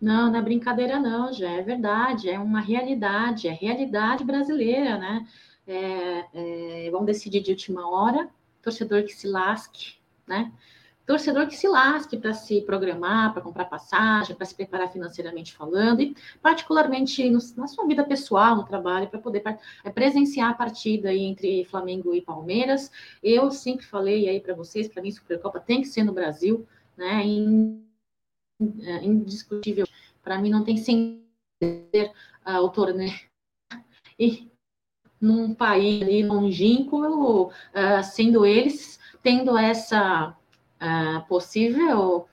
[0.00, 5.28] Não, não é brincadeira não, já é verdade, é uma realidade, é realidade brasileira, né?
[5.66, 8.30] É, é, vamos decidir de última hora,
[8.62, 9.96] torcedor que se lasque,
[10.26, 10.50] né?
[11.10, 16.00] Torcedor que se lasque para se programar, para comprar passagem, para se preparar financeiramente falando,
[16.00, 19.42] e particularmente no, na sua vida pessoal, no trabalho, para poder
[19.82, 22.92] é, presenciar a partida entre Flamengo e Palmeiras.
[23.20, 26.64] Eu sempre falei aí para vocês, para mim, Supercopa tem que ser no Brasil,
[26.96, 27.24] né?
[28.84, 29.86] É, indiscutível.
[30.22, 31.24] Para mim, não tem sem
[31.60, 32.12] ser
[32.46, 33.18] uh, o torneio.
[34.16, 34.48] E
[35.20, 37.52] num país ali longínquo, uh,
[38.04, 40.36] sendo eles tendo essa
[40.80, 42.26] uh, possível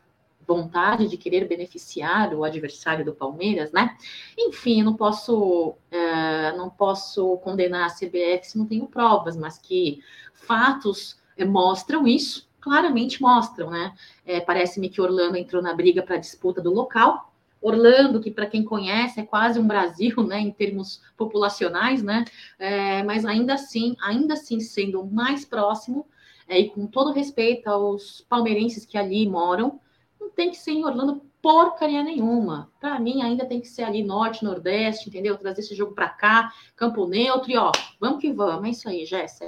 [0.48, 3.98] vontade de querer beneficiar o adversário do Palmeiras, né?
[4.38, 10.00] Enfim, não posso uh, não posso condenar a CBF se não tenho provas, mas que
[10.34, 13.94] fatos mostram isso, claramente mostram, né?
[14.26, 18.46] É, Parece-me que Orlando entrou na briga para a disputa do local, Orlando, que para
[18.46, 22.24] quem conhece é quase um Brasil, né, em termos populacionais, né,
[22.58, 26.06] é, mas ainda assim, ainda assim sendo mais próximo
[26.48, 29.80] é, e com todo respeito aos palmeirenses que ali moram,
[30.20, 32.72] não tem que ser em Orlando porcaria nenhuma.
[32.80, 35.38] Para mim ainda tem que ser ali norte, nordeste, entendeu?
[35.38, 38.68] Trazer esse jogo para cá, campo neutro e ó, vamos que vamos.
[38.68, 39.48] É isso aí, Jéssica.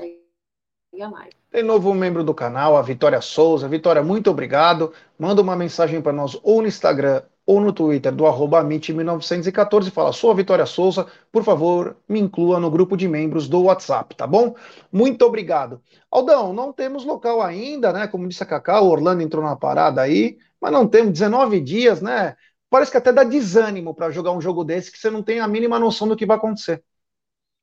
[1.52, 3.68] Tem novo membro do canal, a Vitória Souza.
[3.68, 4.94] Vitória, muito obrigado.
[5.18, 10.14] Manda uma mensagem para nós ou no Instagram ou no Twitter do arroba 1914 fala,
[10.14, 14.28] sou a Vitória Souza, por favor, me inclua no grupo de membros do WhatsApp, tá
[14.28, 14.54] bom?
[14.92, 15.82] Muito obrigado.
[16.12, 18.06] Aldão, não temos local ainda, né?
[18.06, 22.04] Como disse a Cacá, o Orlando entrou na parada aí, mas não temos 19 dias,
[22.04, 22.36] né?
[22.70, 25.48] Parece que até dá desânimo para jogar um jogo desse que você não tem a
[25.48, 26.84] mínima noção do que vai acontecer.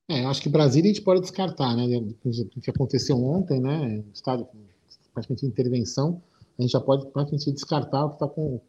[0.09, 1.85] É, acho que Brasília a gente pode descartar, né?
[2.25, 4.03] O que aconteceu ontem, né?
[4.13, 4.49] Estado
[5.15, 6.21] praticamente intervenção,
[6.59, 8.61] a gente já pode praticamente descartar o que está com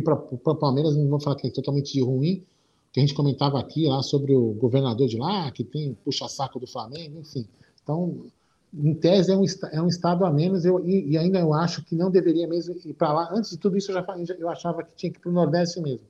[0.00, 2.44] porque para o Palmeiras não vou falar que é totalmente ruim,
[2.92, 6.66] que a gente comentava aqui lá sobre o governador de lá, que tem puxa-saco do
[6.66, 7.46] Flamengo, enfim.
[7.82, 8.26] Então,
[8.74, 11.84] em tese, é um, é um estado a menos, eu, e, e, ainda eu acho
[11.84, 13.28] que não deveria mesmo ir para lá.
[13.32, 15.80] Antes de tudo isso, eu, já, eu achava que tinha que ir para o Nordeste
[15.80, 16.06] mesmo.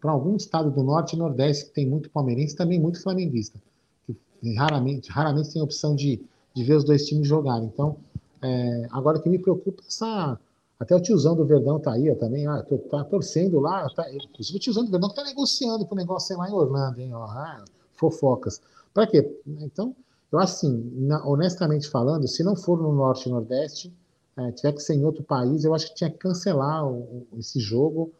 [0.00, 3.60] Para algum estado do Norte e Nordeste que tem muito palmeirense também muito flamenguista.
[4.06, 6.20] Que raramente, raramente tem a opção de,
[6.54, 7.66] de ver os dois times jogarem.
[7.66, 7.96] Então,
[8.42, 10.38] é, agora o que me preocupa é essa
[10.78, 13.88] até o tiozão do Verdão tá aí ó, também, ah, tô, tá torcendo lá.
[13.94, 17.14] Tá, inclusive o tiozão do Verdão tá negociando pro negócio lá em Orlando, hein?
[17.14, 18.60] Ó, ah, fofocas.
[18.92, 19.40] Para quê?
[19.46, 19.96] Então,
[20.30, 23.92] eu assim, na, honestamente falando, se não for no Norte e Nordeste,
[24.36, 27.38] é, tiver que ser em outro país, eu acho que tinha que cancelar o, o,
[27.38, 28.12] esse jogo.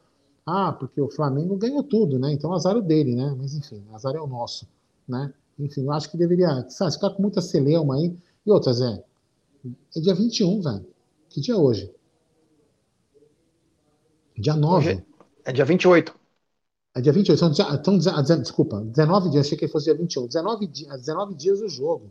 [0.46, 2.32] Ah, porque o Flamengo ganhou tudo, né?
[2.32, 3.34] Então azar é o dele, né?
[3.36, 4.66] Mas enfim, azar é o nosso,
[5.06, 5.32] né?
[5.58, 8.16] Enfim, eu acho que deveria, sabe, ficar com muita celeuma aí.
[8.46, 9.02] E outra, Zé,
[9.94, 10.86] é dia 21, velho.
[11.28, 11.92] Que dia é hoje?
[14.38, 15.02] Dia 9.
[15.44, 16.14] É dia 28.
[16.94, 17.38] É dia 28.
[17.38, 20.26] São, então, desculpa, 19 dias, achei que fosse dia 21.
[20.26, 22.10] 19, 19 dias o jogo.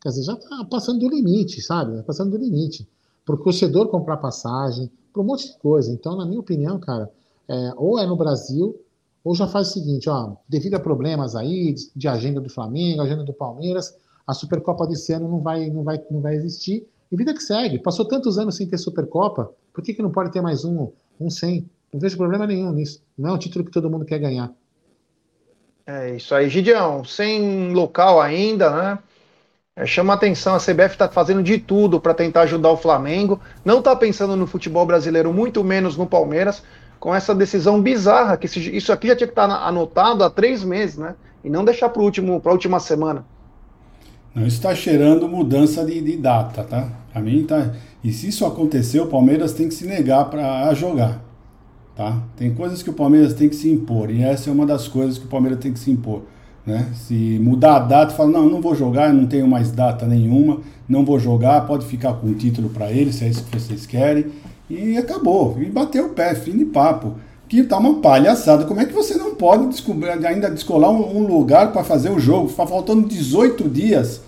[0.00, 1.96] Quer dizer, já está passando do limite, sabe?
[1.96, 2.88] Tá passando do limite.
[3.24, 5.90] Para o torcedor comprar passagem, para um monte de coisa.
[5.90, 7.10] Então, na minha opinião, cara,
[7.48, 8.78] é, ou é no Brasil,
[9.24, 13.02] ou já faz o seguinte, ó, devido a problemas aí de, de agenda do Flamengo,
[13.02, 13.96] agenda do Palmeiras,
[14.26, 16.86] a Supercopa desse ano não vai, não vai, não vai existir.
[17.10, 17.78] E vida que segue.
[17.78, 20.90] Passou tantos anos sem ter Supercopa, por que, que não pode ter mais um
[21.20, 21.68] um 100.
[21.92, 23.02] Não vejo problema nenhum nisso.
[23.16, 24.52] Não é um título que todo mundo quer ganhar.
[25.86, 27.04] É isso aí, Gideão.
[27.04, 28.98] Sem local ainda, né?
[29.76, 33.38] É, chama atenção, a CBF está fazendo de tudo para tentar ajudar o Flamengo.
[33.64, 36.62] Não está pensando no futebol brasileiro, muito menos no Palmeiras,
[36.98, 40.64] com essa decisão bizarra, que isso aqui já tinha que estar tá anotado há três
[40.64, 41.14] meses, né?
[41.44, 43.24] E não deixar para a última semana.
[44.34, 46.90] Não, isso está cheirando mudança de, de data, tá?
[47.16, 47.72] Para mim tá.
[48.04, 51.24] E se isso acontecer, o Palmeiras tem que se negar para jogar.
[51.96, 52.22] Tá?
[52.36, 55.16] Tem coisas que o Palmeiras tem que se impor, e essa é uma das coisas
[55.16, 56.24] que o Palmeiras tem que se impor.
[56.66, 56.86] Né?
[56.92, 61.06] Se mudar a data, fala, não, não vou jogar, não tenho mais data nenhuma, não
[61.06, 64.26] vou jogar, pode ficar com o título para ele, se é isso que vocês querem.
[64.68, 65.56] E acabou.
[65.58, 67.14] E bateu o pé, fim de papo.
[67.48, 68.66] Que tá uma palhaçada.
[68.66, 72.18] Como é que você não pode descobrir, ainda descolar um, um lugar para fazer o
[72.18, 72.52] jogo?
[72.52, 74.20] Tá faltando 18 dias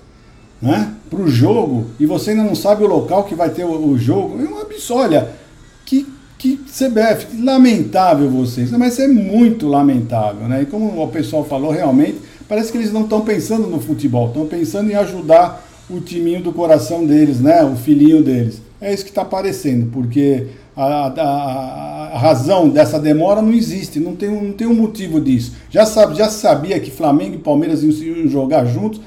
[0.60, 3.90] né, para o jogo e você ainda não sabe o local que vai ter o,
[3.90, 5.02] o jogo, é um absurdo.
[5.02, 5.30] Olha,
[5.84, 6.06] que,
[6.36, 10.48] que CBF, lamentável vocês, mas é muito lamentável.
[10.48, 10.62] Né?
[10.62, 12.18] E como o pessoal falou, realmente,
[12.48, 16.52] parece que eles não estão pensando no futebol, estão pensando em ajudar o timinho do
[16.52, 18.60] coração deles, né, o filhinho deles.
[18.80, 24.14] É isso que está aparecendo, porque a, a, a, razão dessa demora não existe, não
[24.14, 25.54] tem, não tem um motivo disso.
[25.70, 29.00] Já, sabe, já sabia que Flamengo e Palmeiras iam jogar juntos,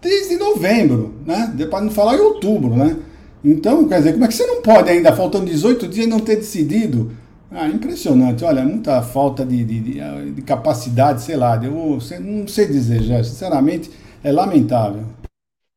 [0.00, 1.54] desde novembro, né?
[1.70, 2.96] Para não falar em outubro, né?
[3.44, 6.36] Então, quer dizer, como é que você não pode ainda, faltando 18 dias, não ter
[6.36, 7.12] decidido?
[7.50, 13.02] Ah, impressionante, olha, muita falta de, de, de capacidade, sei lá, eu não sei dizer,
[13.02, 13.90] já, sinceramente,
[14.22, 15.04] é lamentável.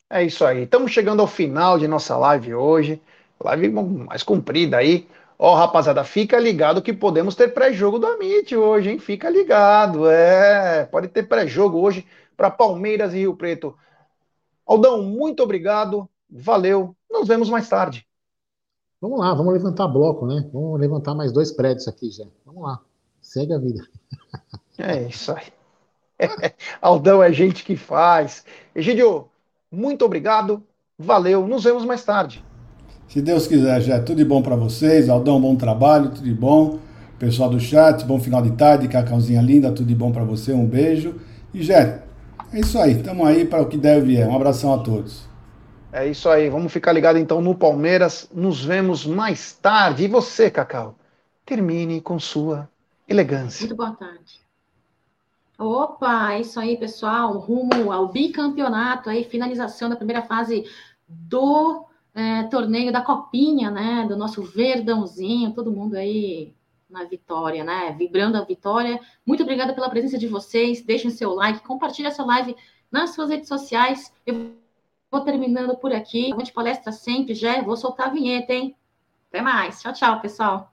[0.10, 3.02] É isso aí, estamos chegando ao final de nossa live hoje,
[3.42, 5.08] live mais comprida aí.
[5.40, 9.00] Ó, oh, rapaziada, fica ligado que podemos ter pré-jogo do Amit hoje, hein?
[9.00, 12.06] Fica ligado, é, pode ter pré-jogo hoje
[12.38, 13.76] para Palmeiras e Rio Preto.
[14.72, 18.08] Aldão, muito obrigado, valeu, nos vemos mais tarde.
[19.02, 20.50] Vamos lá, vamos levantar bloco, né?
[20.54, 22.24] Vamos levantar mais dois prédios aqui já.
[22.46, 22.80] Vamos lá,
[23.22, 23.86] segue a vida.
[24.78, 25.44] É isso aí.
[26.82, 28.44] Aldão é gente que faz.
[28.74, 29.28] Egidio,
[29.70, 30.64] muito obrigado.
[30.98, 31.46] Valeu.
[31.46, 32.44] Nos vemos mais tarde.
[33.08, 35.08] Se Deus quiser, já tudo de bom para vocês.
[35.08, 36.80] Aldão, bom trabalho, tudo de bom.
[37.20, 38.88] Pessoal do chat, bom final de tarde.
[38.88, 40.52] Cacauzinha linda, tudo de bom para você.
[40.52, 41.18] Um beijo.
[41.54, 42.02] E, Jé,
[42.54, 42.94] é isso aí.
[42.94, 44.28] Estamos aí para o que deve vier.
[44.28, 45.24] Um abração a todos.
[45.92, 46.50] É isso aí.
[46.50, 48.30] Vamos ficar ligado então no Palmeiras.
[48.34, 50.06] Nos vemos mais tarde.
[50.06, 50.96] E você, Cacau?
[51.46, 52.70] Termine com sua
[53.08, 53.62] elegância.
[53.62, 54.42] Muito boa tarde.
[55.58, 57.38] Opa, é isso aí, pessoal.
[57.38, 60.66] Rumo ao bicampeonato, aí, finalização da primeira fase
[61.08, 64.06] do é, torneio da Copinha, né?
[64.08, 66.54] Do nosso Verdãozinho, todo mundo aí
[66.92, 67.96] na vitória, né?
[67.98, 69.00] Vibrando a vitória.
[69.26, 70.84] Muito obrigada pela presença de vocês.
[70.84, 72.56] Deixem seu like, compartilhe essa live
[72.92, 74.14] nas suas redes sociais.
[74.26, 74.54] Eu
[75.10, 76.32] vou terminando por aqui.
[76.34, 78.76] A gente palestra sempre, já vou soltar a vinheta, hein?
[79.30, 79.82] Até mais.
[79.82, 80.71] Tchau, tchau, pessoal.